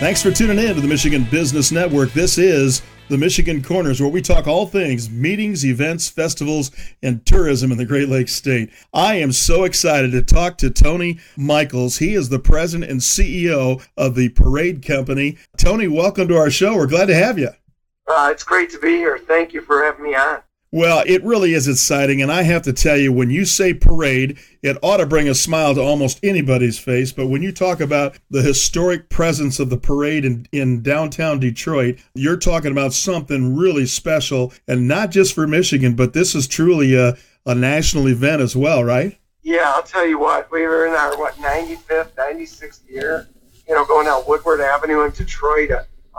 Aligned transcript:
Thanks 0.00 0.22
for 0.22 0.30
tuning 0.30 0.60
in 0.60 0.76
to 0.76 0.80
the 0.80 0.86
Michigan 0.86 1.24
Business 1.24 1.72
Network. 1.72 2.12
This 2.12 2.38
is 2.38 2.82
the 3.08 3.18
Michigan 3.18 3.60
Corners, 3.60 4.00
where 4.00 4.08
we 4.08 4.22
talk 4.22 4.46
all 4.46 4.64
things 4.64 5.10
meetings, 5.10 5.66
events, 5.66 6.08
festivals, 6.08 6.70
and 7.02 7.26
tourism 7.26 7.72
in 7.72 7.78
the 7.78 7.84
Great 7.84 8.08
Lakes 8.08 8.32
State. 8.32 8.70
I 8.94 9.16
am 9.16 9.32
so 9.32 9.64
excited 9.64 10.12
to 10.12 10.22
talk 10.22 10.56
to 10.58 10.70
Tony 10.70 11.18
Michaels. 11.36 11.98
He 11.98 12.14
is 12.14 12.28
the 12.28 12.38
president 12.38 12.92
and 12.92 13.00
CEO 13.00 13.84
of 13.96 14.14
the 14.14 14.28
Parade 14.28 14.86
Company. 14.86 15.36
Tony, 15.56 15.88
welcome 15.88 16.28
to 16.28 16.36
our 16.36 16.48
show. 16.48 16.76
We're 16.76 16.86
glad 16.86 17.06
to 17.06 17.16
have 17.16 17.36
you. 17.36 17.50
Uh, 18.06 18.28
it's 18.30 18.44
great 18.44 18.70
to 18.70 18.78
be 18.78 18.98
here. 18.98 19.18
Thank 19.18 19.52
you 19.52 19.62
for 19.62 19.82
having 19.82 20.04
me 20.04 20.14
on. 20.14 20.42
Well, 20.70 21.02
it 21.06 21.24
really 21.24 21.54
is 21.54 21.66
exciting. 21.66 22.20
And 22.20 22.30
I 22.30 22.42
have 22.42 22.60
to 22.62 22.74
tell 22.74 22.98
you, 22.98 23.10
when 23.10 23.30
you 23.30 23.46
say 23.46 23.72
parade, 23.72 24.38
it 24.62 24.76
ought 24.82 24.98
to 24.98 25.06
bring 25.06 25.26
a 25.26 25.34
smile 25.34 25.74
to 25.74 25.80
almost 25.80 26.22
anybody's 26.22 26.78
face. 26.78 27.10
But 27.10 27.28
when 27.28 27.42
you 27.42 27.52
talk 27.52 27.80
about 27.80 28.18
the 28.30 28.42
historic 28.42 29.08
presence 29.08 29.58
of 29.58 29.70
the 29.70 29.78
parade 29.78 30.26
in, 30.26 30.46
in 30.52 30.82
downtown 30.82 31.40
Detroit, 31.40 31.98
you're 32.14 32.36
talking 32.36 32.70
about 32.70 32.92
something 32.92 33.56
really 33.56 33.86
special. 33.86 34.52
And 34.66 34.86
not 34.86 35.10
just 35.10 35.32
for 35.32 35.46
Michigan, 35.46 35.94
but 35.94 36.12
this 36.12 36.34
is 36.34 36.46
truly 36.46 36.94
a, 36.94 37.16
a 37.46 37.54
national 37.54 38.06
event 38.08 38.42
as 38.42 38.54
well, 38.54 38.84
right? 38.84 39.18
Yeah, 39.40 39.72
I'll 39.74 39.82
tell 39.82 40.06
you 40.06 40.18
what. 40.18 40.52
We 40.52 40.66
were 40.66 40.86
in 40.86 40.92
our, 40.92 41.16
what, 41.18 41.34
95th, 41.36 42.10
96th 42.12 42.90
year, 42.90 43.26
you 43.66 43.74
know, 43.74 43.86
going 43.86 44.04
down 44.04 44.22
Woodward 44.28 44.60
Avenue 44.60 45.04
in 45.04 45.12
Detroit, 45.12 45.70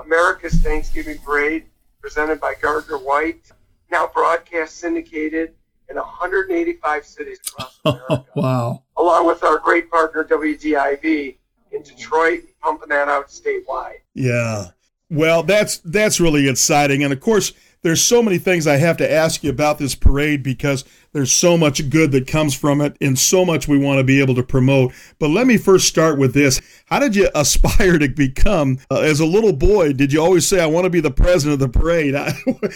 America's 0.03 0.55
Thanksgiving 0.55 1.19
Parade 1.19 1.66
presented 2.02 2.39
by 2.39 2.55
Gardner 2.59 2.97
White 2.97 3.52
now 3.91 4.09
broadcast 4.13 4.77
syndicated 4.77 5.53
in 5.89 5.95
185 5.95 7.05
cities 7.05 7.39
across 7.47 7.80
oh, 7.85 7.91
America. 7.91 8.25
wow. 8.35 8.84
Along 8.97 9.27
with 9.27 9.43
our 9.43 9.57
great 9.59 9.89
partner 9.89 10.23
WDIV 10.23 11.38
in 11.71 11.81
Detroit, 11.81 12.41
pumping 12.61 12.89
that 12.89 13.08
out 13.08 13.28
statewide. 13.28 14.00
Yeah. 14.13 14.67
Well, 15.09 15.44
that's 15.44 15.78
that's 15.80 16.19
really 16.19 16.47
exciting. 16.47 17.03
And 17.03 17.11
of 17.11 17.19
course, 17.19 17.53
there's 17.81 18.02
so 18.02 18.22
many 18.22 18.38
things 18.38 18.67
I 18.67 18.78
have 18.78 18.97
to 18.97 19.11
ask 19.11 19.44
you 19.44 19.50
about 19.50 19.80
this 19.80 19.95
parade 19.95 20.44
because 20.44 20.85
there's 21.13 21.31
so 21.31 21.57
much 21.57 21.89
good 21.89 22.11
that 22.11 22.27
comes 22.27 22.53
from 22.55 22.81
it 22.81 22.95
and 23.02 23.17
so 23.17 23.45
much 23.45 23.67
we 23.67 23.77
want 23.77 23.97
to 23.99 24.03
be 24.03 24.21
able 24.21 24.35
to 24.35 24.43
promote. 24.43 24.93
But 25.17 25.29
let 25.29 25.47
me 25.47 25.57
first 25.57 25.88
start 25.88 26.17
with 26.17 26.33
this. 26.33 26.61
How 26.85 26.99
did 26.99 27.16
you 27.16 27.29
aspire 27.35 27.97
to 27.97 28.09
become, 28.09 28.79
uh, 28.91 28.99
as 28.99 29.19
a 29.19 29.25
little 29.25 29.53
boy, 29.53 29.93
did 29.93 30.13
you 30.13 30.21
always 30.21 30.47
say, 30.47 30.61
I 30.61 30.66
want 30.66 30.85
to 30.85 30.89
be 30.89 30.99
the 30.99 31.11
president 31.11 31.61
of 31.61 31.71
the 31.71 31.79
parade? 31.79 32.16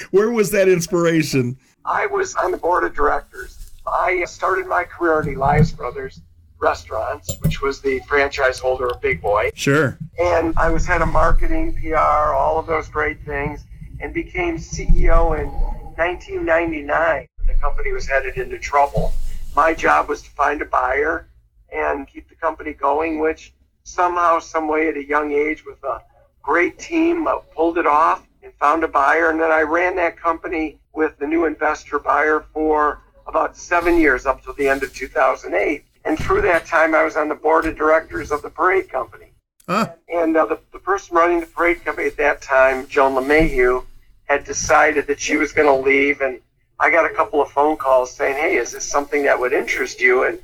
Where 0.12 0.32
was 0.32 0.52
that 0.52 0.68
inspiration? 0.68 1.58
I 1.86 2.06
was 2.06 2.36
on 2.36 2.52
the 2.52 2.58
board 2.58 2.84
of 2.84 2.96
directors. 2.96 3.72
I 3.86 4.24
started 4.26 4.68
my 4.68 4.86
career 4.86 5.22
at 5.22 5.28
Elias 5.28 5.72
Brothers 5.72 6.22
Restaurants, 6.60 7.36
which 7.42 7.62
was 7.62 7.82
the 7.82 8.00
franchise 8.08 8.58
holder 8.58 8.88
of 8.88 9.02
Big 9.02 9.22
Boy. 9.22 9.52
Sure. 9.54 9.98
And 10.18 10.54
I 10.58 10.70
was 10.70 10.86
head 10.86 11.02
of 11.02 11.10
marketing, 11.10 11.76
PR, 11.76 11.98
all 11.98 12.58
of 12.58 12.66
those 12.66 12.88
great 12.88 13.22
things 13.26 13.66
and 14.00 14.14
became 14.14 14.58
CEO 14.58 15.40
in 15.40 15.48
1999. 15.96 17.28
The 17.48 17.54
company 17.56 17.92
was 17.92 18.08
headed 18.08 18.38
into 18.38 18.58
trouble. 18.58 19.14
My 19.56 19.74
job 19.74 20.10
was 20.10 20.22
to 20.24 20.30
find 20.32 20.62
a 20.62 20.66
buyer 20.66 21.28
and 21.72 22.08
keep 22.08 22.30
the 22.30 22.36
company 22.36 22.74
going, 22.74 23.20
which 23.20 23.54
somehow, 23.84 24.40
some 24.40 24.68
way, 24.68 24.90
at 24.90 24.98
a 24.98 25.06
young 25.06 25.32
age, 25.32 25.66
with 25.66 25.84
a 25.84 26.02
great 26.42 26.80
team, 26.80 27.28
uh, 27.28 27.38
pulled 27.56 27.78
it 27.78 27.88
off 27.88 28.26
and 28.42 28.54
found 28.56 28.84
a 28.84 28.88
buyer. 28.88 29.30
And 29.30 29.40
then 29.40 29.52
I 29.52 29.62
ran 29.62 29.96
that 29.98 30.18
company 30.18 30.80
with 30.94 31.18
the 31.18 31.28
new 31.28 31.46
investor 31.46 32.00
buyer 32.00 32.46
for 32.54 33.02
about 33.28 33.58
seven 33.58 33.98
years 33.98 34.26
up 34.26 34.44
to 34.44 34.54
the 34.54 34.68
end 34.68 34.84
of 34.84 34.94
2008. 34.94 35.84
And 36.06 36.20
through 36.20 36.42
that 36.42 36.66
time, 36.66 36.94
I 36.94 37.04
was 37.04 37.16
on 37.16 37.30
the 37.30 37.36
board 37.36 37.66
of 37.66 37.78
directors 37.78 38.32
of 38.32 38.42
the 38.42 38.50
Parade 38.50 38.90
Company. 38.90 39.32
Huh. 39.68 39.94
And 40.10 40.36
uh, 40.36 40.46
the, 40.46 40.60
the 40.74 40.80
person 40.80 41.16
running 41.16 41.40
the 41.40 41.46
Parade 41.46 41.84
Company 41.86 42.08
at 42.08 42.18
that 42.18 42.42
time, 42.42 42.88
Joan 42.88 43.14
LeMahieu, 43.14 43.86
had 44.26 44.44
decided 44.44 45.08
that 45.08 45.20
she 45.20 45.38
was 45.38 45.54
going 45.54 45.68
to 45.68 45.88
leave, 45.88 46.22
and 46.22 46.40
I 46.84 46.90
got 46.90 47.10
a 47.10 47.14
couple 47.14 47.42
of 47.42 47.50
phone 47.50 47.78
calls 47.78 48.12
saying, 48.14 48.36
"Hey, 48.36 48.58
is 48.58 48.74
this 48.74 48.84
something 48.84 49.24
that 49.24 49.40
would 49.40 49.54
interest 49.54 50.02
you?" 50.02 50.26
And 50.26 50.38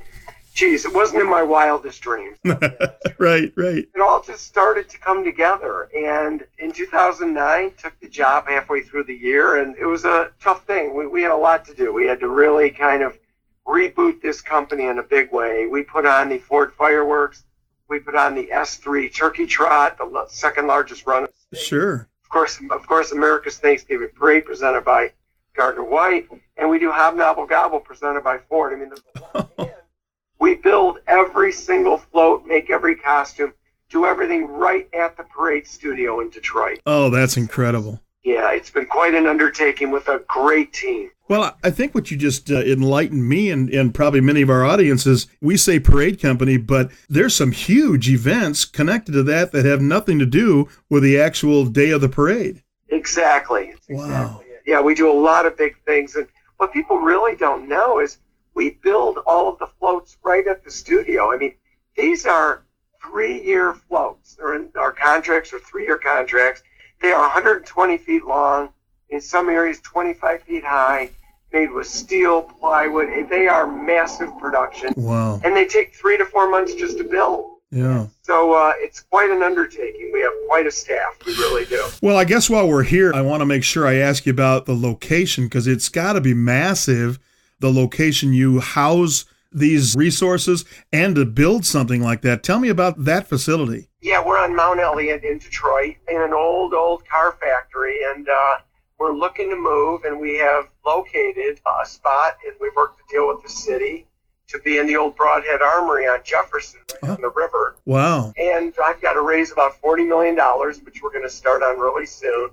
geez, 0.53 0.85
it 0.85 0.93
wasn't 0.93 1.21
in 1.21 1.29
my 1.29 1.43
wildest 1.43 2.01
dreams. 2.01 2.37
right, 2.45 3.51
right. 3.57 3.85
It 3.93 4.01
all 4.01 4.23
just 4.23 4.47
started 4.47 4.87
to 4.87 4.97
come 4.97 5.25
together, 5.25 5.89
and 5.93 6.47
in 6.57 6.71
2009, 6.71 7.73
took 7.77 7.99
the 7.99 8.07
job 8.07 8.47
halfway 8.47 8.81
through 8.83 9.03
the 9.03 9.13
year, 9.13 9.57
and 9.57 9.75
it 9.75 9.85
was 9.85 10.05
a 10.05 10.31
tough 10.39 10.63
thing. 10.63 10.95
We, 10.95 11.07
we 11.07 11.21
had 11.23 11.31
a 11.31 11.35
lot 11.35 11.65
to 11.65 11.73
do. 11.73 11.93
We 11.93 12.05
had 12.05 12.21
to 12.21 12.29
really 12.29 12.69
kind 12.69 13.03
of 13.03 13.19
reboot 13.67 14.21
this 14.21 14.39
company 14.39 14.85
in 14.85 14.97
a 14.97 15.03
big 15.03 15.33
way. 15.33 15.67
We 15.67 15.83
put 15.83 16.05
on 16.05 16.29
the 16.29 16.37
Ford 16.37 16.71
fireworks. 16.71 17.43
We 17.89 17.99
put 17.99 18.15
on 18.15 18.33
the 18.33 18.47
S3 18.47 19.13
Turkey 19.13 19.45
Trot, 19.45 19.97
the 19.97 20.25
second 20.29 20.67
largest 20.67 21.05
run. 21.05 21.23
Of 21.25 21.59
Sure 21.59 22.07
of 22.29 22.33
course, 22.33 22.59
of 22.69 22.85
course, 22.85 23.11
America's 23.11 23.57
Thanksgiving 23.57 24.09
Parade 24.15 24.45
presented 24.45 24.85
by 24.85 25.11
Gardner 25.55 25.83
White, 25.83 26.27
and 26.57 26.69
we 26.69 26.79
do 26.79 26.91
Hobnobble 26.91 27.47
Gobble 27.47 27.79
presented 27.79 28.23
by 28.23 28.37
Ford. 28.37 28.73
I 28.73 29.55
mean, 29.57 29.69
we 30.39 30.55
build 30.55 30.99
every 31.07 31.51
single 31.51 31.97
float, 31.97 32.45
make 32.45 32.69
every 32.69 32.95
costume, 32.95 33.53
do 33.89 34.05
everything 34.05 34.47
right 34.47 34.87
at 34.93 35.17
the 35.17 35.23
parade 35.23 35.67
studio 35.67 36.19
in 36.21 36.29
Detroit. 36.29 36.79
Oh, 36.85 37.09
that's 37.09 37.37
incredible. 37.37 37.99
Yeah, 38.23 38.51
it's 38.51 38.69
been 38.69 38.85
quite 38.85 39.15
an 39.15 39.25
undertaking 39.25 39.91
with 39.91 40.07
a 40.07 40.23
great 40.27 40.73
team. 40.73 41.09
Well, 41.29 41.55
I 41.63 41.69
think 41.69 41.95
what 41.95 42.11
you 42.11 42.17
just 42.17 42.51
uh, 42.51 42.59
enlightened 42.61 43.27
me 43.27 43.49
and, 43.49 43.69
and 43.69 43.93
probably 43.93 44.19
many 44.19 44.41
of 44.41 44.49
our 44.49 44.65
audiences, 44.65 45.27
we 45.41 45.57
say 45.57 45.79
parade 45.79 46.21
company, 46.21 46.57
but 46.57 46.91
there's 47.07 47.35
some 47.35 47.51
huge 47.51 48.09
events 48.09 48.65
connected 48.65 49.13
to 49.13 49.23
that 49.23 49.51
that 49.51 49.65
have 49.65 49.81
nothing 49.81 50.19
to 50.19 50.25
do 50.25 50.67
with 50.89 51.03
the 51.03 51.19
actual 51.19 51.65
day 51.65 51.91
of 51.91 52.01
the 52.01 52.09
parade. 52.09 52.63
Exactly. 52.89 53.73
Wow. 53.89 54.05
Exactly 54.05 54.48
yeah, 54.69 54.79
we 54.79 54.93
do 54.93 55.11
a 55.11 55.19
lot 55.19 55.47
of 55.47 55.57
big 55.57 55.75
things. 55.83 56.15
And 56.15 56.27
what 56.57 56.71
people 56.71 56.99
really 56.99 57.35
don't 57.35 57.67
know 57.67 57.99
is 57.99 58.19
we 58.53 58.77
build 58.83 59.17
all 59.25 59.51
of 59.51 59.57
the 59.57 59.65
floats 59.79 60.17
right 60.23 60.45
at 60.47 60.63
the 60.63 60.69
studio. 60.69 61.33
I 61.33 61.37
mean, 61.37 61.55
these 61.97 62.27
are 62.27 62.63
three 63.03 63.43
year 63.43 63.73
floats. 63.73 64.35
They're 64.35 64.53
in 64.53 64.69
our 64.77 64.91
contracts 64.91 65.51
are 65.53 65.59
three 65.59 65.85
year 65.85 65.97
contracts. 65.97 66.61
They 67.01 67.11
are 67.11 67.21
120 67.21 67.97
feet 67.97 68.25
long, 68.25 68.69
in 69.09 69.21
some 69.21 69.49
areas 69.49 69.79
25 69.81 70.43
feet 70.43 70.63
high 70.63 71.09
made 71.51 71.71
with 71.71 71.87
steel, 71.87 72.43
plywood. 72.43 73.09
They 73.27 73.47
are 73.47 73.65
massive 73.65 74.29
production. 74.37 74.93
Wow. 74.97 75.41
And 75.43 75.55
they 75.55 75.65
take 75.65 75.95
three 75.95 76.17
to 76.17 76.25
four 76.25 76.47
months 76.47 76.75
just 76.75 76.99
to 76.99 77.03
build. 77.03 77.58
Yeah. 77.71 78.07
So 78.23 78.53
uh, 78.53 78.73
it's 78.77 79.01
quite 79.01 79.29
an 79.29 79.43
undertaking. 79.43 80.09
We 80.11 80.21
have 80.21 80.33
quite 80.47 80.65
a 80.65 80.71
staff. 80.71 81.17
We 81.25 81.33
really 81.33 81.65
do. 81.65 81.85
Well, 82.01 82.17
I 82.17 82.23
guess 82.23 82.49
while 82.49 82.67
we're 82.67 82.83
here, 82.83 83.13
I 83.13 83.21
want 83.21 83.41
to 83.41 83.45
make 83.45 83.63
sure 83.63 83.85
I 83.85 83.95
ask 83.95 84.25
you 84.25 84.31
about 84.31 84.65
the 84.65 84.75
location 84.75 85.45
because 85.45 85.67
it's 85.67 85.89
got 85.89 86.13
to 86.13 86.21
be 86.21 86.33
massive. 86.33 87.19
The 87.59 87.71
location 87.71 88.33
you 88.33 88.59
house 88.59 89.25
these 89.51 89.95
resources 89.95 90.63
and 90.93 91.15
to 91.15 91.25
build 91.25 91.65
something 91.65 92.01
like 92.01 92.21
that. 92.21 92.43
Tell 92.43 92.59
me 92.59 92.69
about 92.69 93.03
that 93.05 93.27
facility. 93.27 93.89
Yeah, 94.01 94.23
we're 94.23 94.39
on 94.39 94.55
Mount 94.55 94.79
Elliott 94.79 95.23
in 95.23 95.39
Detroit 95.39 95.95
in 96.07 96.21
an 96.21 96.33
old, 96.33 96.73
old 96.73 97.07
car 97.07 97.33
factory. 97.33 97.97
And 98.15 98.29
uh, 98.29 98.55
we're 98.97 99.13
looking 99.13 99.49
to 99.49 99.55
move, 99.55 100.03
and 100.05 100.19
we 100.19 100.37
have 100.37 100.69
located 100.85 101.59
a 101.81 101.85
spot, 101.85 102.37
and 102.45 102.55
we've 102.61 102.75
worked 102.75 102.99
to 102.99 103.03
deal 103.13 103.27
with 103.27 103.43
the 103.43 103.49
city 103.49 104.07
to 104.49 104.59
be 104.59 104.77
in 104.77 104.87
the 104.87 104.97
old 104.97 105.15
Broadhead 105.15 105.61
Armory 105.61 106.07
on 106.07 106.19
Jefferson, 106.23 106.81
right 107.01 107.11
on 107.11 107.21
the 107.21 107.29
river. 107.29 107.77
Wow! 107.85 108.33
And 108.37 108.73
I've 108.83 109.01
got 109.01 109.13
to 109.13 109.21
raise 109.21 109.51
about 109.51 109.79
forty 109.79 110.03
million 110.03 110.35
dollars, 110.35 110.81
which 110.81 111.01
we're 111.01 111.11
going 111.11 111.23
to 111.23 111.29
start 111.29 111.63
on 111.63 111.79
really 111.79 112.05
soon, 112.05 112.49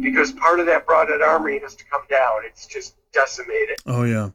because 0.00 0.32
part 0.32 0.60
of 0.60 0.66
that 0.66 0.86
Broadhead 0.86 1.22
Armory 1.22 1.58
has 1.60 1.74
to 1.76 1.84
come 1.84 2.02
down. 2.08 2.40
It's 2.44 2.66
just 2.66 2.96
decimated. 3.12 3.78
Oh 3.86 4.04
yeah. 4.04 4.30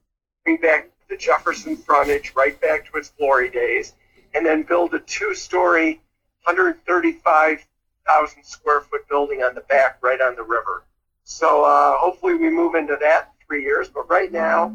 Bring 0.46 0.58
back 0.58 0.90
the 1.10 1.18
Jefferson 1.18 1.76
frontage 1.76 2.34
right 2.36 2.60
back 2.62 2.90
to 2.92 2.98
its 2.98 3.10
glory 3.10 3.50
days, 3.50 3.94
and 4.34 4.46
then 4.46 4.64
build 4.64 4.94
a 4.94 5.00
two-story, 5.00 6.02
135,000 6.44 8.44
square 8.44 8.82
foot 8.82 9.08
building 9.10 9.42
on 9.42 9.56
the 9.56 9.62
back, 9.62 9.98
right 10.02 10.22
on 10.22 10.36
the 10.36 10.44
river. 10.44 10.84
So 11.24 11.64
uh, 11.64 11.98
hopefully 11.98 12.36
we 12.36 12.50
move 12.50 12.76
into 12.76 12.98
that 13.02 13.34
three 13.50 13.64
years. 13.64 13.90
But 13.90 14.10
right 14.10 14.32
now 14.32 14.68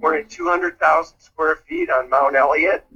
we're 0.00 0.18
in 0.18 0.28
200,000 0.28 1.18
square 1.18 1.56
feet 1.56 1.90
on 1.90 2.08
Mount 2.08 2.36
Elliott, 2.36 2.86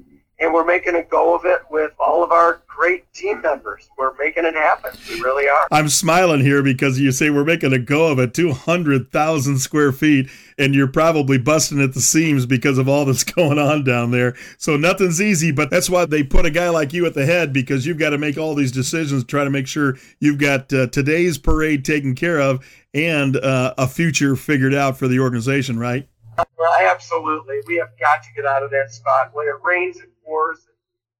and 0.44 0.52
we're 0.52 0.64
making 0.64 0.94
a 0.94 1.02
go 1.02 1.34
of 1.34 1.46
it 1.46 1.62
with 1.70 1.92
all 1.98 2.22
of 2.22 2.30
our 2.30 2.62
great 2.66 3.10
team 3.14 3.40
members. 3.40 3.88
We're 3.96 4.14
making 4.18 4.44
it 4.44 4.54
happen. 4.54 4.90
We 5.08 5.20
really 5.22 5.48
are. 5.48 5.66
I'm 5.72 5.88
smiling 5.88 6.40
here 6.40 6.62
because 6.62 7.00
you 7.00 7.12
say 7.12 7.30
we're 7.30 7.44
making 7.44 7.72
a 7.72 7.78
go 7.78 8.12
of 8.12 8.18
it, 8.18 8.34
200,000 8.34 9.58
square 9.58 9.90
feet, 9.90 10.28
and 10.58 10.74
you're 10.74 10.86
probably 10.86 11.38
busting 11.38 11.80
at 11.80 11.94
the 11.94 12.02
seams 12.02 12.44
because 12.44 12.76
of 12.76 12.88
all 12.88 13.06
that's 13.06 13.24
going 13.34 13.58
on 13.58 13.84
down 13.84 14.10
there. 14.10 14.36
So 14.58 14.76
nothing's 14.76 15.22
easy, 15.22 15.50
but 15.50 15.70
that's 15.70 15.88
why 15.88 16.04
they 16.04 16.22
put 16.22 16.44
a 16.44 16.50
guy 16.50 16.68
like 16.68 16.92
you 16.92 17.06
at 17.06 17.14
the 17.14 17.24
head 17.24 17.54
because 17.54 17.86
you've 17.86 17.98
got 17.98 18.10
to 18.10 18.18
make 18.18 18.36
all 18.36 18.54
these 18.54 18.72
decisions, 18.72 19.24
try 19.24 19.44
to 19.44 19.50
make 19.50 19.66
sure 19.66 19.96
you've 20.20 20.38
got 20.38 20.70
uh, 20.74 20.88
today's 20.88 21.38
parade 21.38 21.86
taken 21.86 22.14
care 22.14 22.38
of 22.40 22.62
and 22.92 23.38
uh, 23.38 23.72
a 23.78 23.88
future 23.88 24.36
figured 24.36 24.74
out 24.74 24.98
for 24.98 25.08
the 25.08 25.20
organization, 25.20 25.78
right? 25.78 26.06
Well, 26.36 26.72
absolutely. 26.80 27.60
We 27.66 27.76
have 27.76 27.96
got 27.98 28.22
to 28.24 28.28
get 28.34 28.44
out 28.44 28.62
of 28.62 28.70
that 28.70 28.92
spot. 28.92 29.30
When 29.32 29.46
it 29.46 29.54
rains, 29.62 29.96
it 29.98 30.10
pours. 30.24 30.66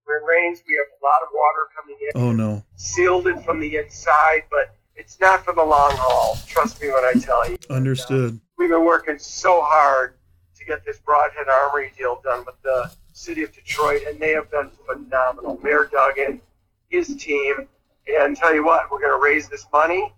When 0.04 0.16
it 0.16 0.24
rains, 0.26 0.62
we 0.68 0.74
have 0.74 0.86
a 1.00 1.04
lot 1.04 1.22
of 1.22 1.28
water 1.32 1.68
coming 1.76 1.96
in. 2.00 2.20
Oh 2.20 2.32
no. 2.32 2.62
Sealed 2.76 3.26
it 3.26 3.42
from 3.44 3.60
the 3.60 3.76
inside, 3.76 4.42
but 4.50 4.74
it's 4.96 5.18
not 5.18 5.44
for 5.44 5.54
the 5.54 5.62
long 5.62 5.92
haul. 5.94 6.38
Trust 6.46 6.80
me 6.80 6.88
when 6.88 7.04
I 7.04 7.12
tell 7.18 7.48
you. 7.48 7.56
Understood. 7.70 8.40
We've 8.58 8.70
been 8.70 8.84
working 8.84 9.18
so 9.18 9.62
hard 9.62 10.14
to 10.56 10.64
get 10.64 10.84
this 10.84 10.98
Broadhead 10.98 11.48
Armory 11.48 11.92
deal 11.96 12.20
done 12.22 12.44
with 12.44 12.60
the 12.62 12.90
city 13.12 13.42
of 13.42 13.52
Detroit, 13.52 14.02
and 14.06 14.20
they 14.20 14.32
have 14.32 14.50
been 14.50 14.70
phenomenal. 14.86 15.58
Mayor 15.62 15.88
Duggan, 15.90 16.40
his 16.88 17.16
team, 17.16 17.68
and 18.06 18.36
tell 18.36 18.54
you 18.54 18.64
what, 18.64 18.90
we're 18.90 19.00
going 19.00 19.18
to 19.18 19.22
raise 19.22 19.48
this 19.48 19.66
money, 19.72 20.12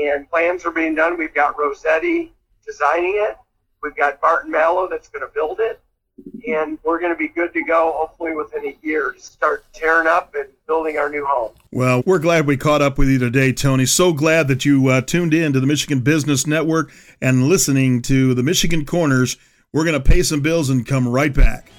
and 0.00 0.28
plans 0.30 0.64
are 0.64 0.70
being 0.70 0.94
done. 0.94 1.18
We've 1.18 1.34
got 1.34 1.58
Rossetti 1.58 2.32
designing 2.64 3.14
it. 3.16 3.36
We've 3.82 3.96
got 3.96 4.20
Barton 4.20 4.50
Malow 4.50 4.88
that's 4.88 5.08
going 5.08 5.26
to 5.26 5.32
build 5.32 5.60
it, 5.60 5.80
and 6.48 6.78
we're 6.84 6.98
going 6.98 7.12
to 7.12 7.18
be 7.18 7.28
good 7.28 7.52
to 7.52 7.62
go 7.62 7.92
hopefully 7.96 8.34
within 8.34 8.66
a 8.66 8.76
year 8.82 9.12
to 9.12 9.20
start 9.20 9.64
tearing 9.72 10.06
up 10.06 10.34
and 10.34 10.48
building 10.66 10.96
our 10.96 11.10
new 11.10 11.24
home. 11.24 11.52
Well, 11.72 12.02
we're 12.06 12.18
glad 12.18 12.46
we 12.46 12.56
caught 12.56 12.82
up 12.82 12.98
with 12.98 13.08
you 13.08 13.18
today, 13.18 13.52
Tony. 13.52 13.86
So 13.86 14.12
glad 14.12 14.48
that 14.48 14.64
you 14.64 14.88
uh, 14.88 15.00
tuned 15.00 15.34
in 15.34 15.52
to 15.52 15.60
the 15.60 15.66
Michigan 15.66 16.00
Business 16.00 16.46
Network 16.46 16.90
and 17.20 17.44
listening 17.44 18.02
to 18.02 18.34
the 18.34 18.42
Michigan 18.42 18.84
Corners. 18.84 19.36
We're 19.72 19.84
going 19.84 20.00
to 20.00 20.08
pay 20.08 20.22
some 20.22 20.40
bills 20.40 20.70
and 20.70 20.86
come 20.86 21.06
right 21.06 21.34
back. 21.34 21.70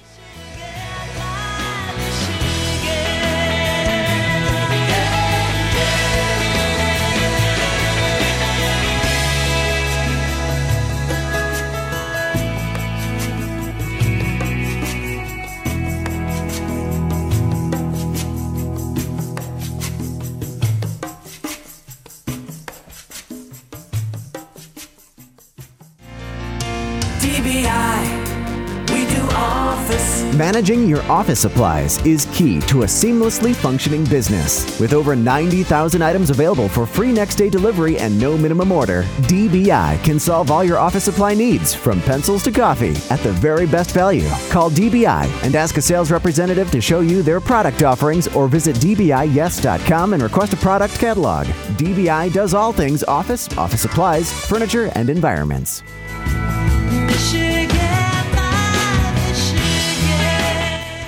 Managing 30.36 30.88
your 30.88 31.02
office 31.02 31.40
supplies 31.40 32.04
is 32.04 32.26
key 32.32 32.60
to 32.62 32.82
a 32.82 32.86
seamlessly 32.86 33.54
functioning 33.54 34.04
business. 34.04 34.78
With 34.78 34.92
over 34.92 35.16
90,000 35.16 36.02
items 36.02 36.30
available 36.30 36.68
for 36.68 36.86
free 36.86 37.12
next 37.12 37.36
day 37.36 37.50
delivery 37.50 37.98
and 37.98 38.18
no 38.20 38.36
minimum 38.36 38.70
order, 38.70 39.02
DBI 39.22 40.02
can 40.04 40.18
solve 40.18 40.50
all 40.50 40.62
your 40.62 40.78
office 40.78 41.04
supply 41.04 41.34
needs 41.34 41.74
from 41.74 42.00
pencils 42.02 42.42
to 42.44 42.52
coffee 42.52 42.94
at 43.10 43.20
the 43.20 43.32
very 43.32 43.66
best 43.66 43.92
value. 43.92 44.28
Call 44.50 44.70
DBI 44.70 45.44
and 45.44 45.56
ask 45.56 45.76
a 45.76 45.82
sales 45.82 46.10
representative 46.10 46.70
to 46.70 46.80
show 46.80 47.00
you 47.00 47.22
their 47.22 47.40
product 47.40 47.82
offerings 47.82 48.28
or 48.28 48.48
visit 48.48 48.76
dbiyes.com 48.76 50.12
and 50.12 50.22
request 50.22 50.52
a 50.52 50.56
product 50.56 50.94
catalog. 50.98 51.46
DBI 51.78 52.32
does 52.32 52.54
all 52.54 52.72
things 52.72 53.02
office, 53.04 53.48
office 53.56 53.82
supplies, 53.82 54.32
furniture, 54.46 54.90
and 54.94 55.10
environments. 55.10 55.82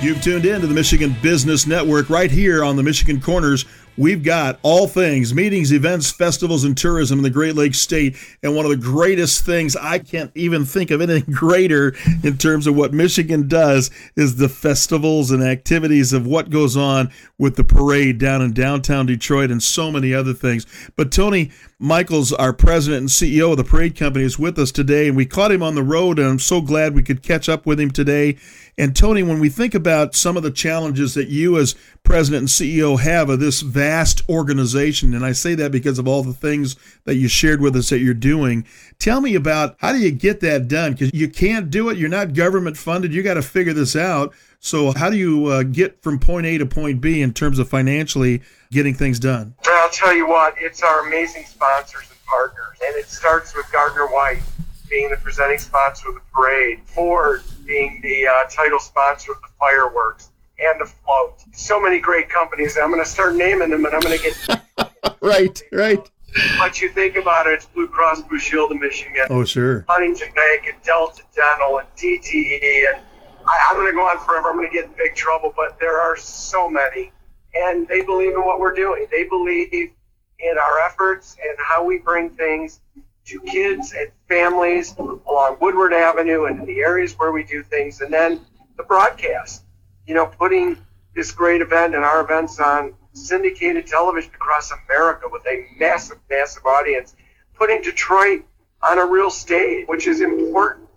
You've 0.02 0.22
tuned 0.22 0.46
in 0.46 0.62
to 0.62 0.66
the 0.66 0.72
Michigan 0.72 1.14
Business 1.20 1.66
Network 1.66 2.08
right 2.08 2.30
here 2.30 2.64
on 2.64 2.76
the 2.76 2.82
Michigan 2.82 3.20
Corners. 3.20 3.66
We've 3.98 4.22
got 4.22 4.58
all 4.62 4.86
things 4.86 5.34
meetings, 5.34 5.72
events, 5.72 6.10
festivals, 6.10 6.64
and 6.64 6.74
tourism 6.74 7.18
in 7.18 7.22
the 7.22 7.28
Great 7.28 7.54
Lakes 7.54 7.80
State. 7.80 8.16
And 8.42 8.56
one 8.56 8.64
of 8.64 8.70
the 8.70 8.78
greatest 8.78 9.44
things, 9.44 9.76
I 9.76 9.98
can't 9.98 10.30
even 10.34 10.64
think 10.64 10.90
of 10.90 11.02
anything 11.02 11.34
greater 11.34 11.94
in 12.22 12.38
terms 12.38 12.66
of 12.66 12.74
what 12.74 12.94
Michigan 12.94 13.46
does, 13.46 13.90
is 14.16 14.36
the 14.36 14.48
festivals 14.48 15.30
and 15.30 15.42
activities 15.42 16.14
of 16.14 16.26
what 16.26 16.48
goes 16.48 16.78
on 16.78 17.10
with 17.36 17.56
the 17.56 17.64
parade 17.64 18.16
down 18.16 18.40
in 18.40 18.54
downtown 18.54 19.04
Detroit 19.04 19.50
and 19.50 19.62
so 19.62 19.92
many 19.92 20.14
other 20.14 20.32
things. 20.32 20.64
But 20.96 21.12
Tony 21.12 21.50
Michaels, 21.78 22.32
our 22.32 22.54
president 22.54 23.00
and 23.00 23.08
CEO 23.10 23.50
of 23.50 23.58
the 23.58 23.64
parade 23.64 23.96
company, 23.96 24.24
is 24.24 24.38
with 24.38 24.58
us 24.58 24.72
today. 24.72 25.08
And 25.08 25.16
we 25.16 25.26
caught 25.26 25.52
him 25.52 25.62
on 25.62 25.74
the 25.74 25.82
road, 25.82 26.18
and 26.18 26.26
I'm 26.26 26.38
so 26.38 26.62
glad 26.62 26.94
we 26.94 27.02
could 27.02 27.22
catch 27.22 27.50
up 27.50 27.66
with 27.66 27.78
him 27.78 27.90
today. 27.90 28.38
And 28.80 28.96
Tony, 28.96 29.22
when 29.22 29.40
we 29.40 29.50
think 29.50 29.74
about 29.74 30.14
some 30.14 30.38
of 30.38 30.42
the 30.42 30.50
challenges 30.50 31.12
that 31.12 31.28
you 31.28 31.58
as 31.58 31.74
president 32.02 32.40
and 32.40 32.48
CEO 32.48 32.98
have 32.98 33.28
of 33.28 33.38
this 33.38 33.60
vast 33.60 34.26
organization, 34.26 35.12
and 35.12 35.22
I 35.22 35.32
say 35.32 35.54
that 35.56 35.70
because 35.70 35.98
of 35.98 36.08
all 36.08 36.22
the 36.22 36.32
things 36.32 36.76
that 37.04 37.16
you 37.16 37.28
shared 37.28 37.60
with 37.60 37.76
us 37.76 37.90
that 37.90 37.98
you're 37.98 38.14
doing, 38.14 38.64
tell 38.98 39.20
me 39.20 39.34
about 39.34 39.76
how 39.80 39.92
do 39.92 39.98
you 39.98 40.10
get 40.10 40.40
that 40.40 40.66
done? 40.66 40.92
Because 40.92 41.10
you 41.12 41.28
can't 41.28 41.68
do 41.68 41.90
it. 41.90 41.98
You're 41.98 42.08
not 42.08 42.32
government 42.32 42.78
funded. 42.78 43.12
You 43.12 43.22
got 43.22 43.34
to 43.34 43.42
figure 43.42 43.74
this 43.74 43.94
out. 43.94 44.32
So 44.60 44.92
how 44.92 45.10
do 45.10 45.18
you 45.18 45.48
uh, 45.48 45.62
get 45.64 46.02
from 46.02 46.18
point 46.18 46.46
A 46.46 46.56
to 46.56 46.64
point 46.64 47.02
B 47.02 47.20
in 47.20 47.34
terms 47.34 47.58
of 47.58 47.68
financially 47.68 48.40
getting 48.70 48.94
things 48.94 49.18
done? 49.18 49.54
Well, 49.66 49.82
I'll 49.82 49.90
tell 49.90 50.14
you 50.14 50.26
what, 50.26 50.54
it's 50.56 50.82
our 50.82 51.06
amazing 51.06 51.44
sponsors 51.44 52.08
and 52.08 52.24
partners, 52.24 52.78
and 52.86 52.96
it 52.96 53.08
starts 53.08 53.54
with 53.54 53.70
Gardner 53.70 54.06
White 54.06 54.40
being 54.90 55.08
the 55.08 55.16
presenting 55.16 55.58
sponsor 55.58 56.08
of 56.08 56.16
the 56.16 56.20
parade, 56.34 56.80
Ford 56.84 57.42
being 57.64 58.00
the 58.02 58.26
uh, 58.26 58.44
title 58.50 58.80
sponsor 58.80 59.32
of 59.32 59.40
the 59.40 59.48
fireworks, 59.58 60.30
and 60.58 60.80
the 60.80 60.86
float. 60.86 61.42
So 61.52 61.80
many 61.80 62.00
great 62.00 62.28
companies. 62.28 62.76
I'm 62.76 62.90
going 62.90 63.02
to 63.02 63.08
start 63.08 63.36
naming 63.36 63.70
them, 63.70 63.86
and 63.86 63.94
I'm 63.94 64.00
going 64.00 64.18
to 64.18 64.22
get 64.22 65.16
right, 65.22 65.62
right. 65.72 66.10
But 66.58 66.80
you 66.80 66.90
think 66.90 67.16
about 67.16 67.46
it, 67.46 67.54
it's 67.54 67.66
Blue 67.66 67.88
Cross 67.88 68.22
Blue 68.22 68.38
Shield 68.38 68.72
of 68.72 68.80
Michigan. 68.80 69.26
Oh, 69.30 69.44
sure. 69.44 69.84
Huntington 69.88 70.28
Bank 70.34 70.66
and 70.72 70.82
Delta 70.82 71.22
Dental 71.34 71.78
and 71.78 71.88
DTE. 71.96 72.92
And 72.92 73.02
I, 73.46 73.66
I'm 73.68 73.76
going 73.76 73.86
to 73.86 73.92
go 73.92 74.02
on 74.02 74.18
forever. 74.24 74.50
I'm 74.50 74.56
going 74.56 74.68
to 74.68 74.72
get 74.72 74.84
in 74.84 74.92
big 74.96 75.14
trouble, 75.16 75.52
but 75.56 75.78
there 75.80 76.00
are 76.00 76.16
so 76.16 76.68
many. 76.68 77.12
And 77.54 77.88
they 77.88 78.02
believe 78.02 78.34
in 78.34 78.44
what 78.44 78.60
we're 78.60 78.74
doing. 78.74 79.06
They 79.10 79.24
believe 79.24 79.72
in 79.72 80.58
our 80.58 80.80
efforts 80.86 81.36
and 81.42 81.56
how 81.58 81.84
we 81.84 81.98
bring 81.98 82.30
things 82.30 82.80
to 83.26 83.40
kids 83.40 83.94
and 83.96 84.10
families 84.28 84.94
along 84.98 85.56
Woodward 85.60 85.92
Avenue 85.92 86.46
and 86.46 86.60
in 86.60 86.66
the 86.66 86.80
areas 86.80 87.14
where 87.14 87.32
we 87.32 87.44
do 87.44 87.62
things. 87.62 88.00
And 88.00 88.12
then 88.12 88.40
the 88.76 88.82
broadcast, 88.82 89.62
you 90.06 90.14
know, 90.14 90.26
putting 90.26 90.76
this 91.14 91.32
great 91.32 91.60
event 91.60 91.94
and 91.94 92.04
our 92.04 92.22
events 92.22 92.58
on 92.60 92.94
syndicated 93.12 93.86
television 93.86 94.30
across 94.34 94.72
America 94.86 95.26
with 95.30 95.46
a 95.46 95.66
massive, 95.78 96.18
massive 96.30 96.64
audience, 96.64 97.14
putting 97.54 97.82
Detroit 97.82 98.44
on 98.82 98.98
a 98.98 99.06
real 99.06 99.30
stage, 99.30 99.86
which 99.88 100.06
is 100.06 100.20
important. 100.20 100.88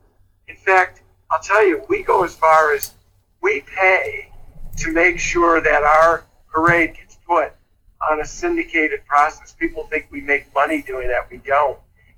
In 0.47 0.55
fact, 0.55 1.01
I'll 1.29 1.41
tell 1.41 1.65
you, 1.65 1.83
we 1.89 2.03
go 2.03 2.23
as 2.23 2.35
far 2.35 2.73
as 2.73 2.93
we 3.41 3.61
pay 3.61 4.31
to 4.77 4.91
make 4.91 5.19
sure 5.19 5.61
that 5.61 5.83
our 5.83 6.25
parade 6.47 6.95
gets 6.95 7.17
put 7.27 7.53
on 8.09 8.21
a 8.21 8.25
syndicated 8.25 9.05
process. 9.05 9.53
People 9.53 9.85
think 9.87 10.07
we 10.11 10.21
make 10.21 10.53
money 10.53 10.81
doing 10.81 11.07
that. 11.07 11.29
We 11.29 11.37
don't 11.37 11.77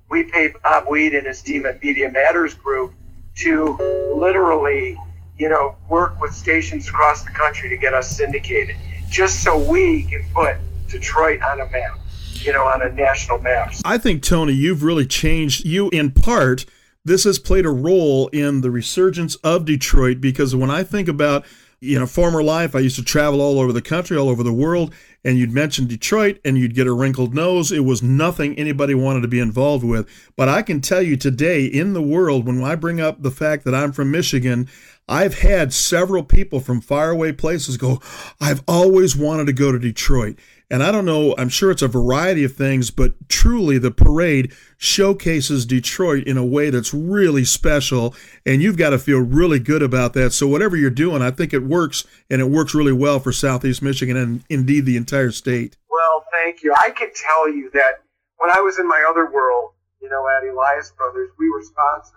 we 0.10 0.24
pay 0.24 0.54
Bob 0.64 0.88
Weed 0.90 1.14
and 1.14 1.26
his 1.26 1.42
team 1.42 1.66
at 1.66 1.82
Media 1.84 2.12
Matters 2.12 2.54
Group 2.54 2.94
to 3.36 3.78
literally, 4.16 4.98
you 5.38 5.50
know, 5.50 5.76
work 5.90 6.20
with 6.22 6.34
stations 6.34 6.88
across 6.88 7.24
the 7.24 7.32
country 7.32 7.70
to 7.70 7.78
get 7.78 7.94
us 7.94 8.10
syndicated, 8.16 8.76
just 9.10 9.44
so 9.44 9.58
we 9.58 10.04
can 10.04 10.24
put 10.34 10.58
Detroit 10.88 11.42
on 11.42 11.62
a 11.62 11.70
map, 11.70 12.00
you 12.34 12.54
know, 12.54 12.66
on 12.66 12.82
a 12.82 12.92
national 12.92 13.40
map. 13.40 13.74
I 13.84 13.98
think 13.98 14.24
Tony, 14.24 14.54
you've 14.54 14.84
really 14.84 15.06
changed. 15.06 15.66
You, 15.66 15.90
in 15.90 16.12
part, 16.12 16.66
this 17.04 17.24
has 17.26 17.38
played 17.40 17.66
a 17.66 17.72
role 17.72 18.28
in 18.30 18.62
the 18.62 18.72
resurgence 18.72 19.36
of 19.38 19.66
Detroit 19.66 20.22
because 20.22 20.56
when 20.56 20.72
I 20.72 20.84
think 20.84 21.08
about 21.08 21.46
you 21.86 22.00
know, 22.00 22.08
former 22.08 22.44
life, 22.44 22.76
I 22.76 22.80
used 22.80 22.96
to 22.98 23.04
travel 23.04 23.42
all 23.42 23.60
over 23.60 23.72
the 23.72 23.82
country, 23.82 24.18
all 24.18 24.30
over 24.30 24.44
the 24.44 24.54
world, 24.54 24.94
and 25.24 25.38
you'd 25.38 25.52
mention 25.52 25.88
Detroit 25.88 26.40
and 26.44 26.58
you'd 26.58 26.76
get 26.76 26.88
a 26.88 26.94
wrinkled 26.94 27.34
nose. 27.34 27.72
It 27.72 27.86
was 27.86 28.04
nothing 28.04 28.58
anybody 28.58 28.94
wanted 28.94 29.22
to 29.22 29.28
be 29.28 29.40
involved 29.40 29.84
with. 29.84 30.08
But 30.36 30.50
I 30.50 30.62
can 30.62 30.82
tell 30.82 31.02
you 31.02 31.16
today 31.16 31.66
in 31.66 31.94
the 31.94 32.02
world, 32.02 32.46
when 32.46 32.64
I 32.64 32.76
bring 32.76 33.00
up 33.00 33.22
the 33.22 33.32
fact 33.32 33.64
that 33.66 33.76
I'm 33.76 33.92
from 33.92 34.12
Michigan, 34.12 34.68
I've 35.08 35.40
had 35.40 35.72
several 35.72 36.24
people 36.24 36.60
from 36.60 36.82
faraway 36.82 37.32
places 37.32 37.78
go, 37.78 38.02
I've 38.42 38.64
always 38.68 39.16
wanted 39.16 39.46
to 39.46 39.54
go 39.54 39.72
to 39.72 39.80
Detroit. 39.80 40.38
And 40.70 40.82
I 40.82 40.92
don't 40.92 41.06
know, 41.06 41.36
I'm 41.38 41.50
sure 41.50 41.70
it's 41.70 41.84
a 41.84 41.88
variety 41.88 42.44
of 42.44 42.56
things, 42.56 42.90
but 42.90 43.14
truly 43.30 43.78
the 43.78 43.92
parade 43.92 44.52
showcases 44.78 45.66
Detroit 45.66 46.24
in 46.26 46.38
a 46.38 46.46
way 46.46 46.72
that's 46.72 46.94
really 46.94 47.46
special. 47.46 48.16
And 48.46 48.62
you've 48.62 48.78
got 48.78 48.90
to 48.90 49.00
feel 49.00 49.20
really 49.20 49.60
good 49.60 49.84
about 49.84 50.14
that. 50.14 50.34
So, 50.34 50.48
whatever 50.48 50.76
you're 50.76 50.90
doing, 50.90 51.22
I 51.22 51.32
think 51.32 51.54
it 51.54 51.64
works 51.64 52.06
and 52.30 52.42
it 52.42 52.50
works 52.50 52.74
really 52.74 52.94
well 52.94 53.20
for 53.20 53.32
Southeast 53.32 53.82
Michigan 53.82 54.18
and 54.18 54.44
indeed 54.50 54.86
the 54.86 54.98
entire 54.98 55.32
state. 55.32 55.78
Well, 55.90 56.26
thank 56.32 56.64
you. 56.64 56.74
I 56.78 56.90
can 56.90 57.10
tell 57.14 57.48
you 57.48 57.70
that 57.74 58.02
when 58.38 58.50
I 58.50 58.60
was 58.62 58.80
in 58.80 58.88
my 58.88 59.06
other 59.08 59.32
world, 59.32 59.74
you 60.02 60.10
know, 60.10 60.28
at 60.28 60.48
Elias 60.48 60.92
Brothers, 60.98 61.30
we 61.38 61.50
were 61.50 61.62
sponsors. 61.62 62.14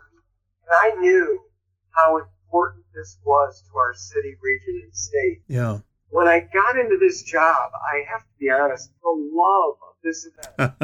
And 0.66 0.94
I 0.94 1.00
knew 1.00 1.40
how 1.90 2.16
important 2.16 2.84
this 2.94 3.18
was 3.24 3.62
to 3.70 3.78
our 3.78 3.94
city, 3.94 4.36
region, 4.42 4.82
and 4.84 4.94
state. 4.94 5.42
Yeah 5.48 5.80
when 6.10 6.26
I 6.26 6.40
got 6.40 6.78
into 6.78 6.96
this 6.98 7.22
job, 7.22 7.70
I 7.74 8.04
have 8.10 8.20
to 8.20 8.32
be 8.40 8.50
honest, 8.50 8.90
the 9.02 9.30
love 9.32 9.74
of 9.88 9.94
this 10.02 10.26
event, 10.26 10.72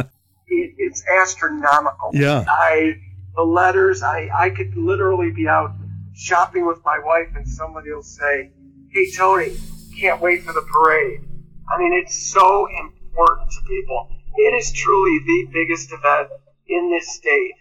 it, 0.49 0.75
it's 0.79 1.03
astronomical. 1.21 2.11
Yeah. 2.13 2.45
I, 2.49 2.97
the 3.35 3.43
letters, 3.43 4.03
I, 4.03 4.29
I 4.35 4.51
could 4.51 4.77
literally 4.77 5.31
be 5.31 5.49
out 5.49 5.73
shopping 6.15 6.67
with 6.67 6.79
my 6.85 6.99
wife 7.05 7.29
and 7.35 7.49
somebody 7.49 7.91
will 7.91 8.03
say, 8.03 8.53
Hey, 8.91 9.11
Tony, 9.11 9.57
can't 9.99 10.21
wait 10.21 10.43
for 10.43 10.53
the 10.53 10.63
parade. 10.63 11.21
I 11.73 11.79
mean, 11.79 11.93
it's 11.95 12.31
so 12.31 12.69
important 12.69 13.51
to 13.51 13.61
people. 13.67 14.09
It 14.37 14.55
is 14.55 14.73
truly 14.73 15.19
the 15.25 15.49
biggest 15.53 15.93
event 15.93 16.29
in 16.69 16.91
this 16.91 17.17
state. 17.17 17.55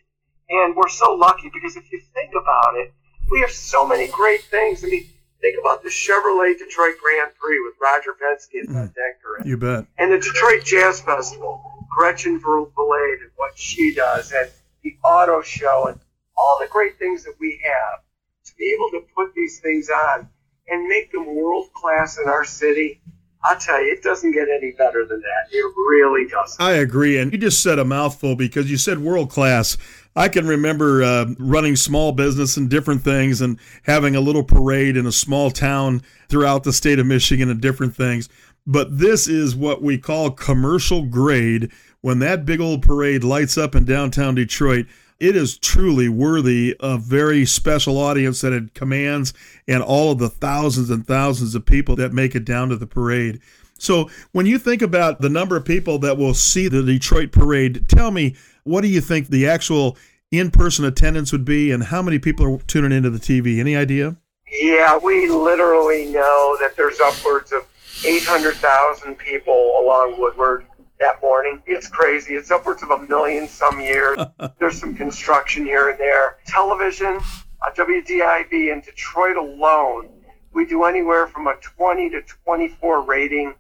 And 0.50 0.76
we're 0.76 0.90
so 0.90 1.14
lucky 1.14 1.50
because 1.54 1.78
if 1.78 1.92
you 1.92 2.02
think 2.14 2.32
about 2.32 2.76
it, 2.76 2.94
we 3.32 3.40
have 3.40 3.52
so 3.52 3.88
many 3.88 4.08
great 4.08 4.42
things. 4.42 4.84
I 4.84 4.88
mean, 4.88 5.06
think 5.44 5.60
about 5.60 5.84
the 5.84 5.90
Chevrolet 5.90 6.58
Detroit 6.58 6.96
Grand 7.04 7.32
Prix 7.38 7.60
with 7.60 7.76
Roger 7.82 8.12
Penske 8.14 8.62
and 8.62 8.70
mm, 8.70 8.94
Denker. 8.96 9.46
You 9.46 9.58
bet. 9.58 9.86
And 9.98 10.12
the 10.12 10.18
Detroit 10.18 10.64
Jazz 10.64 11.02
Festival, 11.02 11.62
Gretchen 11.90 12.40
Valade 12.40 13.22
and 13.22 13.32
what 13.36 13.58
she 13.58 13.94
does, 13.94 14.32
and 14.32 14.50
the 14.84 14.96
auto 15.04 15.42
show, 15.42 15.88
and 15.90 16.00
all 16.38 16.58
the 16.60 16.68
great 16.68 16.98
things 16.98 17.24
that 17.26 17.36
we 17.40 17.62
have. 17.64 18.00
To 18.46 18.52
be 18.58 18.76
able 18.76 19.00
to 19.00 19.06
put 19.16 19.34
these 19.34 19.60
things 19.60 19.90
on 19.90 20.28
and 20.68 20.88
make 20.88 21.12
them 21.12 21.36
world 21.36 21.72
class 21.74 22.18
in 22.18 22.28
our 22.28 22.44
city, 22.44 23.02
I'll 23.44 23.58
tell 23.58 23.82
you, 23.82 23.92
it 23.92 24.04
doesn't 24.04 24.32
get 24.32 24.48
any 24.50 24.72
better 24.72 25.06
than 25.06 25.22
that. 25.22 25.56
It 25.56 25.64
really 25.76 26.28
doesn't. 26.30 26.62
I 26.62 26.74
agree. 26.74 27.20
And 27.20 27.32
you 27.32 27.38
just 27.38 27.62
said 27.62 27.80
a 27.80 27.86
mouthful 27.86 28.36
because 28.36 28.72
you 28.72 28.78
said 28.78 29.00
world 29.00 29.30
class. 29.30 29.78
I 30.16 30.30
can 30.30 30.48
remember 30.48 31.04
uh, 31.04 31.26
running 31.40 31.76
small 31.76 32.12
business 32.12 32.56
and 32.56 32.70
different 32.70 33.04
things 33.04 33.42
and 33.42 33.60
having 33.84 34.16
a 34.16 34.22
little 34.22 34.44
parade 34.44 34.96
in 34.96 35.06
a 35.06 35.12
small 35.12 35.50
town 35.50 36.04
throughout 36.30 36.64
the 36.64 36.74
state 36.74 37.00
of 37.00 37.08
Michigan 37.08 37.50
and 37.50 37.60
different 37.60 37.96
things. 37.96 38.30
But 38.66 39.00
this 39.00 39.28
is 39.28 39.56
what 39.56 39.82
we 39.82 39.98
call 39.98 40.32
commercial 40.32 41.04
grade. 41.04 41.72
When 42.02 42.20
that 42.20 42.46
big 42.46 42.62
old 42.62 42.82
parade 42.82 43.24
lights 43.24 43.58
up 43.58 43.76
in 43.76 43.86
downtown 43.86 44.36
Detroit, 44.36 44.86
it 45.20 45.36
is 45.36 45.58
truly 45.58 46.10
worthy 46.10 46.76
of 46.80 47.04
very 47.04 47.46
special 47.46 47.98
audience 47.98 48.42
that 48.42 48.54
it 48.54 48.74
commands 48.74 49.34
and 49.68 49.82
all 49.82 50.12
of 50.12 50.20
the 50.20 50.30
thousands 50.30 50.90
and 50.90 51.08
thousands 51.08 51.56
of 51.56 51.66
people 51.66 51.96
that 51.96 52.14
make 52.14 52.36
it 52.36 52.46
down 52.46 52.70
to 52.70 52.76
the 52.76 52.88
parade. 52.88 53.40
So, 53.80 54.10
when 54.32 54.46
you 54.46 54.60
think 54.60 54.82
about 54.82 55.22
the 55.22 55.30
number 55.30 55.58
of 55.58 55.66
people 55.66 55.98
that 56.00 56.18
will 56.18 56.34
see 56.34 56.68
the 56.68 56.84
Detroit 56.84 57.32
parade, 57.32 57.88
tell 57.90 58.12
me, 58.12 58.36
what 58.64 58.82
do 58.82 58.88
you 58.88 59.02
think 59.02 59.28
the 59.28 59.48
actual 59.48 59.98
in 60.32 60.52
person 60.52 60.86
attendance 60.86 61.32
would 61.32 61.46
be 61.46 61.72
and 61.72 61.84
how 61.84 62.02
many 62.02 62.20
people 62.20 62.46
are 62.46 62.58
tuning 62.64 62.92
into 62.92 63.10
the 63.10 63.20
TV? 63.20 63.60
Any 63.60 63.76
idea? 63.76 64.18
Yeah, 64.62 64.98
we 64.98 65.30
literally 65.30 66.06
know 66.06 66.58
that 66.60 66.76
there's 66.76 67.00
upwards 67.00 67.52
of 67.52 67.66
800,000 68.06 69.16
people 69.16 69.80
along 69.80 70.20
Woodward 70.20 70.66
that 71.00 71.22
morning. 71.22 71.62
It's 71.66 71.88
crazy. 71.88 72.36
It's 72.36 72.52
upwards 72.52 72.84
of 72.84 72.92
a 72.92 73.00
million 73.00 73.48
some 73.48 73.82
years. 73.82 74.18
There's 74.60 74.80
some 74.80 74.96
construction 74.96 75.66
here 75.66 75.90
and 75.90 76.00
there. 76.00 76.38
Television, 76.46 77.20
uh, 77.62 77.72
WDIV 77.76 78.72
in 78.72 78.82
Detroit 78.82 79.36
alone, 79.36 80.10
we 80.54 80.66
do 80.66 80.84
anywhere 80.84 81.28
from 81.28 81.48
a 81.48 81.56
20 81.56 82.12
to 82.12 82.22
24 82.46 83.02
rating 83.02 83.54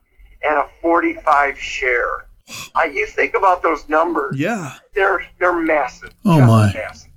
and 0.44 0.58
a 0.58 0.68
45 0.82 1.58
share. 1.58 2.28
Uh, 2.76 2.84
you 2.84 3.06
think 3.08 3.34
about 3.36 3.62
those 3.62 3.88
numbers. 3.88 4.38
Yeah. 4.38 4.74
They're 4.94 5.26
they're 5.40 5.54
massive. 5.54 6.14
Oh 6.26 6.40
my. 6.42 6.72
Massive. 6.74 7.10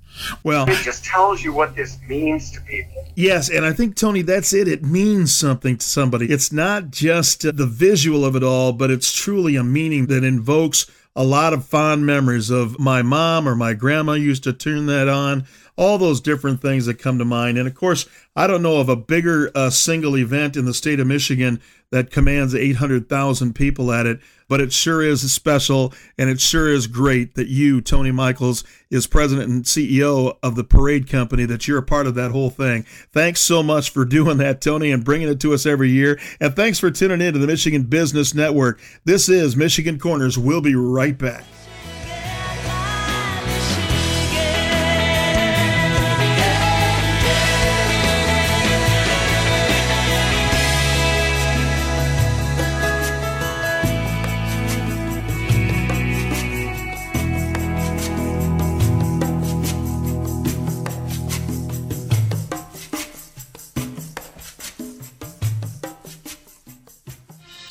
Well, 0.43 0.67
it 0.67 0.77
just 0.77 1.05
tells 1.05 1.43
you 1.43 1.53
what 1.53 1.75
this 1.75 1.99
means 2.07 2.51
to 2.51 2.61
people. 2.61 3.05
Yes, 3.15 3.49
and 3.49 3.63
I 3.65 3.71
think 3.73 3.95
Tony, 3.95 4.23
that's 4.23 4.51
it. 4.51 4.67
It 4.67 4.83
means 4.83 5.35
something 5.35 5.77
to 5.77 5.85
somebody. 5.85 6.27
It's 6.27 6.51
not 6.51 6.89
just 6.89 7.41
the 7.41 7.65
visual 7.67 8.25
of 8.25 8.35
it 8.35 8.43
all, 8.43 8.73
but 8.73 8.89
it's 8.89 9.13
truly 9.13 9.55
a 9.55 9.63
meaning 9.63 10.07
that 10.07 10.23
invokes 10.23 10.89
a 11.15 11.23
lot 11.23 11.53
of 11.53 11.65
fond 11.65 12.05
memories 12.05 12.49
of 12.49 12.79
my 12.79 13.01
mom 13.01 13.47
or 13.47 13.55
my 13.55 13.73
grandma 13.73 14.13
used 14.13 14.43
to 14.43 14.53
turn 14.53 14.85
that 14.85 15.07
on 15.07 15.45
all 15.75 15.97
those 15.97 16.21
different 16.21 16.61
things 16.61 16.85
that 16.85 16.95
come 16.99 17.17
to 17.17 17.25
mind. 17.25 17.57
And 17.57 17.67
of 17.67 17.75
course, 17.75 18.07
I 18.35 18.47
don't 18.47 18.61
know 18.61 18.79
of 18.79 18.89
a 18.89 18.95
bigger 18.95 19.51
uh, 19.55 19.69
single 19.69 20.17
event 20.17 20.55
in 20.55 20.65
the 20.65 20.73
state 20.73 20.99
of 20.99 21.07
Michigan 21.07 21.59
that 21.91 22.11
commands 22.11 22.53
800,000 22.53 23.53
people 23.53 23.91
at 23.91 24.05
it, 24.05 24.19
but 24.49 24.61
it 24.61 24.73
sure 24.73 25.01
is 25.01 25.31
special 25.31 25.93
and 26.17 26.29
it 26.29 26.41
sure 26.41 26.71
is 26.71 26.87
great 26.87 27.35
that 27.35 27.47
you, 27.47 27.81
Tony 27.81 28.11
Michaels, 28.11 28.63
is 28.89 29.07
president 29.07 29.49
and 29.49 29.63
CEO 29.63 30.37
of 30.43 30.55
the 30.55 30.63
Parade 30.63 31.09
Company, 31.09 31.45
that 31.45 31.67
you're 31.67 31.77
a 31.77 31.83
part 31.83 32.07
of 32.07 32.15
that 32.15 32.31
whole 32.31 32.49
thing. 32.49 32.83
Thanks 33.11 33.39
so 33.39 33.63
much 33.63 33.89
for 33.89 34.05
doing 34.05 34.37
that, 34.37 34.61
Tony, 34.61 34.91
and 34.91 35.03
bringing 35.03 35.29
it 35.29 35.39
to 35.41 35.53
us 35.53 35.65
every 35.65 35.89
year. 35.89 36.19
And 36.39 36.55
thanks 36.55 36.79
for 36.79 36.91
tuning 36.91 37.21
in 37.21 37.33
to 37.33 37.39
the 37.39 37.47
Michigan 37.47 37.83
Business 37.83 38.33
Network. 38.33 38.79
This 39.05 39.29
is 39.29 39.55
Michigan 39.55 39.99
Corners. 39.99 40.37
We'll 40.37 40.61
be 40.61 40.75
right 40.75 41.17
back. 41.17 41.43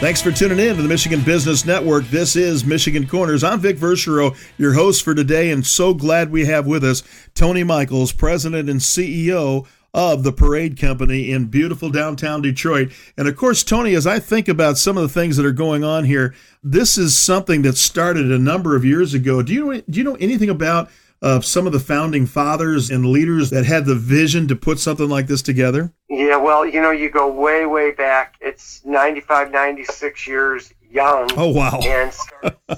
Thanks 0.00 0.22
for 0.22 0.32
tuning 0.32 0.58
in 0.58 0.76
to 0.76 0.82
the 0.82 0.88
Michigan 0.88 1.20
Business 1.20 1.66
Network. 1.66 2.04
This 2.06 2.34
is 2.34 2.64
Michigan 2.64 3.06
Corners. 3.06 3.44
I'm 3.44 3.60
Vic 3.60 3.76
Verchereau, 3.76 4.34
your 4.56 4.72
host 4.72 5.04
for 5.04 5.14
today, 5.14 5.50
and 5.50 5.64
so 5.64 5.92
glad 5.92 6.32
we 6.32 6.46
have 6.46 6.66
with 6.66 6.82
us 6.82 7.02
Tony 7.34 7.64
Michaels, 7.64 8.10
President 8.10 8.70
and 8.70 8.80
CEO 8.80 9.66
of 9.92 10.22
the 10.22 10.32
Parade 10.32 10.80
Company 10.80 11.30
in 11.30 11.48
beautiful 11.48 11.90
downtown 11.90 12.40
Detroit. 12.40 12.92
And 13.18 13.28
of 13.28 13.36
course, 13.36 13.62
Tony, 13.62 13.94
as 13.94 14.06
I 14.06 14.20
think 14.20 14.48
about 14.48 14.78
some 14.78 14.96
of 14.96 15.02
the 15.02 15.08
things 15.10 15.36
that 15.36 15.44
are 15.44 15.52
going 15.52 15.84
on 15.84 16.06
here, 16.06 16.34
this 16.64 16.96
is 16.96 17.14
something 17.14 17.60
that 17.62 17.76
started 17.76 18.32
a 18.32 18.38
number 18.38 18.74
of 18.74 18.86
years 18.86 19.12
ago. 19.12 19.42
Do 19.42 19.52
you 19.52 19.82
do 19.82 19.98
you 19.98 20.04
know 20.04 20.16
anything 20.18 20.48
about 20.48 20.90
of 21.22 21.44
some 21.44 21.66
of 21.66 21.72
the 21.72 21.80
founding 21.80 22.26
fathers 22.26 22.90
and 22.90 23.06
leaders 23.06 23.50
that 23.50 23.66
had 23.66 23.84
the 23.84 23.94
vision 23.94 24.48
to 24.48 24.56
put 24.56 24.78
something 24.78 25.08
like 25.08 25.26
this 25.26 25.42
together? 25.42 25.92
Yeah, 26.08 26.36
well, 26.36 26.66
you 26.66 26.80
know, 26.80 26.90
you 26.90 27.10
go 27.10 27.30
way, 27.30 27.66
way 27.66 27.92
back. 27.92 28.36
It's 28.40 28.84
95, 28.84 29.50
96 29.50 30.26
years 30.26 30.72
young. 30.90 31.30
Oh, 31.36 31.48
wow. 31.48 31.80
And 31.82 32.12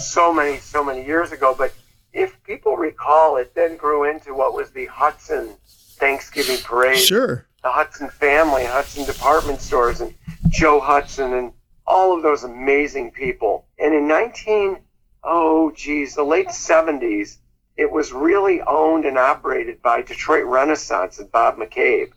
so 0.01 0.33
many, 0.33 0.59
so 0.59 0.85
many 0.85 1.05
years 1.05 1.33
ago. 1.33 1.55
But 1.57 1.73
if 2.13 2.43
people 2.43 2.77
recall, 2.77 3.37
it 3.37 3.55
then 3.55 3.77
grew 3.77 4.05
into 4.05 4.35
what 4.35 4.55
was 4.55 4.71
the 4.71 4.87
Hudson 4.87 5.57
Thanksgiving 5.97 6.59
Parade. 6.59 6.99
Sure. 6.99 7.47
The 7.63 7.71
Hudson 7.71 8.11
family, 8.11 8.65
Hudson 8.65 9.05
department 9.05 9.61
stores, 9.61 10.01
and 10.01 10.15
Joe 10.49 10.81
Hudson, 10.81 11.33
and 11.33 11.53
all 11.87 12.17
of 12.17 12.23
those 12.23 12.43
amazing 12.43 13.13
people. 13.13 13.67
And 13.79 13.95
in 13.95 14.09
19, 14.09 14.79
oh, 15.23 15.71
geez, 15.71 16.17
the 16.17 16.25
late 16.25 16.49
70s, 16.49 17.39
it 17.77 17.91
was 17.91 18.13
really 18.13 18.61
owned 18.63 19.05
and 19.05 19.19
operated 19.19 19.81
by 19.83 20.03
Detroit 20.03 20.45
Renaissance 20.45 21.19
and 21.19 21.31
Bob 21.33 21.57
McCabe. 21.57 22.13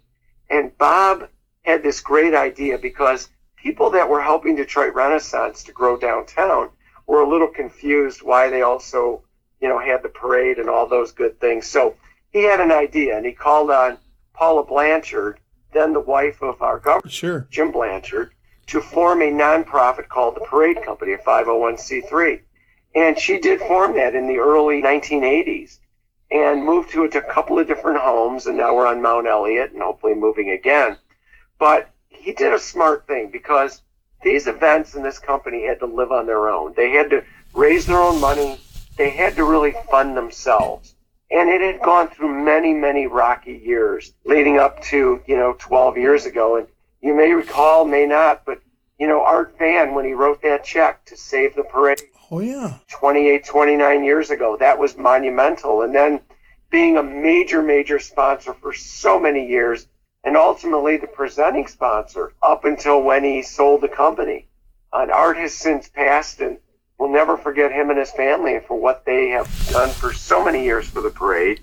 And 0.50 0.77
Bob 0.77 1.29
had 1.63 1.81
this 1.81 2.01
great 2.01 2.33
idea 2.33 2.77
because 2.77 3.29
people 3.55 3.89
that 3.91 4.09
were 4.09 4.21
helping 4.21 4.55
Detroit 4.55 4.93
Renaissance 4.93 5.63
to 5.63 5.71
grow 5.71 5.97
downtown 5.97 6.69
were 7.07 7.21
a 7.21 7.29
little 7.29 7.47
confused 7.47 8.21
why 8.21 8.50
they 8.50 8.62
also, 8.62 9.24
you 9.62 9.67
know, 9.67 9.79
had 9.79 10.03
the 10.03 10.09
parade 10.09 10.57
and 10.57 10.69
all 10.69 10.88
those 10.88 11.12
good 11.12 11.39
things. 11.39 11.67
So 11.67 11.95
he 12.31 12.43
had 12.43 12.59
an 12.59 12.71
idea 12.71 13.17
and 13.17 13.25
he 13.25 13.31
called 13.31 13.71
on 13.71 13.97
Paula 14.33 14.65
Blanchard, 14.65 15.39
then 15.74 15.93
the 15.93 16.00
wife 16.00 16.41
of 16.41 16.62
our 16.62 16.79
governor, 16.79 17.09
sure. 17.09 17.47
Jim 17.50 17.71
Blanchard, 17.71 18.31
to 18.67 18.81
form 18.81 19.21
a 19.21 19.31
nonprofit 19.31 20.09
called 20.09 20.35
the 20.35 20.41
Parade 20.41 20.83
Company, 20.83 21.13
a 21.13 21.17
501c3. 21.17 22.41
And 22.95 23.19
she 23.19 23.39
did 23.39 23.59
form 23.59 23.95
that 23.95 24.15
in 24.15 24.27
the 24.27 24.37
early 24.37 24.81
1980s 24.81 25.79
and 26.31 26.63
moved 26.63 26.91
to 26.91 27.03
a 27.03 27.21
couple 27.21 27.59
of 27.59 27.67
different 27.67 27.99
homes. 27.99 28.47
And 28.47 28.57
now 28.57 28.73
we're 28.73 28.87
on 28.87 29.01
Mount 29.01 29.27
Elliott 29.27 29.73
and 29.73 29.81
hopefully 29.81 30.15
moving 30.15 30.51
again. 30.51 30.97
But 31.59 31.89
he 32.09 32.31
did 32.33 32.53
a 32.53 32.59
smart 32.59 33.05
thing 33.05 33.29
because 33.31 33.81
these 34.23 34.47
events 34.47 34.95
in 34.95 35.03
this 35.03 35.19
company 35.19 35.67
had 35.67 35.79
to 35.79 35.85
live 35.85 36.11
on 36.11 36.25
their 36.25 36.49
own. 36.49 36.73
They 36.75 36.91
had 36.91 37.09
to 37.11 37.23
raise 37.53 37.85
their 37.85 38.01
own 38.01 38.19
money. 38.19 38.59
They 38.97 39.09
had 39.09 39.35
to 39.35 39.43
really 39.43 39.75
fund 39.91 40.15
themselves. 40.15 40.95
And 41.31 41.49
it 41.49 41.61
had 41.61 41.81
gone 41.81 42.09
through 42.09 42.43
many, 42.43 42.73
many 42.73 43.07
rocky 43.07 43.61
years 43.63 44.13
leading 44.25 44.57
up 44.57 44.81
to, 44.83 45.21
you 45.25 45.35
know, 45.35 45.55
12 45.59 45.97
years 45.97 46.25
ago. 46.25 46.57
And 46.57 46.67
you 47.01 47.13
may 47.13 47.31
recall, 47.33 47.83
may 47.85 48.05
not, 48.05 48.45
but, 48.45 48.61
you 48.99 49.07
know, 49.07 49.21
Art 49.21 49.55
Van, 49.59 49.93
when 49.93 50.05
he 50.05 50.13
wrote 50.13 50.41
that 50.43 50.63
check 50.63 51.03
to 51.05 51.17
save 51.17 51.55
the 51.55 51.63
parade, 51.63 52.01
Oh, 52.32 52.39
yeah. 52.39 52.77
28, 52.89 53.46
29 53.46 54.03
years 54.03 54.29
ago. 54.29 54.58
That 54.58 54.79
was 54.79 54.98
monumental. 54.98 55.84
And 55.84 55.94
then 55.94 56.22
being 56.70 56.98
a 56.98 57.03
major, 57.03 57.62
major 57.62 58.00
sponsor 58.00 58.53
for 58.53 58.74
so 58.74 59.20
many 59.20 59.48
years 59.48 59.88
and 60.25 60.36
ultimately 60.36 60.98
the 60.98 61.08
presenting 61.08 61.67
sponsor 61.67 62.34
up 62.41 62.65
until 62.65 63.01
when 63.01 63.24
he 63.24 63.44
sold 63.44 63.82
the 63.82 63.88
company. 63.88 64.48
And 64.91 65.12
Art 65.12 65.38
has 65.38 65.53
since 65.53 65.88
passed 65.88 66.41
and 66.41 66.58
we'll 66.98 67.12
never 67.12 67.38
forget 67.38 67.72
him 67.72 67.91
and 67.91 68.00
his 68.00 68.12
family 68.12 68.60
for 68.67 68.79
what 68.79 69.05
they 69.05 69.29
have 69.29 69.48
done 69.72 69.89
for 69.89 70.13
so 70.13 70.44
many 70.44 70.63
years 70.63 70.88
for 70.88 71.01
the 71.01 71.12
parade. 71.12 71.62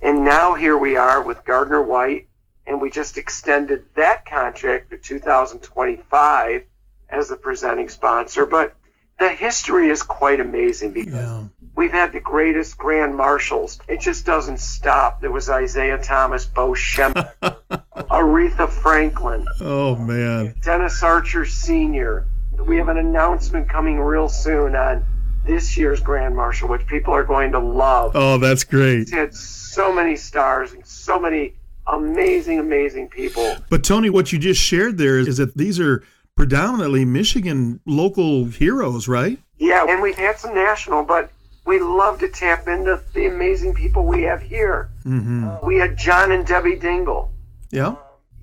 And 0.00 0.24
now 0.24 0.54
here 0.54 0.78
we 0.78 0.96
are 0.96 1.22
with 1.22 1.44
Gardner 1.44 1.82
White 1.82 2.28
and 2.66 2.80
we 2.80 2.88
just 2.88 3.18
extended 3.18 3.84
that 3.96 4.24
contract 4.24 4.90
to 4.90 4.98
2025 4.98 6.62
as 7.08 7.28
the 7.28 7.36
presenting 7.36 7.88
sponsor. 7.88 8.46
But 8.46 8.76
the 9.18 9.28
history 9.30 9.88
is 9.88 10.02
quite 10.02 10.40
amazing 10.40 10.92
because 10.92 11.12
yeah. 11.12 11.44
we've 11.74 11.90
had 11.90 12.12
the 12.12 12.20
greatest 12.20 12.78
grand 12.78 13.16
marshals. 13.16 13.80
It 13.88 14.00
just 14.00 14.24
doesn't 14.24 14.60
stop. 14.60 15.20
There 15.20 15.32
was 15.32 15.48
Isiah 15.48 15.98
Thomas, 15.98 16.44
Bo 16.44 16.70
Schembechler, 16.70 17.56
Aretha 17.96 18.68
Franklin. 18.68 19.44
Oh 19.60 19.96
man, 19.96 20.54
Dennis 20.62 21.02
Archer 21.02 21.44
Sr. 21.44 22.26
We 22.64 22.76
have 22.76 22.88
an 22.88 22.98
announcement 22.98 23.68
coming 23.68 24.00
real 24.00 24.28
soon 24.28 24.74
on 24.74 25.04
this 25.46 25.76
year's 25.76 26.00
Grand 26.00 26.36
Marshal, 26.36 26.68
which 26.68 26.86
people 26.86 27.14
are 27.14 27.24
going 27.24 27.52
to 27.52 27.58
love. 27.58 28.12
Oh, 28.14 28.38
that's 28.38 28.64
great. 28.64 29.00
It's 29.00 29.12
had 29.12 29.34
so 29.34 29.92
many 29.92 30.16
stars 30.16 30.72
and 30.72 30.84
so 30.86 31.18
many 31.18 31.54
amazing, 31.86 32.58
amazing 32.58 33.08
people. 33.08 33.56
But 33.70 33.82
Tony, 33.82 34.10
what 34.10 34.32
you 34.32 34.38
just 34.38 34.60
shared 34.60 34.98
there 34.98 35.18
is, 35.18 35.28
is 35.28 35.36
that 35.38 35.56
these 35.56 35.80
are 35.80 36.04
predominantly 36.38 37.04
Michigan 37.04 37.80
local 37.84 38.44
heroes, 38.44 39.08
right? 39.08 39.40
Yeah, 39.56 39.84
and 39.88 40.00
we've 40.00 40.16
had 40.16 40.38
some 40.38 40.54
national, 40.54 41.02
but 41.02 41.32
we 41.66 41.80
love 41.80 42.20
to 42.20 42.28
tap 42.28 42.68
into 42.68 43.02
the 43.12 43.26
amazing 43.26 43.74
people 43.74 44.06
we 44.06 44.22
have 44.22 44.40
here. 44.40 44.88
Mm-hmm. 45.04 45.48
Uh, 45.48 45.58
we 45.64 45.78
had 45.78 45.98
John 45.98 46.30
and 46.30 46.46
Debbie 46.46 46.76
Dingell. 46.76 47.30
Yeah. 47.72 47.96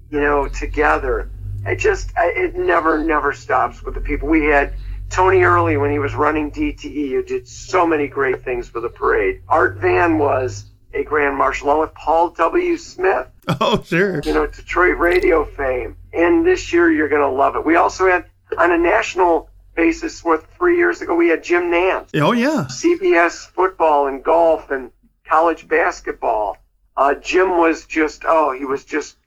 You 0.09 0.19
know, 0.19 0.49
together. 0.49 1.31
It 1.65 1.77
just, 1.77 2.11
it 2.17 2.57
never, 2.57 3.01
never 3.01 3.31
stops 3.31 3.81
with 3.81 3.93
the 3.93 4.01
people. 4.01 4.27
We 4.27 4.43
had 4.43 4.73
Tony 5.09 5.43
Earley 5.43 5.77
when 5.77 5.89
he 5.89 5.99
was 5.99 6.13
running 6.15 6.51
DTE, 6.51 7.11
who 7.11 7.23
did 7.23 7.47
so 7.47 7.87
many 7.87 8.09
great 8.09 8.43
things 8.43 8.67
for 8.67 8.81
the 8.81 8.89
parade. 8.89 9.41
Art 9.47 9.77
Van 9.77 10.17
was 10.17 10.65
a 10.93 11.05
Grand 11.05 11.37
Marshal, 11.37 11.67
along 11.67 11.79
with 11.79 11.93
Paul 11.93 12.31
W. 12.31 12.75
Smith. 12.75 13.27
Oh, 13.61 13.81
sure. 13.83 14.21
You 14.23 14.33
know, 14.33 14.47
Detroit 14.47 14.97
radio 14.97 15.45
fame. 15.45 15.95
And 16.15 16.45
this 16.45 16.71
year 16.71 16.91
you're 16.91 17.09
going 17.09 17.21
to 17.21 17.29
love 17.29 17.55
it. 17.55 17.65
We 17.65 17.75
also 17.75 18.07
had, 18.07 18.25
on 18.57 18.71
a 18.71 18.77
national 18.77 19.49
basis, 19.75 20.23
with 20.23 20.45
three 20.57 20.77
years 20.77 21.01
ago, 21.01 21.15
we 21.15 21.27
had 21.27 21.43
Jim 21.43 21.63
Nantz. 21.63 22.09
Oh, 22.15 22.31
yeah. 22.31 22.65
CBS 22.69 23.47
football 23.47 24.07
and 24.07 24.23
golf 24.23 24.71
and 24.71 24.91
college 25.25 25.67
basketball. 25.67 26.57
Uh, 26.95 27.15
Jim 27.15 27.57
was 27.57 27.85
just, 27.85 28.23
oh, 28.25 28.53
he 28.53 28.63
was 28.63 28.85
just 28.85 29.17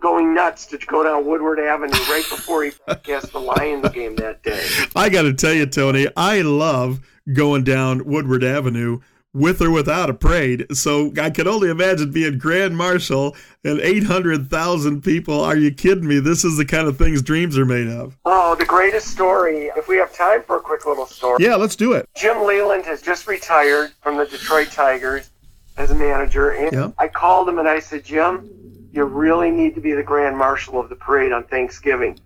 going 0.00 0.34
nuts 0.34 0.66
to 0.66 0.78
go 0.78 1.04
down 1.04 1.26
Woodward 1.26 1.60
Avenue 1.60 1.92
right 2.10 2.24
before 2.28 2.64
he 2.64 2.72
cast 3.02 3.32
the 3.32 3.40
Lions 3.40 3.88
game 3.90 4.16
that 4.16 4.42
day. 4.42 4.66
I 4.96 5.08
got 5.08 5.22
to 5.22 5.34
tell 5.34 5.52
you, 5.52 5.66
Tony, 5.66 6.08
I 6.16 6.40
love 6.40 7.00
going 7.32 7.62
down 7.64 8.04
Woodward 8.04 8.42
Avenue 8.42 9.00
with 9.34 9.62
or 9.62 9.70
without 9.70 10.10
a 10.10 10.14
parade. 10.14 10.66
So 10.76 11.12
I 11.20 11.30
can 11.30 11.48
only 11.48 11.70
imagine 11.70 12.10
being 12.10 12.38
Grand 12.38 12.76
Marshal 12.76 13.34
and 13.64 13.80
800,000 13.80 15.02
people. 15.02 15.40
Are 15.40 15.56
you 15.56 15.72
kidding 15.72 16.06
me? 16.06 16.20
This 16.20 16.44
is 16.44 16.56
the 16.56 16.64
kind 16.64 16.86
of 16.86 16.98
things 16.98 17.22
dreams 17.22 17.56
are 17.56 17.64
made 17.64 17.88
of. 17.88 18.16
Oh, 18.24 18.54
the 18.54 18.66
greatest 18.66 19.08
story. 19.08 19.70
If 19.76 19.88
we 19.88 19.96
have 19.96 20.12
time 20.12 20.42
for 20.42 20.56
a 20.56 20.60
quick 20.60 20.86
little 20.86 21.06
story. 21.06 21.44
Yeah, 21.44 21.56
let's 21.56 21.76
do 21.76 21.92
it. 21.92 22.08
Jim 22.14 22.44
Leyland 22.44 22.84
has 22.84 23.00
just 23.00 23.26
retired 23.26 23.92
from 24.02 24.16
the 24.16 24.26
Detroit 24.26 24.70
Tigers 24.70 25.30
as 25.76 25.90
a 25.90 25.94
manager. 25.94 26.50
And 26.50 26.72
yep. 26.72 26.94
I 26.98 27.08
called 27.08 27.48
him 27.48 27.58
and 27.58 27.68
I 27.68 27.80
said, 27.80 28.04
Jim, 28.04 28.50
you 28.92 29.04
really 29.04 29.50
need 29.50 29.74
to 29.74 29.80
be 29.80 29.92
the 29.92 30.02
Grand 30.02 30.36
Marshal 30.36 30.78
of 30.78 30.90
the 30.90 30.96
parade 30.96 31.32
on 31.32 31.44
Thanksgiving. 31.44 32.20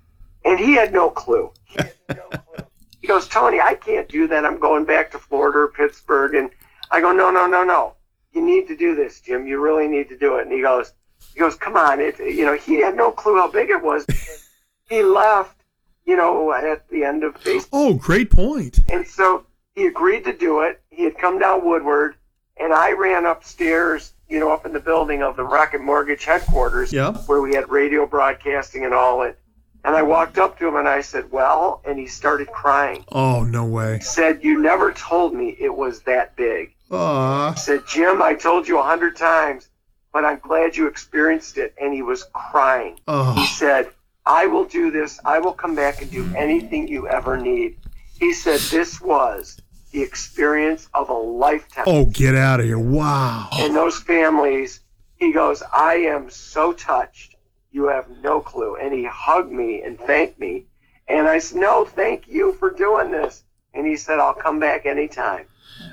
And 0.44 0.58
he 0.58 0.74
had 0.74 0.92
no 0.92 1.10
clue. 1.10 1.52
He, 1.64 1.78
no 2.08 2.14
clue. 2.30 2.64
he 3.00 3.06
goes, 3.06 3.28
Tony, 3.28 3.60
I 3.60 3.74
can't 3.74 4.08
do 4.08 4.26
that. 4.26 4.44
I'm 4.44 4.58
going 4.58 4.84
back 4.84 5.12
to 5.12 5.18
Florida 5.18 5.58
or 5.58 5.68
Pittsburgh 5.68 6.34
and 6.34 6.50
I 6.90 7.00
go, 7.00 7.12
no, 7.12 7.30
no, 7.30 7.46
no, 7.46 7.64
no. 7.64 7.94
You 8.32 8.44
need 8.44 8.68
to 8.68 8.76
do 8.76 8.94
this, 8.94 9.20
Jim. 9.20 9.46
You 9.46 9.60
really 9.60 9.88
need 9.88 10.08
to 10.10 10.18
do 10.18 10.36
it. 10.36 10.42
And 10.42 10.52
he 10.52 10.60
goes, 10.60 10.92
he 11.32 11.40
goes, 11.40 11.54
come 11.54 11.76
on. 11.76 12.00
It, 12.00 12.18
you 12.18 12.44
know, 12.44 12.54
he 12.54 12.80
had 12.80 12.96
no 12.96 13.10
clue 13.10 13.36
how 13.36 13.50
big 13.50 13.70
it 13.70 13.82
was. 13.82 14.06
he 14.88 15.02
left, 15.02 15.56
you 16.04 16.16
know, 16.16 16.52
at 16.52 16.88
the 16.88 17.04
end 17.04 17.24
of 17.24 17.34
Facebook. 17.40 17.68
Oh, 17.72 17.94
great 17.94 18.30
point. 18.30 18.80
And 18.88 19.06
so 19.06 19.46
he 19.74 19.86
agreed 19.86 20.24
to 20.24 20.32
do 20.32 20.60
it. 20.60 20.80
He 20.90 21.04
had 21.04 21.18
come 21.18 21.38
down 21.38 21.64
Woodward, 21.64 22.16
and 22.56 22.72
I 22.72 22.92
ran 22.92 23.26
upstairs, 23.26 24.12
you 24.28 24.40
know, 24.40 24.50
up 24.50 24.64
in 24.66 24.72
the 24.72 24.80
building 24.80 25.22
of 25.22 25.36
the 25.36 25.44
Rocket 25.44 25.82
Mortgage 25.82 26.24
headquarters, 26.24 26.92
where 27.26 27.42
we 27.42 27.54
had 27.54 27.68
radio 27.70 28.06
broadcasting 28.06 28.84
and 28.84 28.94
all 28.94 29.22
it. 29.22 29.38
And 29.84 29.94
I 29.94 30.02
walked 30.02 30.36
up 30.36 30.58
to 30.58 30.66
him 30.66 30.74
and 30.74 30.88
I 30.88 31.00
said, 31.00 31.30
Well, 31.30 31.80
and 31.86 31.96
he 31.96 32.08
started 32.08 32.48
crying. 32.48 33.04
Oh, 33.12 33.44
no 33.44 33.64
way. 33.64 33.98
He 33.98 34.02
said, 34.02 34.42
You 34.42 34.60
never 34.60 34.92
told 34.92 35.32
me 35.32 35.56
it 35.60 35.72
was 35.72 36.00
that 36.02 36.34
big. 36.34 36.74
Aww. 36.90 37.58
Said, 37.58 37.82
Jim, 37.88 38.22
I 38.22 38.34
told 38.34 38.68
you 38.68 38.78
a 38.78 38.82
hundred 38.82 39.16
times, 39.16 39.68
but 40.12 40.24
I'm 40.24 40.38
glad 40.38 40.76
you 40.76 40.86
experienced 40.86 41.58
it. 41.58 41.74
And 41.80 41.92
he 41.92 42.02
was 42.02 42.24
crying. 42.32 42.98
Oh. 43.08 43.34
He 43.34 43.46
said, 43.46 43.90
I 44.24 44.46
will 44.46 44.64
do 44.64 44.90
this. 44.90 45.20
I 45.24 45.38
will 45.38 45.52
come 45.52 45.74
back 45.74 46.02
and 46.02 46.10
do 46.10 46.32
anything 46.36 46.88
you 46.88 47.08
ever 47.08 47.36
need. 47.36 47.76
He 48.18 48.32
said, 48.32 48.60
This 48.60 49.00
was 49.00 49.60
the 49.92 50.02
experience 50.02 50.88
of 50.94 51.08
a 51.10 51.14
lifetime. 51.14 51.84
Oh, 51.86 52.06
get 52.06 52.34
out 52.34 52.60
of 52.60 52.66
here. 52.66 52.78
Wow. 52.78 53.48
And 53.54 53.74
those 53.74 53.98
families, 53.98 54.80
he 55.16 55.32
goes, 55.32 55.62
I 55.72 55.94
am 55.94 56.30
so 56.30 56.72
touched. 56.72 57.36
You 57.70 57.86
have 57.88 58.08
no 58.22 58.40
clue. 58.40 58.76
And 58.76 58.92
he 58.92 59.04
hugged 59.04 59.52
me 59.52 59.82
and 59.82 59.98
thanked 59.98 60.38
me. 60.38 60.66
And 61.08 61.28
I 61.28 61.38
said, 61.38 61.60
No, 61.60 61.84
thank 61.84 62.26
you 62.26 62.52
for 62.54 62.70
doing 62.70 63.10
this. 63.10 63.44
And 63.74 63.86
he 63.86 63.96
said, 63.96 64.18
I'll 64.18 64.34
come 64.34 64.58
back 64.58 64.86
anytime. 64.86 65.46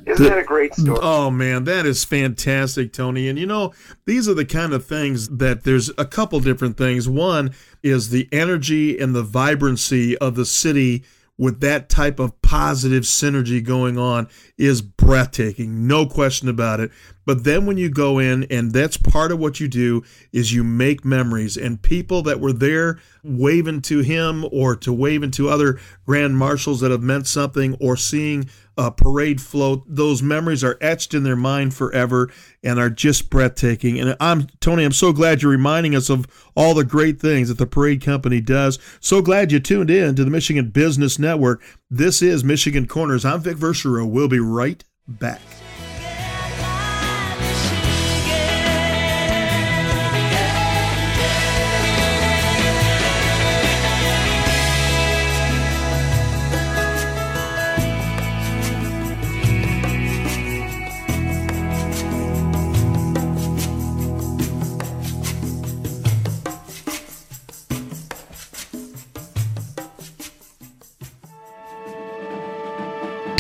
Isn't 0.06 0.24
the, 0.24 0.30
that 0.30 0.40
a 0.40 0.44
great 0.44 0.74
story? 0.74 1.00
Oh 1.02 1.30
man, 1.30 1.64
that 1.66 1.86
is 1.86 2.04
fantastic, 2.04 2.94
Tony. 2.94 3.30
And 3.30 3.40
you 3.40 3.46
know, 3.46 3.74
these 4.06 4.28
are 4.28 4.34
the 4.34 4.46
kind 4.46 4.74
of 4.74 4.86
things 4.86 5.30
that 5.30 5.64
there's 5.64 5.90
a 5.98 6.06
couple 6.06 6.40
different 6.40 6.78
things. 6.78 7.08
One 7.08 7.54
is 7.82 8.10
the 8.10 8.28
energy 8.32 9.00
and 9.00 9.16
the 9.16 9.24
vibrancy 9.24 10.18
of 10.18 10.36
the 10.36 10.46
city 10.46 11.04
with 11.38 11.62
that 11.62 11.90
type 11.90 12.20
of 12.20 12.40
positive 12.42 13.04
synergy 13.04 13.64
going 13.64 13.98
on 13.98 14.28
is 14.58 14.82
breathtaking 15.04 15.88
no 15.88 16.06
question 16.06 16.48
about 16.48 16.80
it. 16.80 16.92
But 17.26 17.44
then 17.44 17.66
when 17.66 17.78
you 17.78 17.90
go 17.90 18.20
in 18.20 18.44
and 18.46 18.72
that's 18.72 18.98
part 18.98 19.32
of 19.32 19.40
what 19.40 19.60
you 19.60 19.68
do 19.68 20.04
is 20.32 20.54
you 20.54 20.64
make 20.64 21.06
memories. 21.06 21.58
And 21.58 21.82
people 21.82 22.22
that 22.24 22.40
were 22.40 22.54
there 22.54 23.00
waving 23.24 23.82
to 23.84 24.00
him 24.00 24.46
or 24.52 24.76
to 24.78 24.92
waving 24.92 25.32
to 25.32 25.50
other 25.50 25.80
grand 26.06 26.38
marshals 26.38 26.82
that 26.82 26.92
have 26.92 27.02
meant 27.02 27.28
something 27.28 27.76
or 27.80 27.96
seeing 27.96 28.50
a 28.78 28.92
parade 28.92 29.40
float 29.40 29.84
those 29.88 30.24
memories 30.24 30.64
are 30.64 30.80
etched 30.82 31.14
in 31.14 31.24
their 31.24 31.36
mind 31.36 31.74
forever 31.74 32.32
and 32.64 32.80
are 32.80 32.90
just 32.90 33.30
breathtaking. 33.30 34.00
And 34.00 34.18
i'm 34.20 34.48
tony 34.62 34.84
i'm 34.84 34.92
so 34.92 35.14
glad 35.14 35.42
you're 35.42 35.52
reminding 35.52 35.96
us 35.96 36.10
of 36.10 36.26
all 36.56 36.74
the 36.74 36.84
great 36.84 37.20
things 37.20 37.50
that 37.50 37.60
the 37.60 37.68
parade 37.68 38.02
company 38.02 38.42
does. 38.42 38.80
So 39.00 39.22
glad 39.22 39.52
you 39.52 39.60
tuned 39.60 39.92
in 39.92 40.16
to 40.16 40.24
the 40.24 40.32
michigan 40.32 40.70
business 40.70 41.20
network. 41.20 41.62
This 41.92 42.24
is 42.24 42.44
michigan 42.44 42.88
corners. 42.88 43.26
I'm 43.26 43.42
vic 43.42 43.58
verchereau 43.58 44.10
we'll 44.10 44.28
be 44.28 44.40
right 44.40 44.84
back 45.08 45.42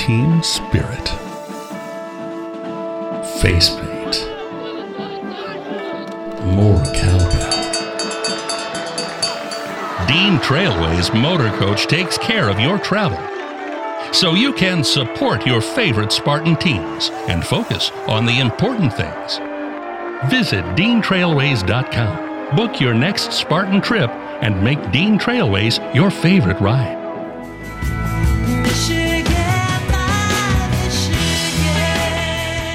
team 0.05 0.43
spirit. 0.43 1.02
Face 3.23 3.69
paint. 3.69 4.27
More 6.45 6.83
cowbell. 6.93 7.53
Dean 10.07 10.37
Trailways 10.39 11.13
Motor 11.13 11.49
Coach 11.57 11.87
takes 11.87 12.17
care 12.17 12.49
of 12.49 12.59
your 12.59 12.77
travel 12.77 13.17
so 14.13 14.33
you 14.35 14.51
can 14.53 14.83
support 14.83 15.45
your 15.45 15.61
favorite 15.61 16.11
Spartan 16.11 16.57
teams 16.57 17.09
and 17.29 17.45
focus 17.45 17.91
on 18.07 18.25
the 18.25 18.39
important 18.39 18.93
things. 18.93 19.37
Visit 20.29 20.65
DeanTrailways.com. 20.75 22.55
Book 22.55 22.79
your 22.79 22.93
next 22.93 23.31
Spartan 23.31 23.81
trip 23.81 24.09
and 24.41 24.61
make 24.63 24.91
Dean 24.91 25.17
Trailways 25.17 25.79
your 25.95 26.11
favorite 26.11 26.59
ride. 26.59 27.02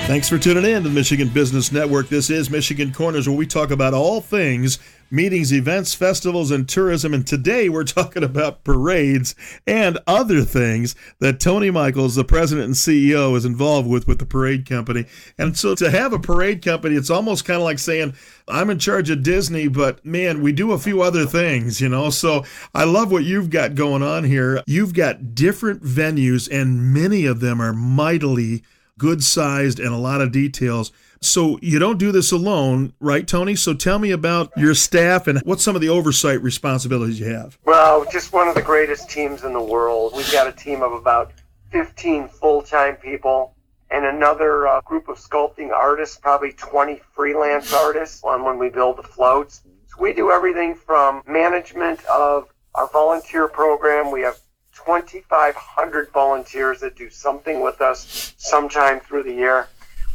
Thanks 0.08 0.26
for 0.26 0.38
tuning 0.38 0.64
in 0.64 0.84
to 0.84 0.88
the 0.88 0.94
Michigan 0.94 1.28
Business 1.28 1.70
Network. 1.70 2.08
This 2.08 2.30
is 2.30 2.48
Michigan 2.48 2.94
Corners, 2.94 3.28
where 3.28 3.36
we 3.36 3.46
talk 3.46 3.70
about 3.70 3.92
all 3.92 4.22
things 4.22 4.78
meetings, 5.10 5.52
events, 5.52 5.92
festivals, 5.92 6.50
and 6.50 6.66
tourism. 6.66 7.12
And 7.12 7.26
today 7.26 7.68
we're 7.68 7.84
talking 7.84 8.24
about 8.24 8.64
parades 8.64 9.34
and 9.66 9.98
other 10.06 10.44
things 10.44 10.96
that 11.18 11.40
Tony 11.40 11.70
Michaels, 11.70 12.14
the 12.14 12.24
president 12.24 12.64
and 12.64 12.74
CEO, 12.74 13.36
is 13.36 13.44
involved 13.44 13.86
with 13.86 14.06
with 14.06 14.18
the 14.18 14.24
parade 14.24 14.66
company. 14.66 15.04
And 15.36 15.58
so 15.58 15.74
to 15.74 15.90
have 15.90 16.14
a 16.14 16.18
parade 16.18 16.64
company, 16.64 16.96
it's 16.96 17.10
almost 17.10 17.44
kind 17.44 17.58
of 17.58 17.64
like 17.64 17.78
saying, 17.78 18.14
I'm 18.48 18.70
in 18.70 18.78
charge 18.78 19.10
of 19.10 19.22
Disney, 19.22 19.68
but 19.68 20.06
man, 20.06 20.40
we 20.40 20.52
do 20.52 20.72
a 20.72 20.78
few 20.78 21.02
other 21.02 21.26
things, 21.26 21.82
you 21.82 21.88
know? 21.90 22.08
So 22.08 22.46
I 22.74 22.84
love 22.84 23.12
what 23.12 23.24
you've 23.24 23.50
got 23.50 23.74
going 23.74 24.02
on 24.02 24.24
here. 24.24 24.62
You've 24.66 24.94
got 24.94 25.34
different 25.34 25.82
venues, 25.82 26.50
and 26.50 26.94
many 26.94 27.26
of 27.26 27.40
them 27.40 27.60
are 27.60 27.74
mightily 27.74 28.62
good 28.98 29.22
sized 29.24 29.78
and 29.78 29.94
a 29.94 29.96
lot 29.96 30.20
of 30.20 30.32
details. 30.32 30.92
So 31.20 31.58
you 31.62 31.78
don't 31.78 31.98
do 31.98 32.12
this 32.12 32.30
alone, 32.30 32.92
right, 33.00 33.26
Tony? 33.26 33.56
So 33.56 33.74
tell 33.74 33.98
me 33.98 34.10
about 34.10 34.52
your 34.56 34.74
staff 34.74 35.26
and 35.26 35.40
what 35.40 35.60
some 35.60 35.74
of 35.74 35.80
the 35.80 35.88
oversight 35.88 36.42
responsibilities 36.42 37.18
you 37.18 37.26
have. 37.26 37.58
Well, 37.64 38.06
just 38.10 38.32
one 38.32 38.48
of 38.48 38.54
the 38.54 38.62
greatest 38.62 39.10
teams 39.10 39.42
in 39.42 39.52
the 39.52 39.62
world. 39.62 40.12
We've 40.16 40.30
got 40.30 40.46
a 40.46 40.52
team 40.52 40.82
of 40.82 40.92
about 40.92 41.32
15 41.70 42.28
full-time 42.28 42.96
people 42.96 43.54
and 43.90 44.04
another 44.04 44.68
uh, 44.68 44.80
group 44.82 45.08
of 45.08 45.16
sculpting 45.16 45.70
artists, 45.70 46.16
probably 46.18 46.52
20 46.52 47.00
freelance 47.12 47.72
artists 47.72 48.22
on 48.22 48.44
when 48.44 48.58
we 48.58 48.68
build 48.68 48.98
the 48.98 49.02
floats. 49.02 49.62
So 49.88 49.96
we 50.00 50.12
do 50.12 50.30
everything 50.30 50.74
from 50.74 51.22
management 51.26 52.04
of 52.06 52.48
our 52.74 52.88
volunteer 52.88 53.48
program. 53.48 54.10
We 54.12 54.20
have 54.20 54.38
2,500 54.84 56.10
volunteers 56.10 56.80
that 56.80 56.96
do 56.96 57.10
something 57.10 57.60
with 57.60 57.80
us 57.80 58.34
sometime 58.36 59.00
through 59.00 59.24
the 59.24 59.32
year. 59.32 59.68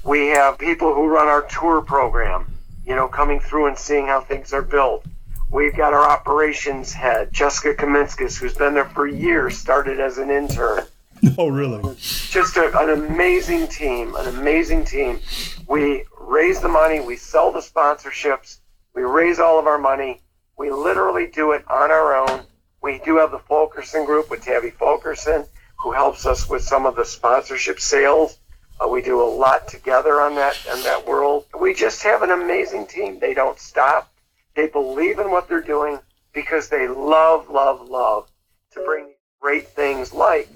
We 0.04 0.28
have 0.28 0.58
people 0.58 0.94
who 0.94 1.08
run 1.08 1.28
our 1.28 1.44
tour 1.44 1.82
program, 1.82 2.46
you 2.86 2.96
know, 2.96 3.08
coming 3.08 3.40
through 3.40 3.68
and 3.68 3.78
seeing 3.78 4.08
how 4.08 4.22
things 4.22 4.54
are 4.54 4.62
built. 4.62 5.06
We've 5.52 5.76
got 5.76 5.94
our 5.94 6.10
operations 6.10 6.94
head, 6.94 7.32
Jessica 7.32 7.76
Kaminskis, 7.76 8.40
who's 8.40 8.56
been 8.56 8.74
there 8.74 8.86
for 8.86 9.08
years, 9.08 9.58
started 9.58 10.00
as 10.00 10.18
an 10.18 10.30
intern. 10.30 10.86
Oh, 11.38 11.48
really? 11.48 11.96
Just 11.96 12.58
a, 12.58 12.78
an 12.80 12.90
amazing 12.90 13.70
team, 13.70 14.14
an 14.16 14.28
amazing 14.28 14.84
team. 14.84 15.22
We 15.70 16.04
raise 16.20 16.60
the 16.60 16.68
money, 16.68 17.00
we 17.00 17.16
sell 17.16 17.50
the 17.50 17.62
sponsorships, 17.62 18.58
we 18.94 19.04
raise 19.04 19.40
all 19.40 19.58
of 19.58 19.66
our 19.66 19.78
money. 19.78 20.20
We 20.58 20.70
literally 20.70 21.28
do 21.28 21.54
it 21.54 21.64
on 21.70 21.92
our 21.92 22.16
own. 22.16 22.44
We 22.84 23.00
do 23.00 23.16
have 23.16 23.32
the 23.32 23.40
Fulkerson 23.40 24.06
Group 24.06 24.30
with 24.30 24.44
Tabby 24.44 24.70
Fulkerson, 24.70 25.46
who 25.80 25.94
helps 25.94 26.26
us 26.26 26.50
with 26.50 26.62
some 26.64 26.86
of 26.86 26.98
the 26.98 27.06
sponsorship 27.06 27.80
sales. 27.80 28.38
Uh, 28.80 28.90
we 28.90 29.02
do 29.02 29.22
a 29.22 29.24
lot 29.24 29.70
together 29.70 30.20
on 30.20 30.36
that 30.36 30.58
in 30.70 30.84
that 30.84 31.08
world. 31.08 31.46
We 31.58 31.74
just 31.74 32.04
have 32.04 32.24
an 32.24 32.32
amazing 32.32 32.88
team. 32.88 33.20
They 33.20 33.34
don't 33.34 33.58
stop. 33.58 34.12
They 34.54 34.68
believe 34.68 35.20
in 35.20 35.32
what 35.32 35.48
they're 35.48 35.62
doing 35.62 35.98
because 36.34 36.68
they 36.68 36.90
love, 36.90 37.50
love, 37.50 37.90
love 37.90 38.30
to 38.72 38.84
bring 38.84 39.14
great 39.40 39.70
things 39.70 40.14
like 40.14 40.50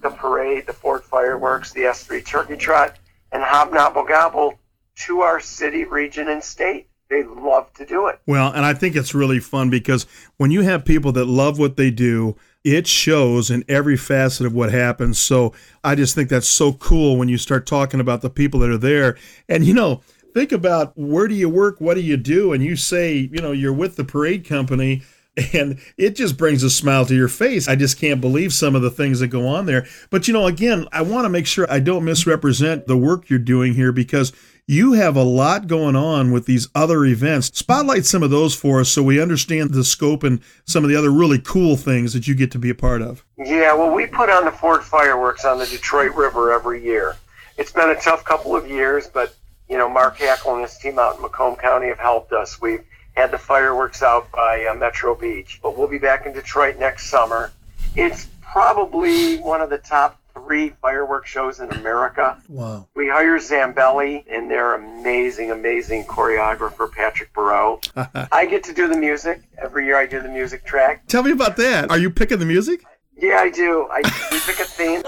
the 0.00 0.08
parade, 0.08 0.66
the 0.66 0.72
Ford 0.72 1.04
fireworks, 1.04 1.72
the 1.72 1.82
S3 1.82 2.24
turkey 2.24 2.56
trot, 2.56 2.96
and 3.30 3.42
Hobnobble 3.42 4.08
Gobble 4.08 4.58
to 5.00 5.20
our 5.20 5.38
city, 5.38 5.84
region, 5.84 6.28
and 6.28 6.42
state. 6.42 6.88
They 7.14 7.22
love 7.22 7.72
to 7.74 7.86
do 7.86 8.08
it. 8.08 8.18
Well, 8.26 8.50
and 8.52 8.64
I 8.64 8.74
think 8.74 8.96
it's 8.96 9.14
really 9.14 9.38
fun 9.38 9.70
because 9.70 10.04
when 10.36 10.50
you 10.50 10.62
have 10.62 10.84
people 10.84 11.12
that 11.12 11.26
love 11.26 11.60
what 11.60 11.76
they 11.76 11.92
do, 11.92 12.34
it 12.64 12.88
shows 12.88 13.52
in 13.52 13.64
every 13.68 13.96
facet 13.96 14.46
of 14.46 14.52
what 14.52 14.72
happens. 14.72 15.20
So 15.20 15.52
I 15.84 15.94
just 15.94 16.16
think 16.16 16.28
that's 16.28 16.48
so 16.48 16.72
cool 16.72 17.16
when 17.16 17.28
you 17.28 17.38
start 17.38 17.66
talking 17.66 18.00
about 18.00 18.20
the 18.20 18.30
people 18.30 18.58
that 18.60 18.70
are 18.70 18.76
there. 18.76 19.16
And, 19.48 19.64
you 19.64 19.74
know, 19.74 20.02
think 20.32 20.50
about 20.50 20.92
where 20.98 21.28
do 21.28 21.36
you 21.36 21.48
work? 21.48 21.80
What 21.80 21.94
do 21.94 22.00
you 22.00 22.16
do? 22.16 22.52
And 22.52 22.64
you 22.64 22.74
say, 22.74 23.30
you 23.30 23.40
know, 23.40 23.52
you're 23.52 23.72
with 23.72 23.94
the 23.94 24.04
parade 24.04 24.44
company 24.44 25.02
and 25.52 25.78
it 25.96 26.16
just 26.16 26.36
brings 26.36 26.64
a 26.64 26.70
smile 26.70 27.06
to 27.06 27.14
your 27.14 27.28
face. 27.28 27.68
I 27.68 27.76
just 27.76 28.00
can't 28.00 28.20
believe 28.20 28.52
some 28.52 28.74
of 28.74 28.82
the 28.82 28.90
things 28.90 29.20
that 29.20 29.28
go 29.28 29.46
on 29.46 29.66
there. 29.66 29.86
But, 30.10 30.26
you 30.26 30.34
know, 30.34 30.48
again, 30.48 30.88
I 30.90 31.02
want 31.02 31.26
to 31.26 31.28
make 31.28 31.46
sure 31.46 31.70
I 31.70 31.78
don't 31.78 32.04
misrepresent 32.04 32.88
the 32.88 32.96
work 32.96 33.30
you're 33.30 33.38
doing 33.38 33.74
here 33.74 33.92
because 33.92 34.32
you 34.66 34.92
have 34.94 35.14
a 35.14 35.22
lot 35.22 35.66
going 35.66 35.94
on 35.94 36.32
with 36.32 36.46
these 36.46 36.68
other 36.74 37.04
events. 37.04 37.48
Spotlight 37.58 38.06
some 38.06 38.22
of 38.22 38.30
those 38.30 38.54
for 38.54 38.80
us 38.80 38.88
so 38.88 39.02
we 39.02 39.20
understand 39.20 39.72
the 39.72 39.84
scope 39.84 40.22
and 40.22 40.40
some 40.64 40.84
of 40.84 40.90
the 40.90 40.96
other 40.96 41.12
really 41.12 41.38
cool 41.38 41.76
things 41.76 42.14
that 42.14 42.26
you 42.26 42.34
get 42.34 42.50
to 42.52 42.58
be 42.58 42.70
a 42.70 42.74
part 42.74 43.02
of. 43.02 43.24
Yeah, 43.36 43.74
well, 43.74 43.90
we 43.90 44.06
put 44.06 44.30
on 44.30 44.44
the 44.44 44.50
Ford 44.50 44.82
fireworks 44.82 45.44
on 45.44 45.58
the 45.58 45.66
Detroit 45.66 46.14
River 46.14 46.52
every 46.52 46.82
year. 46.82 47.16
It's 47.58 47.72
been 47.72 47.90
a 47.90 48.00
tough 48.00 48.24
couple 48.24 48.56
of 48.56 48.68
years, 48.68 49.06
but, 49.06 49.34
you 49.68 49.76
know, 49.76 49.88
Mark 49.88 50.18
Hackel 50.18 50.54
and 50.54 50.62
his 50.62 50.76
team 50.78 50.98
out 50.98 51.16
in 51.16 51.22
Macomb 51.22 51.56
County 51.56 51.88
have 51.88 51.98
helped 51.98 52.32
us. 52.32 52.60
We've 52.60 52.84
had 53.16 53.30
the 53.30 53.38
fireworks 53.38 54.02
out 54.02 54.32
by 54.32 54.64
uh, 54.64 54.74
Metro 54.74 55.14
Beach, 55.14 55.60
but 55.62 55.76
we'll 55.76 55.88
be 55.88 55.98
back 55.98 56.26
in 56.26 56.32
Detroit 56.32 56.78
next 56.78 57.10
summer. 57.10 57.52
It's 57.94 58.28
probably 58.40 59.38
one 59.38 59.60
of 59.60 59.70
the 59.70 59.78
top 59.78 60.18
three 60.34 60.70
fireworks 60.82 61.30
shows 61.30 61.60
in 61.60 61.70
America. 61.70 62.40
Wow. 62.48 62.88
We 62.94 63.08
hire 63.08 63.38
Zambelli 63.38 64.24
and 64.28 64.50
their 64.50 64.74
amazing, 64.74 65.50
amazing 65.50 66.04
choreographer, 66.04 66.90
Patrick 66.90 67.32
Barreau. 67.32 67.80
I 68.32 68.46
get 68.46 68.64
to 68.64 68.72
do 68.72 68.88
the 68.88 68.96
music. 68.96 69.42
Every 69.56 69.86
year 69.86 69.96
I 69.96 70.06
do 70.06 70.20
the 70.20 70.28
music 70.28 70.64
track. 70.64 71.06
Tell 71.06 71.22
me 71.22 71.30
about 71.30 71.56
that. 71.56 71.90
Are 71.90 71.98
you 71.98 72.10
picking 72.10 72.38
the 72.38 72.46
music? 72.46 72.84
Yeah, 73.16 73.36
I 73.36 73.50
do. 73.50 73.88
I 73.90 73.98
we 74.32 74.40
pick 74.40 74.60
a 74.60 74.64
theme, 74.64 75.02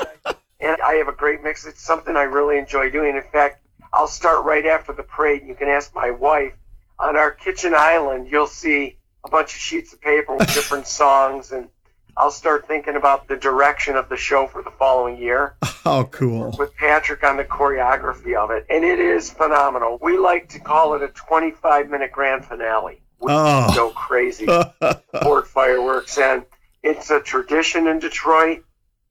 and 0.60 0.80
I 0.80 0.94
have 0.94 1.08
a 1.08 1.12
great 1.12 1.42
mix. 1.42 1.66
It's 1.66 1.82
something 1.82 2.16
I 2.16 2.22
really 2.22 2.58
enjoy 2.58 2.90
doing. 2.90 3.16
In 3.16 3.22
fact, 3.22 3.66
I'll 3.92 4.08
start 4.08 4.44
right 4.44 4.64
after 4.64 4.92
the 4.92 5.02
parade. 5.02 5.42
You 5.46 5.54
can 5.54 5.68
ask 5.68 5.94
my 5.94 6.10
wife. 6.10 6.52
On 6.98 7.16
our 7.16 7.30
kitchen 7.30 7.74
island, 7.76 8.28
you'll 8.30 8.46
see 8.46 8.96
a 9.24 9.28
bunch 9.28 9.54
of 9.54 9.60
sheets 9.60 9.92
of 9.92 10.00
paper 10.00 10.34
with 10.34 10.52
different 10.54 10.86
songs, 11.02 11.52
and 11.52 11.68
I'll 12.16 12.30
start 12.30 12.66
thinking 12.66 12.96
about 12.96 13.28
the 13.28 13.36
direction 13.36 13.94
of 13.96 14.08
the 14.08 14.16
show 14.16 14.46
for 14.46 14.62
the 14.62 14.70
following 14.70 15.16
year. 15.18 15.54
Oh, 15.88 16.02
cool. 16.10 16.52
With 16.58 16.74
Patrick 16.74 17.22
on 17.22 17.36
the 17.36 17.44
choreography 17.44 18.34
of 18.34 18.50
it, 18.50 18.66
and 18.68 18.84
it 18.84 18.98
is 18.98 19.30
phenomenal. 19.30 20.00
We 20.02 20.18
like 20.18 20.48
to 20.48 20.58
call 20.58 20.94
it 20.94 21.02
a 21.04 21.06
25 21.08 21.88
minute 21.90 22.10
grand 22.10 22.44
finale. 22.44 23.00
We 23.20 23.30
Oh. 23.30 23.72
go 23.72 23.90
crazy. 23.90 24.46
Ford 25.22 25.46
fireworks, 25.46 26.18
and 26.18 26.44
it's 26.82 27.10
a 27.10 27.20
tradition 27.20 27.86
in 27.86 28.00
Detroit. 28.00 28.64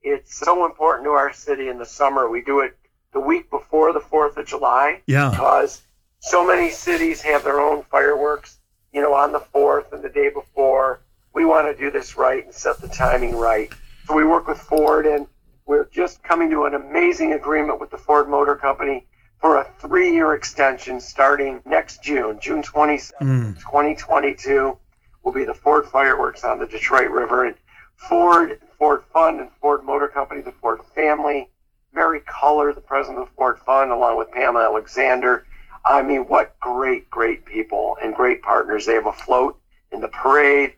It's 0.03 0.35
so 0.35 0.65
important 0.65 1.05
to 1.05 1.11
our 1.11 1.31
city 1.31 1.69
in 1.69 1.77
the 1.77 1.85
summer. 1.85 2.29
We 2.29 2.41
do 2.41 2.59
it 2.59 2.77
the 3.13 3.21
week 3.21 3.49
before 3.49 3.93
the 3.93 4.01
4th 4.01 4.35
of 4.35 4.45
July 4.45 5.01
Yeah. 5.07 5.29
because 5.29 5.81
so 6.19 6.45
many 6.45 6.71
cities 6.71 7.21
have 7.21 7.45
their 7.45 7.61
own 7.61 7.83
fireworks, 7.83 8.57
you 8.91 9.01
know, 9.01 9.13
on 9.13 9.31
the 9.31 9.39
4th 9.39 9.93
and 9.93 10.03
the 10.03 10.09
day 10.09 10.27
before. 10.29 10.99
We 11.36 11.43
want 11.43 11.67
to 11.67 11.78
do 11.78 11.91
this 11.91 12.15
right 12.15 12.45
and 12.45 12.54
set 12.54 12.80
the 12.80 12.88
timing 12.88 13.36
right. 13.36 13.71
So 14.08 14.15
we 14.15 14.24
work 14.24 14.48
with 14.48 14.58
Ford, 14.58 15.06
and 15.06 15.28
we're 15.65 15.89
just 15.89 16.24
coming 16.24 16.50
to 16.50 16.63
an 16.63 16.76
amazing 16.76 17.34
agreement 17.34 17.82
with 17.82 17.91
the 17.91 17.98
Ford 17.98 18.30
Motor 18.30 18.56
Company 18.56 19.06
for 19.41 19.58
a 19.58 19.67
three 19.80 20.13
year 20.13 20.34
extension 20.34 21.00
starting 21.02 21.62
next 21.65 22.02
June, 22.02 22.39
June 22.39 22.63
27th, 22.63 23.12
hmm. 23.19 23.52
2022, 23.54 24.78
will 25.24 25.32
be 25.34 25.43
the 25.43 25.54
Ford 25.54 25.86
fireworks 25.86 26.45
on 26.45 26.58
the 26.58 26.67
Detroit 26.67 27.12
River. 27.12 27.45
And 27.45 27.56
Ford, 27.98 28.62
Ford 28.80 29.04
Fund, 29.12 29.41
and 29.41 29.50
Ford 29.60 29.84
Motor 29.84 30.08
Company, 30.08 30.41
the 30.41 30.54
Ford 30.54 30.80
family, 30.95 31.50
Mary 31.93 32.21
Culler, 32.21 32.74
the 32.74 32.82
president 32.82 33.19
of 33.19 33.30
Ford 33.36 33.60
Fund, 33.60 33.91
along 33.91 34.17
with 34.17 34.32
Pam 34.32 34.56
Alexander. 34.56 35.45
I 35.84 36.02
mean, 36.02 36.21
what 36.21 36.58
great, 36.62 37.10
great 37.10 37.45
people 37.45 37.98
and 38.02 38.15
great 38.15 38.41
partners. 38.41 38.86
They 38.86 38.93
have 38.93 39.06
a 39.06 39.13
float 39.13 39.60
in 39.91 40.00
the 40.00 40.08
parade. 40.08 40.76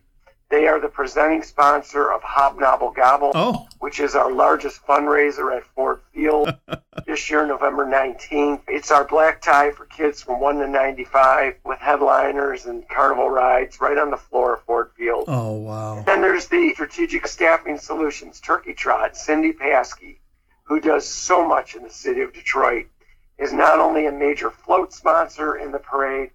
They 0.50 0.66
are 0.66 0.80
the 0.80 0.88
presenting 0.88 1.42
sponsor 1.42 2.10
of 2.10 2.22
Hobnobble 2.22 2.94
Gobble, 2.94 3.32
Oh, 3.34 3.68
which 3.80 4.00
is 4.00 4.14
our 4.14 4.32
largest 4.32 4.80
fundraiser 4.86 5.54
at 5.54 5.66
Ford 5.66 6.00
Field 6.14 6.54
this 7.06 7.28
year, 7.30 7.46
November 7.46 7.84
19th. 7.84 8.62
It's 8.66 8.90
our 8.90 9.04
black 9.04 9.42
tie 9.42 9.72
for 9.72 9.84
kids 9.84 10.22
from 10.22 10.40
1 10.40 10.56
to 10.60 10.66
95 10.66 11.56
with 11.64 11.78
headliners 11.80 12.64
and 12.64 12.88
carnival 12.88 13.28
rides 13.28 13.78
right 13.78 13.98
on 13.98 14.10
the 14.10 14.16
floor 14.16 14.54
of 14.54 14.62
Ford 14.62 14.90
Field. 14.96 15.24
oh, 15.28 15.52
wow. 15.52 16.02
Then 16.06 16.22
there's 16.22 16.46
the 16.48 16.72
Strategic 16.72 17.26
Staffing 17.26 17.76
Solutions 17.78 18.40
Turkey 18.40 18.72
Trot, 18.72 19.18
Cindy 19.18 19.52
Pasky, 19.52 20.16
who 20.64 20.80
does 20.80 21.06
so 21.06 21.46
much 21.46 21.74
in 21.74 21.82
the 21.82 21.90
city 21.90 22.22
of 22.22 22.32
Detroit, 22.32 22.86
is 23.36 23.52
not 23.52 23.78
only 23.78 24.06
a 24.06 24.12
major 24.12 24.50
float 24.50 24.94
sponsor 24.94 25.56
in 25.56 25.72
the 25.72 25.78
parade, 25.78 26.30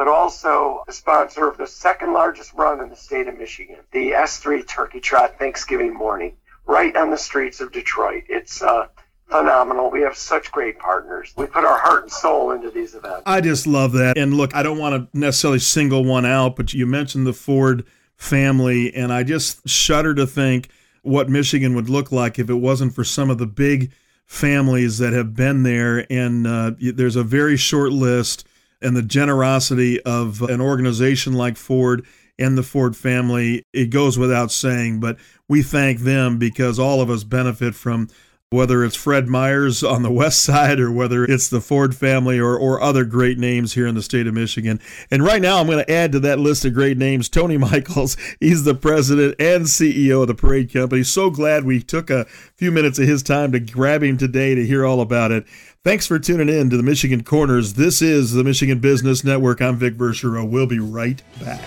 but 0.00 0.08
also 0.08 0.82
the 0.86 0.94
sponsor 0.94 1.46
of 1.46 1.58
the 1.58 1.66
second 1.66 2.14
largest 2.14 2.54
run 2.54 2.80
in 2.80 2.88
the 2.88 2.96
state 2.96 3.28
of 3.28 3.36
Michigan, 3.36 3.76
the 3.92 4.12
S3 4.12 4.66
Turkey 4.66 4.98
Trot 4.98 5.38
Thanksgiving 5.38 5.92
morning, 5.92 6.38
right 6.64 6.96
on 6.96 7.10
the 7.10 7.18
streets 7.18 7.60
of 7.60 7.70
Detroit. 7.70 8.24
It's 8.26 8.62
uh, 8.62 8.86
phenomenal. 9.28 9.90
We 9.90 10.00
have 10.00 10.16
such 10.16 10.50
great 10.52 10.78
partners. 10.78 11.34
We 11.36 11.44
put 11.44 11.66
our 11.66 11.78
heart 11.78 12.04
and 12.04 12.10
soul 12.10 12.52
into 12.52 12.70
these 12.70 12.94
events. 12.94 13.24
I 13.26 13.42
just 13.42 13.66
love 13.66 13.92
that. 13.92 14.16
And 14.16 14.32
look, 14.32 14.54
I 14.54 14.62
don't 14.62 14.78
want 14.78 15.12
to 15.12 15.18
necessarily 15.18 15.58
single 15.58 16.02
one 16.02 16.24
out, 16.24 16.56
but 16.56 16.72
you 16.72 16.86
mentioned 16.86 17.26
the 17.26 17.34
Ford 17.34 17.84
family, 18.16 18.94
and 18.94 19.12
I 19.12 19.22
just 19.22 19.68
shudder 19.68 20.14
to 20.14 20.26
think 20.26 20.70
what 21.02 21.28
Michigan 21.28 21.74
would 21.74 21.90
look 21.90 22.10
like 22.10 22.38
if 22.38 22.48
it 22.48 22.54
wasn't 22.54 22.94
for 22.94 23.04
some 23.04 23.28
of 23.28 23.36
the 23.36 23.46
big 23.46 23.92
families 24.24 24.96
that 24.96 25.12
have 25.12 25.34
been 25.34 25.62
there, 25.62 26.10
and 26.10 26.46
uh, 26.46 26.70
there's 26.80 27.16
a 27.16 27.22
very 27.22 27.58
short 27.58 27.92
list. 27.92 28.46
And 28.82 28.96
the 28.96 29.02
generosity 29.02 30.00
of 30.02 30.42
an 30.42 30.60
organization 30.60 31.34
like 31.34 31.56
Ford 31.56 32.06
and 32.38 32.56
the 32.56 32.62
Ford 32.62 32.96
family, 32.96 33.64
it 33.72 33.90
goes 33.90 34.18
without 34.18 34.50
saying. 34.50 35.00
But 35.00 35.18
we 35.48 35.62
thank 35.62 36.00
them 36.00 36.38
because 36.38 36.78
all 36.78 37.00
of 37.00 37.10
us 37.10 37.24
benefit 37.24 37.74
from 37.74 38.08
whether 38.52 38.84
it's 38.84 38.96
Fred 38.96 39.26
Meijers 39.26 39.88
on 39.88 40.02
the 40.02 40.10
west 40.10 40.42
side 40.42 40.80
or 40.80 40.90
whether 40.90 41.24
it's 41.24 41.48
the 41.48 41.60
Ford 41.60 41.94
family 41.94 42.38
or, 42.38 42.56
or 42.56 42.80
other 42.80 43.04
great 43.04 43.38
names 43.38 43.74
here 43.74 43.86
in 43.86 43.94
the 43.94 44.02
state 44.02 44.26
of 44.26 44.34
Michigan. 44.34 44.80
And 45.10 45.22
right 45.22 45.40
now, 45.40 45.60
I'm 45.60 45.66
going 45.66 45.84
to 45.84 45.90
add 45.90 46.10
to 46.12 46.20
that 46.20 46.40
list 46.40 46.64
of 46.64 46.74
great 46.74 46.98
names 46.98 47.28
Tony 47.28 47.56
Michaels. 47.58 48.16
He's 48.40 48.64
the 48.64 48.74
president 48.74 49.36
and 49.38 49.66
CEO 49.66 50.22
of 50.22 50.28
the 50.28 50.34
Parade 50.34 50.72
Company. 50.72 51.04
So 51.04 51.30
glad 51.30 51.64
we 51.64 51.80
took 51.80 52.10
a 52.10 52.24
few 52.56 52.72
minutes 52.72 52.98
of 52.98 53.06
his 53.06 53.22
time 53.22 53.52
to 53.52 53.60
grab 53.60 54.02
him 54.02 54.18
today 54.18 54.56
to 54.56 54.66
hear 54.66 54.84
all 54.84 55.00
about 55.00 55.30
it. 55.30 55.46
Thanks 55.82 56.06
for 56.06 56.18
tuning 56.18 56.50
in 56.50 56.68
to 56.68 56.76
the 56.76 56.82
Michigan 56.82 57.24
Corners. 57.24 57.72
This 57.72 58.02
is 58.02 58.32
the 58.32 58.44
Michigan 58.44 58.80
Business 58.80 59.24
Network. 59.24 59.62
I'm 59.62 59.76
Vic 59.76 59.94
Verchereau. 59.94 60.46
We'll 60.46 60.66
be 60.66 60.78
right 60.78 61.22
back. 61.40 61.62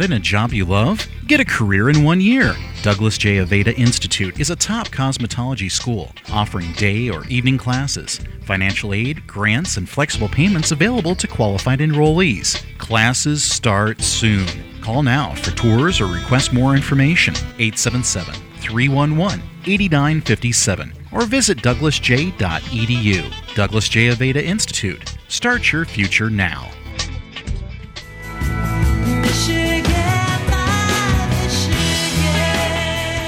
In 0.00 0.12
a 0.12 0.18
job 0.18 0.52
you 0.52 0.64
love? 0.64 1.06
Get 1.26 1.38
a 1.38 1.44
career 1.44 1.90
in 1.90 2.02
one 2.02 2.20
year. 2.20 2.56
Douglas 2.82 3.18
J. 3.18 3.36
Aveda 3.36 3.76
Institute 3.78 4.40
is 4.40 4.48
a 4.50 4.56
top 4.56 4.88
cosmetology 4.88 5.70
school 5.70 6.12
offering 6.30 6.72
day 6.72 7.10
or 7.10 7.26
evening 7.26 7.58
classes, 7.58 8.18
financial 8.46 8.94
aid, 8.94 9.26
grants, 9.26 9.76
and 9.76 9.88
flexible 9.88 10.28
payments 10.28 10.72
available 10.72 11.14
to 11.14 11.28
qualified 11.28 11.80
enrollees. 11.80 12.62
Classes 12.78 13.44
start 13.44 14.00
soon. 14.00 14.46
Call 14.80 15.02
now 15.02 15.34
for 15.34 15.50
tours 15.50 16.00
or 16.00 16.06
request 16.06 16.52
more 16.52 16.74
information 16.74 17.34
877 17.58 18.34
311 18.60 19.42
8957 19.66 20.92
or 21.12 21.26
visit 21.26 21.58
douglasj.edu. 21.58 23.54
Douglas 23.54 23.88
J. 23.88 24.08
Aveda 24.08 24.42
Institute. 24.42 25.14
Start 25.28 25.70
your 25.70 25.84
future 25.84 26.30
now. 26.30 26.70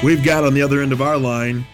We've 0.03 0.23
got 0.23 0.43
on 0.43 0.53
the 0.53 0.61
other 0.61 0.81
end 0.81 0.91
of 0.91 1.01
our 1.01 1.17
line 1.17 1.65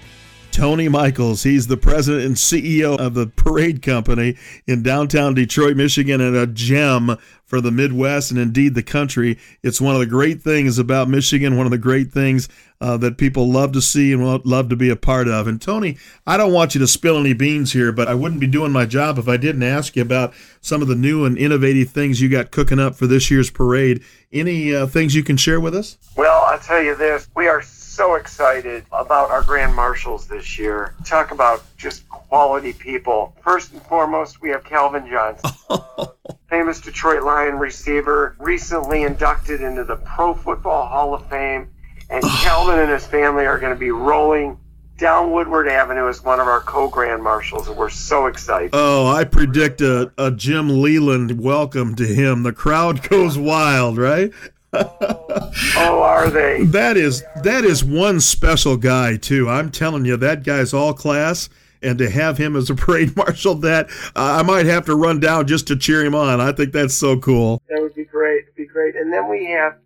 Tony 0.51 0.89
Michaels. 0.89 1.43
He's 1.43 1.67
the 1.67 1.77
president 1.77 2.25
and 2.25 2.35
CEO 2.35 2.97
of 2.99 3.13
the 3.13 3.27
Parade 3.27 3.81
Company 3.81 4.37
in 4.67 4.83
downtown 4.83 5.33
Detroit, 5.33 5.77
Michigan, 5.77 6.21
and 6.21 6.35
a 6.35 6.45
gem 6.45 7.17
for 7.45 7.61
the 7.61 7.71
Midwest 7.71 8.31
and 8.31 8.39
indeed 8.39 8.75
the 8.75 8.83
country. 8.83 9.37
It's 9.63 9.81
one 9.81 9.95
of 9.95 9.99
the 9.99 10.05
great 10.05 10.41
things 10.41 10.77
about 10.77 11.09
Michigan, 11.09 11.57
one 11.57 11.65
of 11.65 11.71
the 11.71 11.77
great 11.77 12.11
things 12.11 12.47
uh, 12.79 12.97
that 12.97 13.17
people 13.17 13.49
love 13.49 13.71
to 13.73 13.81
see 13.81 14.13
and 14.13 14.45
love 14.45 14.69
to 14.69 14.75
be 14.75 14.89
a 14.89 14.95
part 14.95 15.27
of. 15.27 15.47
And 15.47 15.61
Tony, 15.61 15.97
I 16.27 16.37
don't 16.37 16.53
want 16.53 16.75
you 16.75 16.79
to 16.79 16.87
spill 16.87 17.17
any 17.17 17.33
beans 17.33 17.73
here, 17.73 17.91
but 17.91 18.07
I 18.07 18.13
wouldn't 18.13 18.41
be 18.41 18.47
doing 18.47 18.71
my 18.71 18.85
job 18.85 19.17
if 19.17 19.27
I 19.27 19.37
didn't 19.37 19.63
ask 19.63 19.95
you 19.95 20.01
about 20.01 20.33
some 20.61 20.81
of 20.81 20.87
the 20.87 20.95
new 20.95 21.25
and 21.25 21.37
innovative 21.37 21.89
things 21.89 22.21
you 22.21 22.29
got 22.29 22.51
cooking 22.51 22.79
up 22.79 22.95
for 22.95 23.07
this 23.07 23.31
year's 23.31 23.49
parade. 23.49 24.03
Any 24.31 24.73
uh, 24.73 24.87
things 24.87 25.15
you 25.15 25.23
can 25.23 25.37
share 25.37 25.59
with 25.59 25.75
us? 25.75 25.97
Well, 26.15 26.45
I'll 26.47 26.59
tell 26.59 26.81
you 26.81 26.95
this. 26.95 27.27
We 27.35 27.47
are 27.47 27.61
so 27.91 28.15
excited 28.15 28.85
about 28.93 29.29
our 29.31 29.43
grand 29.43 29.75
marshals 29.75 30.25
this 30.25 30.57
year. 30.57 30.95
Talk 31.05 31.31
about 31.31 31.61
just 31.77 32.07
quality 32.07 32.71
people. 32.71 33.35
First 33.43 33.73
and 33.73 33.81
foremost, 33.81 34.41
we 34.41 34.49
have 34.49 34.63
Calvin 34.63 35.07
Johnson, 35.09 35.51
famous 36.49 36.79
Detroit 36.79 37.23
Lion 37.23 37.59
receiver, 37.59 38.35
recently 38.39 39.03
inducted 39.03 39.61
into 39.61 39.83
the 39.83 39.97
Pro 39.97 40.33
Football 40.33 40.87
Hall 40.87 41.13
of 41.13 41.27
Fame. 41.29 41.69
And 42.09 42.23
Calvin 42.39 42.79
and 42.79 42.89
his 42.89 43.05
family 43.05 43.45
are 43.45 43.59
going 43.59 43.73
to 43.73 43.79
be 43.79 43.91
rolling 43.91 44.57
down 44.97 45.31
Woodward 45.31 45.67
Avenue 45.67 46.07
as 46.07 46.23
one 46.23 46.39
of 46.39 46.47
our 46.47 46.61
co-grand 46.61 47.21
marshals, 47.23 47.67
and 47.67 47.75
we're 47.75 47.89
so 47.89 48.27
excited. 48.27 48.69
Oh, 48.71 49.07
I 49.07 49.23
predict 49.25 49.81
a, 49.81 50.13
a 50.17 50.31
Jim 50.31 50.69
Leyland 50.69 51.41
welcome 51.41 51.95
to 51.95 52.05
him. 52.05 52.43
The 52.43 52.53
crowd 52.53 53.09
goes 53.09 53.37
wild, 53.37 53.97
right? 53.97 54.31
Oh, 54.73 56.01
are 56.03 56.29
they? 56.29 56.63
That 56.65 56.97
is 56.97 57.23
that 57.43 57.63
is 57.63 57.83
one 57.83 58.19
special 58.19 58.77
guy 58.77 59.17
too. 59.17 59.49
I'm 59.49 59.71
telling 59.71 60.05
you, 60.05 60.17
that 60.17 60.43
guy's 60.43 60.73
all 60.73 60.93
class. 60.93 61.49
And 61.83 61.97
to 61.97 62.11
have 62.11 62.37
him 62.37 62.55
as 62.55 62.69
a 62.69 62.75
parade 62.75 63.15
marshal, 63.17 63.55
that 63.55 63.89
uh, 64.15 64.39
I 64.39 64.43
might 64.43 64.67
have 64.67 64.85
to 64.85 64.95
run 64.95 65.19
down 65.19 65.47
just 65.47 65.65
to 65.67 65.75
cheer 65.75 66.05
him 66.05 66.13
on. 66.13 66.39
I 66.39 66.51
think 66.51 66.73
that's 66.73 66.93
so 66.93 67.17
cool. 67.17 67.59
That 67.69 67.81
would 67.81 67.95
be 67.95 68.05
great. 68.05 68.43
It'd 68.43 68.55
be 68.55 68.67
great. 68.67 68.95
And 68.95 69.11
then 69.11 69.27
we 69.27 69.45
have 69.47 69.77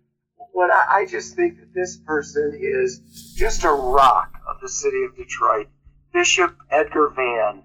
what 0.52 0.70
I, 0.70 1.00
I 1.00 1.06
just 1.06 1.36
think 1.36 1.58
that 1.58 1.72
this 1.72 1.96
person 1.96 2.58
is 2.60 3.00
just 3.34 3.64
a 3.64 3.70
rock 3.70 4.30
of 4.46 4.60
the 4.60 4.68
city 4.68 5.04
of 5.04 5.16
Detroit. 5.16 5.68
Bishop 6.12 6.54
Edgar 6.70 7.08
Vann, 7.16 7.62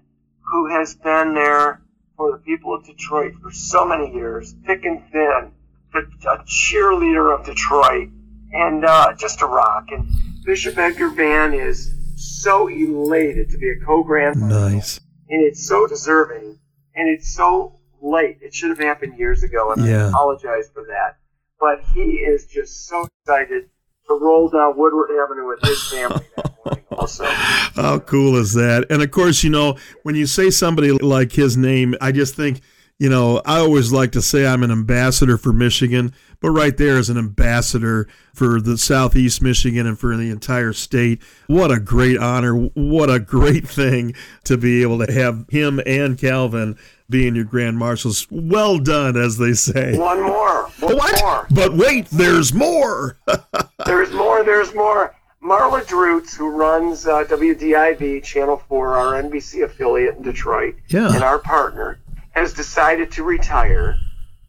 who 0.50 0.66
has 0.70 0.94
been 0.94 1.34
there 1.34 1.82
for 2.16 2.32
the 2.32 2.38
people 2.38 2.74
of 2.74 2.86
Detroit 2.86 3.34
for 3.42 3.50
so 3.50 3.86
many 3.86 4.14
years, 4.14 4.54
thick 4.66 4.84
and 4.84 5.02
thin 5.12 5.52
a 5.94 6.38
cheerleader 6.44 7.38
of 7.38 7.44
Detroit, 7.44 8.08
and 8.52 8.84
uh, 8.84 9.12
just 9.14 9.42
a 9.42 9.46
rock. 9.46 9.88
And 9.90 10.06
Bishop 10.44 10.78
Edgar 10.78 11.10
Vann 11.10 11.54
is 11.54 11.94
so 12.16 12.68
elated 12.68 13.50
to 13.50 13.58
be 13.58 13.70
a 13.70 13.84
co-grand. 13.84 14.40
Nice. 14.40 15.00
And 15.28 15.42
it's 15.44 15.66
so 15.66 15.86
deserving, 15.86 16.58
and 16.94 17.08
it's 17.08 17.34
so 17.34 17.78
late. 18.00 18.38
It 18.40 18.54
should 18.54 18.70
have 18.70 18.78
happened 18.78 19.18
years 19.18 19.42
ago, 19.42 19.72
and 19.72 19.86
yeah. 19.86 20.06
I 20.06 20.08
apologize 20.08 20.70
for 20.72 20.84
that. 20.88 21.18
But 21.60 21.82
he 21.94 22.16
is 22.16 22.46
just 22.46 22.88
so 22.88 23.06
excited 23.20 23.68
to 24.08 24.14
roll 24.14 24.48
down 24.48 24.76
Woodward 24.76 25.10
Avenue 25.10 25.46
with 25.46 25.60
his 25.62 25.82
family 25.90 26.26
that 26.36 26.52
morning 26.64 26.84
also. 26.90 27.24
How 27.24 28.00
cool 28.00 28.36
is 28.36 28.52
that? 28.54 28.86
And 28.90 29.00
of 29.02 29.10
course, 29.10 29.44
you 29.44 29.50
know, 29.50 29.76
when 30.02 30.14
you 30.14 30.26
say 30.26 30.50
somebody 30.50 30.90
like 30.90 31.32
his 31.32 31.56
name, 31.56 31.94
I 32.00 32.12
just 32.12 32.34
think– 32.34 32.60
you 32.98 33.08
know, 33.08 33.42
I 33.44 33.58
always 33.58 33.92
like 33.92 34.12
to 34.12 34.22
say 34.22 34.46
I'm 34.46 34.62
an 34.62 34.70
ambassador 34.70 35.36
for 35.36 35.52
Michigan, 35.52 36.14
but 36.40 36.50
right 36.50 36.76
there 36.76 36.98
is 36.98 37.10
an 37.10 37.18
ambassador 37.18 38.06
for 38.34 38.60
the 38.60 38.78
Southeast 38.78 39.42
Michigan 39.42 39.86
and 39.86 39.98
for 39.98 40.16
the 40.16 40.30
entire 40.30 40.72
state. 40.72 41.20
What 41.46 41.72
a 41.72 41.80
great 41.80 42.18
honor. 42.18 42.54
What 42.54 43.10
a 43.10 43.18
great 43.18 43.66
thing 43.68 44.14
to 44.44 44.56
be 44.56 44.82
able 44.82 45.04
to 45.04 45.12
have 45.12 45.46
him 45.48 45.80
and 45.84 46.16
Calvin 46.16 46.78
being 47.10 47.34
your 47.34 47.44
grand 47.44 47.78
marshals. 47.78 48.26
Well 48.30 48.78
done, 48.78 49.16
as 49.16 49.36
they 49.36 49.52
say. 49.52 49.96
One 49.98 50.22
more. 50.22 50.64
One 50.80 50.96
what? 50.96 51.20
More. 51.20 51.46
But 51.50 51.74
wait, 51.74 52.06
there's 52.06 52.52
more. 52.52 53.18
there's 53.86 54.12
more. 54.12 54.42
There's 54.42 54.74
more. 54.74 55.14
Marla 55.42 55.82
Drutz, 55.82 56.36
who 56.36 56.50
runs 56.50 57.06
uh, 57.06 57.24
WDIV 57.24 58.22
Channel 58.22 58.62
4, 58.68 58.96
our 58.96 59.22
NBC 59.22 59.64
affiliate 59.64 60.16
in 60.16 60.22
Detroit, 60.22 60.76
yeah. 60.86 61.12
and 61.12 61.24
our 61.24 61.40
partner, 61.40 61.98
has 62.32 62.52
decided 62.52 63.12
to 63.12 63.22
retire, 63.22 63.96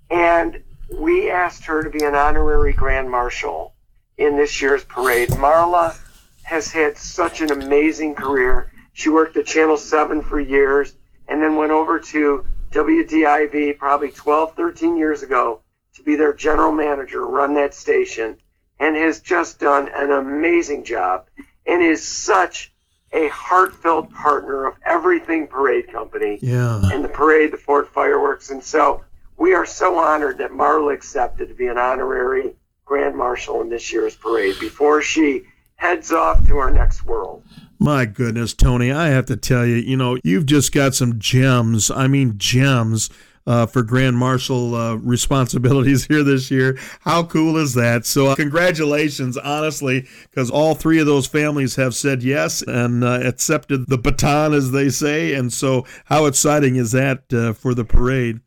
and 0.10 0.64
we 0.92 1.30
asked 1.30 1.66
her 1.66 1.84
to 1.84 1.90
be 1.90 2.04
an 2.04 2.16
honorary 2.16 2.74
grand 2.74 3.10
marshal 3.10 3.74
in 4.18 4.38
this 4.38 4.62
year's 4.62 4.84
parade. 4.84 5.30
Marla 5.30 5.98
has 6.44 6.72
had 6.72 6.98
such 6.98 7.42
an 7.42 7.52
amazing 7.52 8.16
career. 8.16 8.72
She 8.94 9.10
worked 9.10 9.38
at 9.38 9.46
Channel 9.46 9.78
7 9.78 10.22
for 10.22 10.40
years 10.40 10.94
and 11.28 11.42
then 11.42 11.56
went 11.56 11.72
over 11.72 12.00
to 12.00 12.46
WDIV 12.72 13.78
probably 13.78 14.12
12, 14.12 14.56
13 14.56 14.98
years 14.98 15.24
ago 15.24 15.62
to 15.96 16.04
be 16.04 16.16
their 16.16 16.34
general 16.34 16.72
manager, 16.72 17.26
run 17.26 17.54
that 17.56 17.74
station, 17.74 18.38
and 18.80 18.96
has 18.96 19.20
just 19.20 19.60
done 19.60 19.90
an 19.94 20.12
amazing 20.12 20.84
job 20.84 21.28
and 21.66 21.82
is 21.82 22.06
such 22.06 22.73
a 23.14 23.28
heartfelt 23.30 24.12
partner 24.12 24.66
of 24.66 24.76
everything 24.86 25.48
Parade 25.48 25.92
Company. 25.92 26.40
Yeah. 26.42 26.82
And 26.92 27.04
the 27.04 27.10
parade, 27.10 27.52
the 27.52 27.58
Ford 27.58 27.88
fireworks. 27.88 28.50
And 28.50 28.64
so 28.64 29.04
we 29.38 29.54
are 29.54 29.66
so 29.66 29.98
honored 29.98 30.40
that 30.40 30.52
Marla 30.52 30.94
accepted 30.94 31.48
to 31.48 31.54
be 31.54 31.68
an 31.68 31.78
honorary 31.78 32.56
Grand 32.86 33.16
Marshal 33.16 33.62
in 33.62 33.70
this 33.70 33.92
year's 33.92 34.16
parade 34.16 34.56
before 34.60 35.02
she 35.02 35.44
heads 35.76 36.12
off 36.12 36.46
to 36.48 36.58
our 36.58 36.72
next 36.72 37.06
world. 37.06 37.44
My 37.80 38.06
goodness, 38.06 38.54
Tony, 38.54 38.92
I 38.92 39.08
have 39.08 39.26
to 39.28 39.36
tell 39.36 39.66
you, 39.66 39.76
you 39.76 39.98
know, 39.98 40.18
you've 40.24 40.46
just 40.46 40.72
got 40.72 40.96
some 40.96 41.20
gems. 41.20 41.92
I 41.92 42.08
mean, 42.08 42.36
gems 42.38 43.10
uh, 43.46 43.66
for 43.66 43.84
Grand 43.84 44.18
Marshal 44.18 44.76
uh, 44.76 44.96
responsibilities 44.96 46.06
here 46.08 46.24
this 46.24 46.50
year. 46.50 46.78
How 47.02 47.24
cool 47.24 47.58
is 47.58 47.74
that? 47.74 48.06
So, 48.06 48.28
uh, 48.28 48.36
congratulations, 48.36 49.38
honestly, 49.38 50.08
because 50.30 50.50
all 50.50 50.76
three 50.76 51.00
of 51.00 51.06
those 51.06 51.28
families 51.28 51.76
have 51.76 51.96
said 51.96 52.24
yes 52.24 52.62
and 52.62 53.04
uh, 53.04 53.20
accepted 53.24 53.88
the 53.88 53.98
baton, 53.98 54.54
as 54.54 54.72
they 54.72 54.90
say. 54.90 55.34
And 55.34 55.52
so, 55.52 55.86
how 56.06 56.26
exciting 56.26 56.76
is 56.76 56.92
that 56.92 57.32
uh, 57.34 57.54
for 57.54 57.74
the 57.74 57.86
parade? 57.86 58.40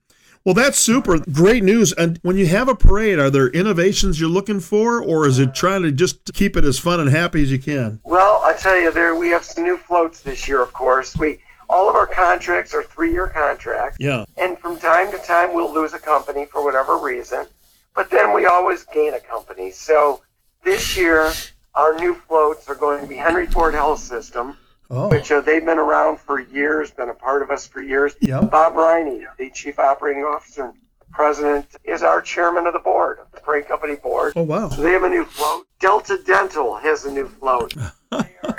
Well, 0.47 0.55
that's 0.55 0.79
super. 0.79 1.19
Great 1.19 1.65
news. 1.65 1.93
And 1.93 2.21
when 2.23 2.37
you 2.37 2.47
have 2.47 2.69
a 2.69 2.77
parade, 2.77 3.19
are 3.19 3.31
there 3.31 3.49
innovations 3.49 4.21
you're 4.21 4.31
looking 4.31 4.61
for, 4.61 5.03
or 5.03 5.27
is 5.27 5.41
it 5.41 5.57
trying 5.57 5.83
to 5.83 5.91
just 5.91 6.33
keep 6.35 6.57
it 6.57 6.65
as 6.65 6.79
fun 6.79 7.01
and 7.01 7.11
happy 7.11 7.43
as 7.43 7.51
you 7.51 7.59
can? 7.59 7.99
Well, 8.05 8.41
I 8.45 8.53
tell 8.53 8.79
you, 8.79 8.93
there 8.93 9.17
we 9.17 9.31
have 9.31 9.45
some 9.45 9.65
new 9.65 9.77
floats 9.77 10.21
this 10.21 10.47
year. 10.47 10.63
Of 10.63 10.73
course, 10.73 11.17
we 11.17 11.41
all 11.69 11.89
of 11.89 11.97
our 11.97 12.07
contracts 12.07 12.75
are 12.75 12.83
three-year 12.83 13.29
contracts. 13.29 13.97
Yeah. 14.01 14.25
And 14.37 14.59
from 14.59 14.79
time 14.79 15.11
to 15.13 15.19
time, 15.19 15.55
we'll 15.55 15.73
lose 15.73 15.93
a 15.95 15.99
company 15.99 16.47
for 16.47 16.63
whatever 16.65 16.99
reason, 16.99 17.47
but 17.95 18.11
then 18.11 18.33
we 18.35 18.47
always 18.47 18.85
gain 18.85 19.15
a 19.15 19.21
company. 19.21 19.71
So 19.71 20.23
this 20.65 20.97
year, 20.97 21.33
our 21.75 21.95
new 21.97 22.15
floats 22.15 22.69
are 22.69 22.75
going 22.75 23.01
to 23.03 23.07
be 23.07 23.17
Henry 23.17 23.47
Ford 23.47 23.75
Health 23.75 24.01
System, 24.01 24.57
Oh. 24.89 25.09
which 25.09 25.33
uh, 25.33 25.41
they've 25.41 25.65
been 25.65 25.79
around 25.81 26.21
for 26.21 26.39
years, 26.39 26.93
been 26.93 27.09
a 27.09 27.15
part 27.15 27.43
of 27.43 27.51
us 27.51 27.67
for 27.67 27.83
years. 27.83 28.15
Bob 28.23 28.77
Riney, 28.77 29.27
the 29.37 29.51
chief 29.51 29.81
operating 29.81 30.23
officer 30.23 30.67
and 30.67 30.75
president, 31.11 31.67
is 31.83 32.05
our 32.05 32.21
chairman 32.23 32.69
of 32.69 32.73
the 32.73 32.79
board, 32.79 33.19
of 33.19 33.29
the 33.33 33.41
parade 33.41 33.67
company 33.67 33.97
board. 33.97 34.35
Oh, 34.37 34.43
wow. 34.45 34.69
So 34.69 34.83
they 34.83 34.93
have 34.93 35.03
a 35.03 35.09
new 35.09 35.25
float. 35.25 35.67
Delta 35.81 36.19
Dental 36.25 36.77
has 36.77 37.05
a 37.05 37.11
new 37.11 37.27
float. 37.27 37.75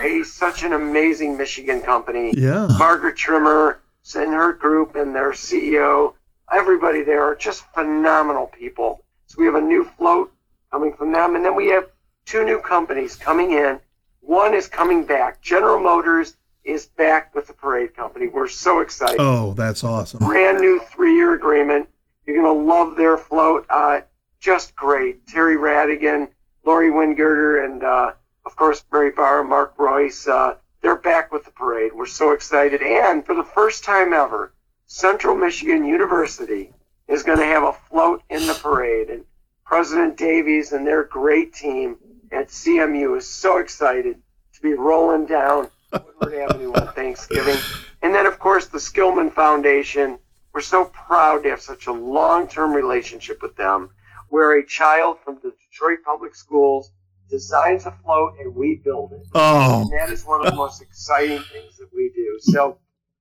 a, 0.07 0.23
such 0.23 0.63
an 0.63 0.73
amazing 0.73 1.37
Michigan 1.37 1.81
company. 1.81 2.33
Yeah. 2.35 2.67
Margaret 2.77 3.15
Trimmer 3.17 3.79
and 4.15 4.33
her 4.33 4.53
group 4.53 4.95
and 4.95 5.13
their 5.13 5.31
CEO, 5.31 6.13
everybody 6.51 7.03
there 7.03 7.23
are 7.23 7.35
just 7.35 7.65
phenomenal 7.73 8.47
people. 8.47 9.03
So 9.25 9.35
we 9.39 9.45
have 9.45 9.55
a 9.55 9.61
new 9.61 9.83
float 9.97 10.31
coming 10.71 10.93
from 10.93 11.11
them, 11.11 11.35
and 11.35 11.43
then 11.43 11.55
we 11.55 11.67
have 11.67 11.89
two 12.25 12.45
new 12.45 12.59
companies 12.59 13.15
coming 13.15 13.51
in. 13.51 13.79
One 14.21 14.53
is 14.53 14.67
coming 14.67 15.05
back. 15.05 15.41
General 15.41 15.79
Motors 15.79 16.35
is 16.63 16.85
back 16.85 17.33
with 17.35 17.47
the 17.47 17.53
parade 17.53 17.95
company. 17.95 18.27
We're 18.27 18.47
so 18.49 18.79
excited 18.81 19.17
Oh, 19.19 19.53
that's 19.53 19.83
awesome. 19.83 20.19
brand 20.19 20.59
new 20.59 20.79
three-year 20.91 21.33
agreement. 21.33 21.87
You're 22.25 22.41
gonna 22.41 22.59
love 22.59 22.95
their 22.97 23.17
float. 23.17 23.65
Uh, 23.69 24.01
just 24.39 24.75
great. 24.75 25.25
Terry 25.27 25.55
Rhadigan, 25.57 26.27
Lori 26.65 26.91
Wingirter, 26.91 27.63
and 27.65 27.83
uh, 27.83 28.11
of 28.47 28.55
course 28.55 28.81
Mary 28.93 29.11
Barra, 29.11 29.43
Mark 29.43 29.75
Reuss. 29.77 30.25
Uh, 30.25 30.55
they're 30.81 30.95
back 30.95 31.33
with 31.33 31.43
the 31.43 31.51
parade. 31.51 31.91
We're 31.93 32.05
so 32.05 32.31
excited. 32.31 32.81
And 32.81 33.25
for 33.25 33.35
the 33.35 33.43
first 33.43 33.83
time 33.83 34.13
ever, 34.13 34.53
Central 34.85 35.35
Michigan 35.35 35.83
University 35.83 36.73
is 37.09 37.23
going 37.23 37.39
to 37.39 37.45
have 37.45 37.63
a 37.63 37.73
float 37.73 38.23
in 38.29 38.47
the 38.47 38.53
parade. 38.53 39.09
And 39.09 39.25
President 39.65 40.15
Davies 40.15 40.71
and 40.71 40.87
their 40.87 41.03
great 41.03 41.53
team 41.53 41.97
at 42.31 42.47
CMU 42.47 43.17
is 43.17 43.27
so 43.27 43.57
excited 43.57 44.15
to 44.53 44.61
be 44.61 44.73
rolling 44.73 45.25
down 45.25 45.69
Woodward 45.91 46.33
Avenue 46.49 46.71
on 46.71 46.93
Thanksgiving. 46.93 47.57
And 48.01 48.15
then, 48.15 48.25
of 48.25 48.39
course, 48.39 48.67
the 48.67 48.77
Skillman 48.77 49.33
Foundation. 49.33 50.19
We're 50.53 50.61
so 50.61 50.85
proud 50.85 51.43
to 51.43 51.49
have 51.49 51.61
such 51.61 51.87
a 51.87 51.91
long-term 51.91 52.71
relationship 52.71 53.41
with 53.41 53.57
them, 53.57 53.89
where 54.29 54.57
a 54.57 54.65
child 54.65 55.17
from 55.19 55.37
the 55.43 55.53
Detroit 55.69 55.99
Public 56.05 56.33
Schools 56.33 56.91
designs 57.29 57.85
a 57.85 57.91
float 58.03 58.33
and 58.39 58.55
we 58.55 58.81
build 58.83 59.11
it. 59.13 59.27
Oh, 59.33 59.81
And 59.81 59.99
that 59.99 60.09
is 60.09 60.25
one 60.25 60.45
of 60.45 60.51
the 60.51 60.55
most 60.55 60.81
exciting 60.81 61.43
things 61.51 61.77
that 61.77 61.89
we 61.93 62.11
do. 62.15 62.39
So 62.39 62.77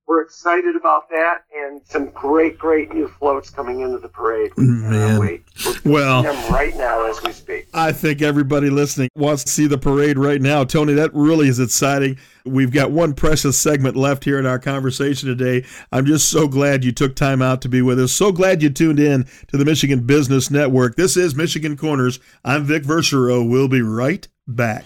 we're 0.07 0.21
excited 0.21 0.75
about 0.77 1.09
that 1.09 1.39
and 1.53 1.81
some 1.83 2.09
great, 2.11 2.57
great 2.57 2.93
new 2.93 3.09
floats 3.19 3.49
coming 3.49 3.81
into 3.81 3.97
the 3.97 4.07
parade. 4.07 4.51
Mm, 4.51 4.89
man. 4.89 5.19
wait. 5.19 5.43
We're 5.83 5.91
Well- 5.91 6.23
them 6.23 6.53
right 6.53 6.75
now 6.77 7.05
as 7.09 7.21
we 7.21 7.33
speak. 7.33 7.67
I 7.73 7.91
think 7.91 8.21
everybody 8.21 8.69
listening 8.69 9.09
wants 9.15 9.43
to 9.43 9.51
see 9.51 9.67
the 9.67 9.77
parade 9.77 10.17
right 10.17 10.41
now. 10.41 10.63
Tony, 10.63 10.93
that 10.93 11.11
really 11.13 11.49
is 11.49 11.59
exciting. 11.59 12.17
We've 12.45 12.71
got 12.71 12.91
one 12.91 13.13
precious 13.13 13.57
segment 13.57 13.97
left 13.97 14.23
here 14.23 14.39
in 14.39 14.45
our 14.45 14.59
conversation 14.59 15.27
today. 15.27 15.65
I'm 15.91 16.05
just 16.05 16.29
so 16.29 16.47
glad 16.47 16.85
you 16.85 16.93
took 16.93 17.13
time 17.15 17.41
out 17.41 17.61
to 17.63 17.69
be 17.69 17.81
with 17.81 17.99
us. 17.99 18.13
So 18.13 18.31
glad 18.31 18.63
you 18.63 18.69
tuned 18.69 19.01
in 19.01 19.25
to 19.49 19.57
the 19.57 19.65
Michigan 19.65 20.01
Business 20.05 20.49
Network. 20.49 20.95
This 20.95 21.17
is 21.17 21.35
Michigan 21.35 21.75
Corners. 21.75 22.19
I'm 22.45 22.63
Vic 22.63 22.83
Verchereau. 22.83 23.47
We'll 23.47 23.67
be 23.67 23.81
right 23.81 24.25
back. 24.47 24.85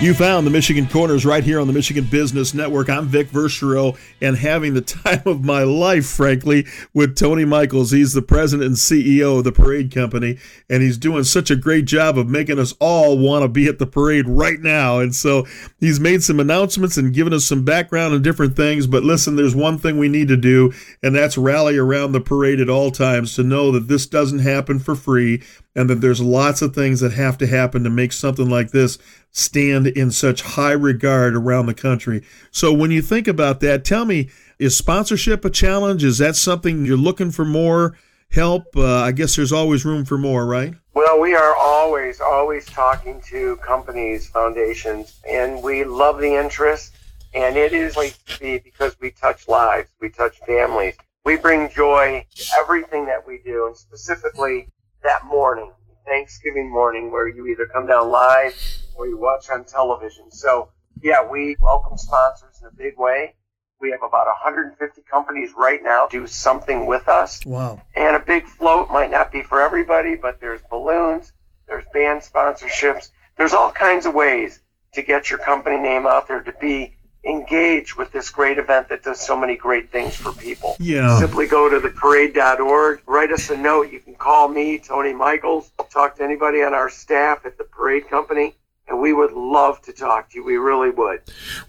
You 0.00 0.14
found 0.14 0.46
the 0.46 0.50
Michigan 0.50 0.88
Corners 0.88 1.26
right 1.26 1.44
here 1.44 1.60
on 1.60 1.66
the 1.66 1.74
Michigan 1.74 2.04
Business 2.04 2.54
Network. 2.54 2.88
I'm 2.88 3.06
Vic 3.06 3.28
Verchereau 3.28 3.98
and 4.22 4.34
having 4.34 4.72
the 4.72 4.80
time 4.80 5.20
of 5.26 5.44
my 5.44 5.62
life, 5.62 6.06
frankly, 6.06 6.66
with 6.94 7.18
Tony 7.18 7.44
Michaels. 7.44 7.90
He's 7.90 8.14
the 8.14 8.22
president 8.22 8.66
and 8.66 8.76
CEO 8.76 9.36
of 9.36 9.44
the 9.44 9.52
Parade 9.52 9.92
Company, 9.94 10.38
and 10.70 10.82
he's 10.82 10.96
doing 10.96 11.24
such 11.24 11.50
a 11.50 11.56
great 11.56 11.84
job 11.84 12.16
of 12.16 12.30
making 12.30 12.58
us 12.58 12.72
all 12.80 13.18
want 13.18 13.42
to 13.42 13.48
be 13.48 13.66
at 13.66 13.78
the 13.78 13.86
parade 13.86 14.26
right 14.26 14.58
now. 14.58 15.00
And 15.00 15.14
so 15.14 15.46
he's 15.80 16.00
made 16.00 16.22
some 16.22 16.40
announcements 16.40 16.96
and 16.96 17.12
given 17.12 17.34
us 17.34 17.44
some 17.44 17.66
background 17.66 18.14
and 18.14 18.24
different 18.24 18.56
things. 18.56 18.86
But 18.86 19.02
listen, 19.02 19.36
there's 19.36 19.54
one 19.54 19.76
thing 19.76 19.98
we 19.98 20.08
need 20.08 20.28
to 20.28 20.36
do, 20.38 20.72
and 21.02 21.14
that's 21.14 21.36
rally 21.36 21.76
around 21.76 22.12
the 22.12 22.22
parade 22.22 22.60
at 22.60 22.70
all 22.70 22.90
times 22.90 23.34
to 23.34 23.42
know 23.42 23.70
that 23.72 23.88
this 23.88 24.06
doesn't 24.06 24.38
happen 24.38 24.78
for 24.78 24.94
free 24.94 25.42
and 25.74 25.88
that 25.88 26.00
there's 26.00 26.20
lots 26.20 26.62
of 26.62 26.74
things 26.74 27.00
that 27.00 27.12
have 27.12 27.38
to 27.38 27.46
happen 27.46 27.84
to 27.84 27.90
make 27.90 28.12
something 28.12 28.48
like 28.48 28.70
this 28.70 28.98
stand 29.30 29.86
in 29.86 30.10
such 30.10 30.42
high 30.42 30.72
regard 30.72 31.34
around 31.34 31.66
the 31.66 31.74
country. 31.74 32.22
So 32.50 32.72
when 32.72 32.90
you 32.90 33.02
think 33.02 33.28
about 33.28 33.60
that, 33.60 33.84
tell 33.84 34.04
me, 34.04 34.30
is 34.58 34.76
sponsorship 34.76 35.44
a 35.44 35.50
challenge? 35.50 36.02
Is 36.02 36.18
that 36.18 36.36
something 36.36 36.84
you're 36.84 36.96
looking 36.96 37.30
for 37.30 37.44
more 37.44 37.96
help? 38.32 38.64
Uh, 38.76 39.02
I 39.02 39.12
guess 39.12 39.36
there's 39.36 39.52
always 39.52 39.84
room 39.84 40.04
for 40.04 40.18
more, 40.18 40.46
right? 40.46 40.74
Well, 40.92 41.20
we 41.20 41.34
are 41.34 41.54
always, 41.56 42.20
always 42.20 42.66
talking 42.66 43.20
to 43.28 43.56
companies, 43.56 44.28
foundations, 44.28 45.20
and 45.28 45.62
we 45.62 45.84
love 45.84 46.20
the 46.20 46.34
interest. 46.34 46.94
And 47.32 47.56
it 47.56 47.72
is 47.72 47.96
like 47.96 48.16
because 48.38 48.96
we 49.00 49.12
touch 49.12 49.46
lives, 49.46 49.88
we 50.00 50.08
touch 50.08 50.40
families. 50.40 50.96
We 51.24 51.36
bring 51.36 51.70
joy 51.70 52.26
to 52.34 52.44
everything 52.58 53.06
that 53.06 53.24
we 53.24 53.38
do, 53.44 53.68
and 53.68 53.76
specifically 53.76 54.68
that 55.02 55.24
morning, 55.24 55.72
Thanksgiving 56.06 56.70
morning, 56.70 57.10
where 57.10 57.28
you 57.28 57.46
either 57.46 57.66
come 57.66 57.86
down 57.86 58.10
live 58.10 58.54
or 58.96 59.06
you 59.06 59.18
watch 59.18 59.48
on 59.50 59.64
television. 59.64 60.30
So, 60.30 60.70
yeah, 61.02 61.26
we 61.28 61.56
welcome 61.60 61.96
sponsors 61.96 62.60
in 62.60 62.68
a 62.68 62.72
big 62.72 62.98
way. 62.98 63.34
We 63.80 63.90
have 63.90 64.02
about 64.02 64.26
150 64.26 65.02
companies 65.10 65.50
right 65.56 65.80
now 65.82 66.06
do 66.10 66.26
something 66.26 66.86
with 66.86 67.08
us. 67.08 67.44
Wow. 67.46 67.80
And 67.96 68.14
a 68.14 68.20
big 68.20 68.46
float 68.46 68.90
might 68.90 69.10
not 69.10 69.32
be 69.32 69.42
for 69.42 69.60
everybody, 69.60 70.16
but 70.16 70.38
there's 70.40 70.60
balloons, 70.68 71.32
there's 71.66 71.84
band 71.94 72.20
sponsorships, 72.20 73.10
there's 73.38 73.54
all 73.54 73.70
kinds 73.72 74.04
of 74.04 74.14
ways 74.14 74.60
to 74.92 75.02
get 75.02 75.30
your 75.30 75.38
company 75.38 75.78
name 75.78 76.06
out 76.06 76.28
there 76.28 76.42
to 76.42 76.52
be 76.60 76.94
engaged 77.24 77.96
with 77.96 78.10
this 78.12 78.30
great 78.30 78.58
event 78.58 78.88
that 78.88 79.02
does 79.02 79.20
so 79.20 79.36
many 79.38 79.56
great 79.56 79.90
things 79.90 80.16
for 80.16 80.32
people. 80.32 80.76
Yeah. 80.78 81.18
Simply 81.18 81.46
go 81.46 81.68
to 81.68 81.86
theparade.org, 81.86 83.02
write 83.06 83.32
us 83.32 83.50
a 83.50 83.56
note. 83.56 83.92
You 83.92 84.00
can 84.00 84.14
call 84.14 84.48
me, 84.48 84.78
Tony 84.78 85.12
Michaels, 85.12 85.70
talk 85.90 86.16
to 86.16 86.24
anybody 86.24 86.62
on 86.62 86.72
our 86.72 86.88
staff 86.88 87.44
at 87.44 87.58
the 87.58 87.64
parade 87.64 88.08
company, 88.08 88.54
and 88.88 89.00
we 89.00 89.12
would 89.12 89.32
love 89.32 89.82
to 89.82 89.92
talk 89.92 90.30
to 90.30 90.38
you. 90.38 90.44
We 90.44 90.56
really 90.56 90.90
would. 90.90 91.20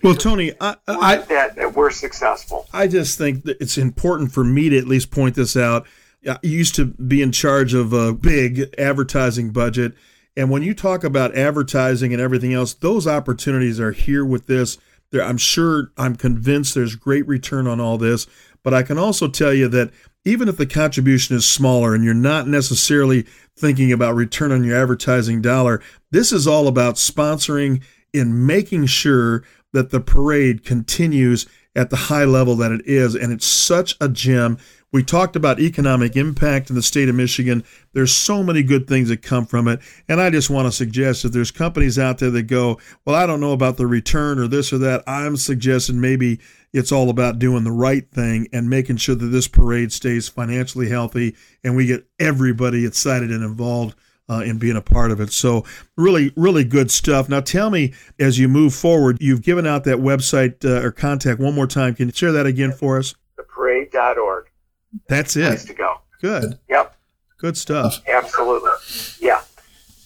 Well, 0.03 0.15
Tony, 0.15 0.53
I, 0.61 0.77
I, 0.87 1.17
that, 1.17 1.55
that 1.55 1.75
we're 1.75 1.91
successful. 1.91 2.67
I 2.71 2.87
just 2.87 3.17
think 3.17 3.43
that 3.43 3.59
it's 3.59 3.77
important 3.77 4.31
for 4.31 4.45
me 4.45 4.69
to 4.69 4.77
at 4.77 4.87
least 4.87 5.11
point 5.11 5.35
this 5.35 5.57
out. 5.57 5.85
I 6.27 6.37
used 6.43 6.75
to 6.75 6.85
be 6.85 7.21
in 7.21 7.31
charge 7.31 7.73
of 7.73 7.93
a 7.93 8.13
big 8.13 8.73
advertising 8.77 9.51
budget. 9.51 9.93
And 10.37 10.49
when 10.49 10.63
you 10.63 10.73
talk 10.73 11.03
about 11.03 11.35
advertising 11.35 12.13
and 12.13 12.21
everything 12.21 12.53
else, 12.53 12.73
those 12.73 13.05
opportunities 13.05 13.79
are 13.79 13.91
here 13.91 14.23
with 14.23 14.47
this. 14.47 14.77
There, 15.11 15.23
I'm 15.23 15.37
sure, 15.37 15.91
I'm 15.97 16.15
convinced 16.15 16.73
there's 16.73 16.95
great 16.95 17.27
return 17.27 17.67
on 17.67 17.79
all 17.79 17.97
this. 17.97 18.27
But 18.63 18.73
I 18.73 18.83
can 18.83 18.97
also 18.97 19.27
tell 19.27 19.53
you 19.53 19.67
that 19.69 19.91
even 20.23 20.47
if 20.47 20.57
the 20.57 20.65
contribution 20.65 21.35
is 21.35 21.49
smaller 21.49 21.95
and 21.95 22.03
you're 22.03 22.13
not 22.13 22.47
necessarily 22.47 23.25
thinking 23.57 23.91
about 23.91 24.15
return 24.15 24.51
on 24.51 24.63
your 24.63 24.77
advertising 24.79 25.41
dollar, 25.41 25.81
this 26.11 26.31
is 26.31 26.47
all 26.47 26.67
about 26.67 26.95
sponsoring 26.95 27.81
and 28.13 28.45
making 28.45 28.85
sure 28.85 29.43
that 29.73 29.89
the 29.89 29.99
parade 30.01 30.63
continues 30.63 31.47
at 31.75 31.89
the 31.89 31.95
high 31.95 32.25
level 32.25 32.55
that 32.57 32.71
it 32.71 32.81
is. 32.85 33.15
And 33.15 33.31
it's 33.33 33.45
such 33.45 33.95
a 33.99 34.09
gem. 34.09 34.57
We 34.93 35.03
talked 35.03 35.37
about 35.37 35.61
economic 35.61 36.17
impact 36.17 36.69
in 36.69 36.75
the 36.75 36.81
state 36.81 37.07
of 37.07 37.15
Michigan. 37.15 37.63
There's 37.93 38.11
so 38.11 38.43
many 38.43 38.61
good 38.61 38.87
things 38.87 39.07
that 39.07 39.21
come 39.21 39.45
from 39.45 39.69
it. 39.69 39.79
And 40.09 40.19
I 40.19 40.29
just 40.29 40.49
want 40.49 40.67
to 40.67 40.71
suggest 40.71 41.23
if 41.23 41.31
there's 41.31 41.51
companies 41.51 41.97
out 41.97 42.17
there 42.17 42.29
that 42.31 42.43
go, 42.43 42.77
well, 43.05 43.15
I 43.15 43.25
don't 43.25 43.39
know 43.39 43.53
about 43.53 43.77
the 43.77 43.87
return 43.87 44.37
or 44.37 44.47
this 44.47 44.73
or 44.73 44.77
that, 44.79 45.03
I'm 45.07 45.37
suggesting 45.37 46.01
maybe 46.01 46.41
it's 46.73 46.91
all 46.91 47.09
about 47.09 47.39
doing 47.39 47.63
the 47.63 47.71
right 47.71 48.09
thing 48.11 48.49
and 48.51 48.69
making 48.69 48.97
sure 48.97 49.15
that 49.15 49.27
this 49.27 49.47
parade 49.47 49.93
stays 49.93 50.27
financially 50.27 50.89
healthy 50.89 51.35
and 51.63 51.75
we 51.77 51.85
get 51.85 52.05
everybody 52.19 52.85
excited 52.85 53.31
and 53.31 53.45
involved 53.45 53.95
uh, 54.29 54.41
in 54.41 54.57
being 54.57 54.77
a 54.77 54.81
part 54.81 55.11
of 55.11 55.19
it. 55.19 55.31
So, 55.31 55.65
really, 55.97 56.31
really 56.37 56.63
good 56.63 56.89
stuff. 56.89 57.27
Now, 57.27 57.41
tell 57.41 57.69
me 57.69 57.93
as 58.17 58.39
you 58.39 58.47
move 58.47 58.73
forward, 58.73 59.17
you've 59.19 59.41
given 59.41 59.67
out 59.67 59.83
that 59.85 59.97
website 59.97 60.63
uh, 60.63 60.85
or 60.85 60.91
contact 60.91 61.39
one 61.39 61.53
more 61.53 61.67
time. 61.67 61.95
Can 61.95 62.07
you 62.07 62.13
share 62.13 62.31
that 62.31 62.45
again 62.45 62.71
for 62.71 62.97
us? 62.97 63.15
Theparade.org. 63.37 64.50
That's 65.07 65.33
Place 65.33 65.63
it. 65.63 65.67
to 65.67 65.73
go. 65.73 66.01
Good. 66.21 66.59
Yep. 66.69 66.95
Good 67.37 67.57
stuff. 67.57 68.01
Absolutely. 68.07 68.71
Yeah. 69.19 69.41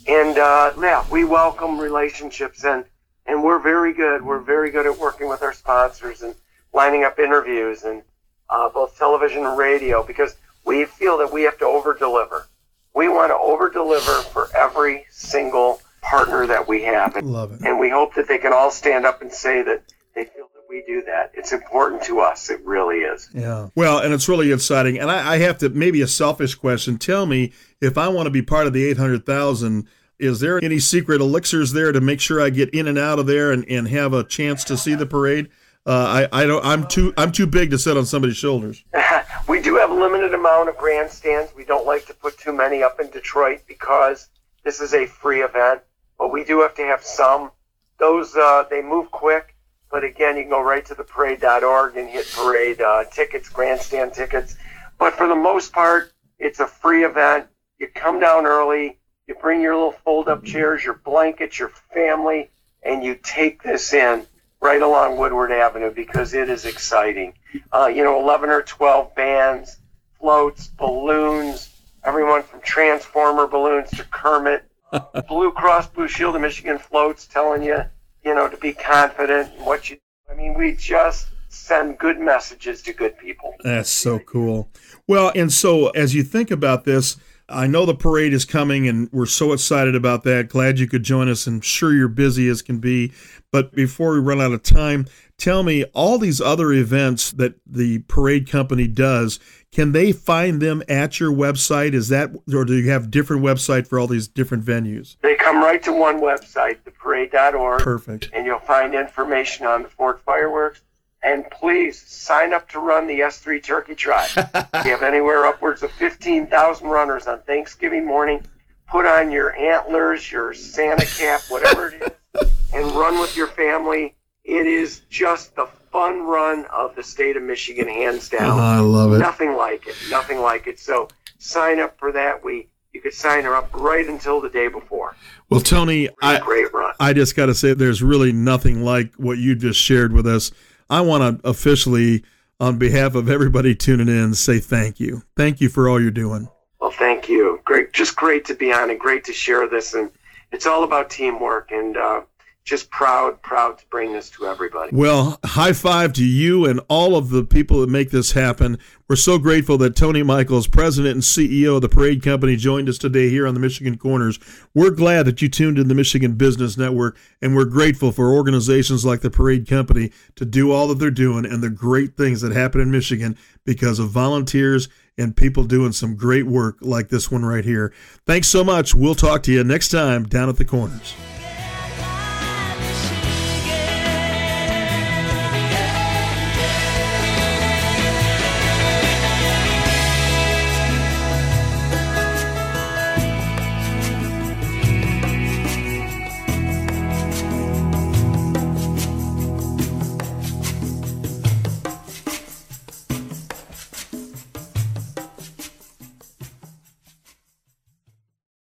And 0.07 0.37
uh, 0.37 0.71
yeah, 0.79 1.05
we 1.11 1.23
welcome 1.25 1.79
relationships 1.79 2.63
and 2.63 2.85
and 3.25 3.43
we're 3.43 3.59
very 3.59 3.93
good. 3.93 4.21
We're 4.23 4.39
very 4.39 4.69
good 4.71 4.85
at 4.85 4.97
working 4.99 5.27
with 5.27 5.41
our 5.41 5.53
sponsors 5.53 6.21
and 6.21 6.35
lining 6.73 7.03
up 7.03 7.17
interviews 7.17 7.83
and 7.83 8.03
uh, 8.49 8.69
both 8.69 8.97
television 8.97 9.45
and 9.45 9.57
radio 9.57 10.03
because 10.03 10.35
we 10.63 10.85
feel 10.85 11.17
that 11.17 11.33
we 11.33 11.41
have 11.43 11.57
to 11.59 11.65
over 11.65 11.93
deliver. 11.95 12.47
We 12.93 13.09
want 13.09 13.31
to 13.31 13.35
over 13.37 13.69
deliver 13.69 14.21
for 14.21 14.47
every 14.55 15.05
single 15.09 15.81
partner 16.01 16.45
that 16.47 16.67
we 16.67 16.83
have. 16.83 17.15
And, 17.15 17.31
Love 17.33 17.51
it. 17.53 17.61
and 17.61 17.79
we 17.79 17.89
hope 17.89 18.13
that 18.13 18.27
they 18.27 18.37
can 18.37 18.53
all 18.53 18.69
stand 18.71 19.05
up 19.05 19.21
and 19.23 19.31
say 19.33 19.63
that 19.63 19.81
they 20.13 20.25
feel 20.25 20.47
we 20.75 20.83
do 20.85 21.01
that. 21.03 21.31
It's 21.33 21.53
important 21.53 22.03
to 22.03 22.19
us. 22.19 22.49
It 22.49 22.59
really 22.65 22.97
is. 22.97 23.29
Yeah. 23.33 23.69
Well, 23.75 23.99
and 23.99 24.13
it's 24.13 24.27
really 24.27 24.51
exciting. 24.51 24.99
And 24.99 25.09
I, 25.09 25.35
I 25.35 25.37
have 25.37 25.57
to 25.59 25.69
maybe 25.69 26.01
a 26.01 26.07
selfish 26.07 26.55
question. 26.55 26.97
Tell 26.97 27.25
me 27.25 27.53
if 27.79 27.97
I 27.97 28.09
want 28.09 28.25
to 28.25 28.29
be 28.29 28.41
part 28.41 28.67
of 28.67 28.73
the 28.73 28.83
eight 28.85 28.97
hundred 28.97 29.25
thousand. 29.25 29.87
Is 30.17 30.39
there 30.39 30.63
any 30.63 30.79
secret 30.79 31.19
elixirs 31.19 31.73
there 31.73 31.91
to 31.91 31.99
make 31.99 32.21
sure 32.21 32.41
I 32.41 32.49
get 32.49 32.73
in 32.73 32.87
and 32.87 32.97
out 32.97 33.19
of 33.19 33.25
there 33.25 33.51
and, 33.51 33.65
and 33.69 33.87
have 33.89 34.13
a 34.13 34.23
chance 34.23 34.63
to 34.65 34.77
see 34.77 34.95
the 34.95 35.05
parade? 35.05 35.49
Uh, 35.85 36.27
I, 36.31 36.41
I 36.41 36.45
don't. 36.45 36.65
I'm 36.65 36.87
too. 36.87 37.13
I'm 37.17 37.31
too 37.31 37.47
big 37.47 37.71
to 37.71 37.77
sit 37.77 37.95
on 37.95 38.05
somebody's 38.05 38.37
shoulders. 38.37 38.83
we 39.47 39.61
do 39.61 39.75
have 39.75 39.91
a 39.91 39.93
limited 39.93 40.33
amount 40.33 40.67
of 40.67 40.77
grandstands. 40.77 41.53
We 41.55 41.63
don't 41.63 41.85
like 41.85 42.05
to 42.07 42.13
put 42.13 42.37
too 42.37 42.53
many 42.53 42.83
up 42.83 42.99
in 42.99 43.09
Detroit 43.11 43.61
because 43.67 44.27
this 44.63 44.81
is 44.81 44.93
a 44.93 45.05
free 45.05 45.41
event. 45.41 45.81
But 46.17 46.31
we 46.31 46.43
do 46.43 46.61
have 46.61 46.75
to 46.75 46.83
have 46.83 47.03
some. 47.03 47.51
Those 47.97 48.35
uh, 48.35 48.65
they 48.69 48.81
move 48.81 49.11
quick. 49.11 49.54
But 49.91 50.03
again, 50.03 50.35
you 50.35 50.43
can 50.43 50.49
go 50.49 50.61
right 50.61 50.85
to 50.85 50.95
the 50.95 51.03
parade.org 51.03 51.95
and 51.95 52.09
hit 52.09 52.27
parade 52.33 52.81
uh, 52.81 53.05
tickets, 53.05 53.49
grandstand 53.49 54.13
tickets. 54.13 54.55
But 54.97 55.13
for 55.13 55.27
the 55.27 55.35
most 55.35 55.71
part, 55.71 56.11
it's 56.39 56.59
a 56.59 56.67
free 56.67 57.05
event. 57.05 57.47
You 57.79 57.87
come 57.93 58.19
down 58.19 58.45
early. 58.45 58.99
You 59.27 59.35
bring 59.35 59.61
your 59.61 59.75
little 59.75 59.91
fold-up 59.91 60.43
chairs, 60.43 60.83
your 60.83 60.93
blankets, 60.93 61.57
your 61.57 61.69
family, 61.93 62.51
and 62.83 63.03
you 63.03 63.15
take 63.15 63.63
this 63.63 63.93
in 63.93 64.27
right 64.61 64.81
along 64.81 65.17
Woodward 65.17 65.51
Avenue 65.51 65.91
because 65.91 66.33
it 66.33 66.49
is 66.49 66.65
exciting. 66.65 67.33
Uh, 67.71 67.87
you 67.87 68.03
know, 68.03 68.19
11 68.21 68.49
or 68.49 68.61
12 68.61 69.15
bands, 69.15 69.77
floats, 70.19 70.67
balloons, 70.67 71.69
everyone 72.03 72.43
from 72.43 72.61
Transformer 72.61 73.47
balloons 73.47 73.89
to 73.91 74.03
Kermit, 74.03 74.63
Blue 75.27 75.51
Cross 75.51 75.89
Blue 75.89 76.07
Shield 76.07 76.35
of 76.35 76.41
Michigan 76.41 76.77
floats 76.77 77.27
telling 77.27 77.63
you, 77.63 77.83
you 78.25 78.33
know, 78.33 78.49
to 78.49 78.57
be 78.57 78.73
confident 78.73 79.53
in 79.57 79.65
what 79.65 79.89
you. 79.89 79.97
I 80.29 80.33
mean, 80.33 80.55
we 80.55 80.73
just 80.73 81.27
send 81.49 81.97
good 81.99 82.19
messages 82.19 82.81
to 82.81 82.93
good 82.93 83.17
people. 83.17 83.53
That's 83.63 83.89
so 83.89 84.19
cool. 84.19 84.69
Well, 85.07 85.31
and 85.35 85.53
so 85.53 85.89
as 85.89 86.15
you 86.15 86.23
think 86.23 86.51
about 86.51 86.83
this, 86.83 87.17
I 87.47 87.67
know 87.67 87.85
the 87.85 87.93
parade 87.93 88.33
is 88.33 88.43
coming 88.43 88.87
and 88.87 89.07
we're 89.11 89.27
so 89.27 89.53
excited 89.53 89.95
about 89.95 90.23
that. 90.23 90.49
Glad 90.49 90.79
you 90.79 90.87
could 90.87 91.03
join 91.03 91.29
us 91.29 91.45
and 91.45 91.63
sure 91.63 91.93
you're 91.93 92.07
busy 92.07 92.47
as 92.49 92.63
can 92.63 92.79
be. 92.79 93.13
But 93.51 93.73
before 93.73 94.13
we 94.13 94.19
run 94.19 94.41
out 94.41 94.51
of 94.51 94.63
time, 94.63 95.05
tell 95.37 95.61
me 95.61 95.83
all 95.93 96.17
these 96.17 96.41
other 96.41 96.73
events 96.73 97.31
that 97.33 97.53
the 97.65 97.99
parade 97.99 98.49
company 98.49 98.87
does, 98.87 99.39
can 99.75 99.91
they 99.91 100.13
find 100.13 100.61
them 100.61 100.81
at 100.87 101.19
your 101.19 101.33
website? 101.33 101.93
Is 101.93 102.07
that 102.07 102.31
or 102.53 102.63
do 102.63 102.75
you 102.75 102.89
have 102.91 103.11
different 103.11 103.43
website 103.43 103.85
for 103.85 103.99
all 103.99 104.07
these 104.07 104.25
different 104.25 104.63
venues? 104.63 105.17
They 105.21 105.35
come 105.35 105.57
right 105.57 105.83
to 105.83 105.91
one 105.91 106.21
website, 106.21 106.77
theparade.org. 106.85 107.81
Perfect. 107.81 108.29
and 108.31 108.45
you'll 108.45 108.59
find 108.59 108.95
information 108.95 109.65
on 109.65 109.83
the 109.83 109.89
Ford 109.89 110.21
fireworks. 110.25 110.81
And 111.21 111.43
please 111.51 112.01
sign 112.01 112.53
up 112.53 112.69
to 112.69 112.79
run 112.79 113.05
the 113.07 113.19
S3 113.19 113.61
Turkey 113.61 113.95
Trot. 113.95 114.31
we 114.85 114.91
have 114.91 115.03
anywhere 115.03 115.45
upwards 115.45 115.83
of 115.83 115.91
15,000 115.91 116.87
runners 116.87 117.27
on 117.27 117.41
Thanksgiving 117.41 118.05
morning. 118.05 118.45
Put 118.87 119.05
on 119.05 119.29
your 119.29 119.53
antlers, 119.57 120.31
your 120.31 120.53
Santa 120.53 121.05
cap, 121.05 121.41
whatever 121.49 121.89
it 121.89 122.17
is, 122.39 122.49
and 122.73 122.89
run 122.93 123.19
with 123.19 123.35
your 123.35 123.47
family. 123.47 124.15
It 124.45 124.67
is 124.67 125.01
just 125.09 125.53
the 125.57 125.67
fun 125.95 126.23
run 126.23 126.65
of 126.73 126.93
the 126.95 127.03
state 127.03 127.37
of 127.37 127.43
Michigan, 127.43 127.87
hands 127.87 128.27
down. 128.27 128.59
I 128.59 128.79
love 128.79 129.13
it. 129.13 129.19
Nothing 129.19 129.55
like 129.55 129.87
it. 129.87 129.95
Nothing 130.09 130.41
like 130.41 130.67
it. 130.67 130.77
So 130.77 131.07
sign 131.37 131.79
up 131.79 131.97
for 131.97 132.11
that. 132.11 132.43
We 132.43 132.67
you 132.91 132.99
could 132.99 133.13
sign 133.13 133.45
her 133.45 133.55
up 133.55 133.69
right 133.73 134.05
until 134.05 134.41
the 134.41 134.49
day 134.49 134.67
before. 134.67 135.15
Well, 135.49 135.61
Tony, 135.61 136.09
I, 136.21 136.39
Great 136.39 136.73
run. 136.73 136.93
I 136.99 137.13
just 137.13 137.35
got 137.37 137.45
to 137.45 137.53
say, 137.53 137.73
there's 137.73 138.03
really 138.03 138.33
nothing 138.33 138.83
like 138.83 139.13
what 139.15 139.37
you 139.37 139.55
just 139.55 139.79
shared 139.79 140.11
with 140.11 140.27
us. 140.27 140.51
I 140.89 140.99
want 140.99 141.41
to 141.41 141.49
officially, 141.49 142.23
on 142.59 142.77
behalf 142.77 143.15
of 143.15 143.29
everybody 143.29 143.73
tuning 143.73 144.09
in, 144.09 144.33
say 144.33 144.59
thank 144.59 144.99
you. 144.99 145.23
Thank 145.37 145.61
you 145.61 145.69
for 145.69 145.87
all 145.87 146.01
you're 146.01 146.11
doing. 146.11 146.49
Well, 146.81 146.91
thank 146.91 147.29
you. 147.29 147.61
Great, 147.63 147.93
just 147.93 148.17
great 148.17 148.43
to 148.45 148.53
be 148.53 148.73
on 148.73 148.89
and 148.89 148.99
great 148.99 149.23
to 149.25 149.33
share 149.33 149.67
this. 149.69 149.93
And 149.93 150.11
it's 150.51 150.65
all 150.65 150.83
about 150.83 151.09
teamwork 151.09 151.71
and 151.71 151.95
uh, 151.95 152.21
just 152.65 152.89
proud, 152.89 153.39
proud 153.43 153.77
to 153.77 153.85
bring 153.91 154.11
this 154.11 154.31
to 154.31 154.47
everybody. 154.47 154.89
Well, 154.91 155.39
high 155.45 155.71
five 155.73 156.13
to 156.13 156.25
you 156.25 156.65
and 156.65 156.81
all 156.89 157.15
of 157.15 157.29
the 157.29 157.43
people 157.43 157.79
that 157.81 157.89
make 157.89 158.09
this 158.09 158.31
happen. 158.31 158.79
We're 159.07 159.17
so 159.17 159.37
grateful 159.37 159.77
that 159.77 159.95
Tony 159.95 160.23
Michaels, 160.23 160.65
president 160.65 161.13
and 161.13 161.21
CEO 161.21 161.75
of 161.75 161.83
the 161.83 161.89
Parade 161.89 162.23
Company, 162.23 162.55
joined 162.55 162.89
us 162.89 162.97
today 162.97 163.29
here 163.29 163.45
on 163.45 163.53
the 163.53 163.59
Michigan 163.59 163.99
Corners. 163.99 164.39
We're 164.73 164.89
glad 164.89 165.27
that 165.27 165.43
you 165.43 165.47
tuned 165.47 165.77
in 165.77 165.89
the 165.89 165.93
Michigan 165.93 166.33
Business 166.33 166.75
Network, 166.75 167.15
and 167.39 167.55
we're 167.55 167.65
grateful 167.65 168.11
for 168.11 168.33
organizations 168.33 169.05
like 169.05 169.21
the 169.21 169.29
Parade 169.29 169.67
Company 169.67 170.11
to 170.35 170.43
do 170.43 170.71
all 170.71 170.87
that 170.87 170.97
they're 170.97 171.11
doing 171.11 171.45
and 171.45 171.61
the 171.61 171.69
great 171.69 172.17
things 172.17 172.41
that 172.41 172.51
happen 172.51 172.81
in 172.81 172.89
Michigan 172.89 173.37
because 173.63 173.99
of 173.99 174.09
volunteers 174.09 174.89
and 175.19 175.37
people 175.37 175.65
doing 175.65 175.91
some 175.91 176.15
great 176.15 176.47
work 176.47 176.77
like 176.81 177.09
this 177.09 177.29
one 177.29 177.45
right 177.45 177.63
here. 177.63 177.93
Thanks 178.25 178.47
so 178.47 178.63
much. 178.63 178.95
We'll 178.95 179.13
talk 179.13 179.43
to 179.43 179.51
you 179.51 179.63
next 179.63 179.89
time 179.89 180.23
down 180.23 180.49
at 180.49 180.57
the 180.57 180.65
Corners. 180.65 181.13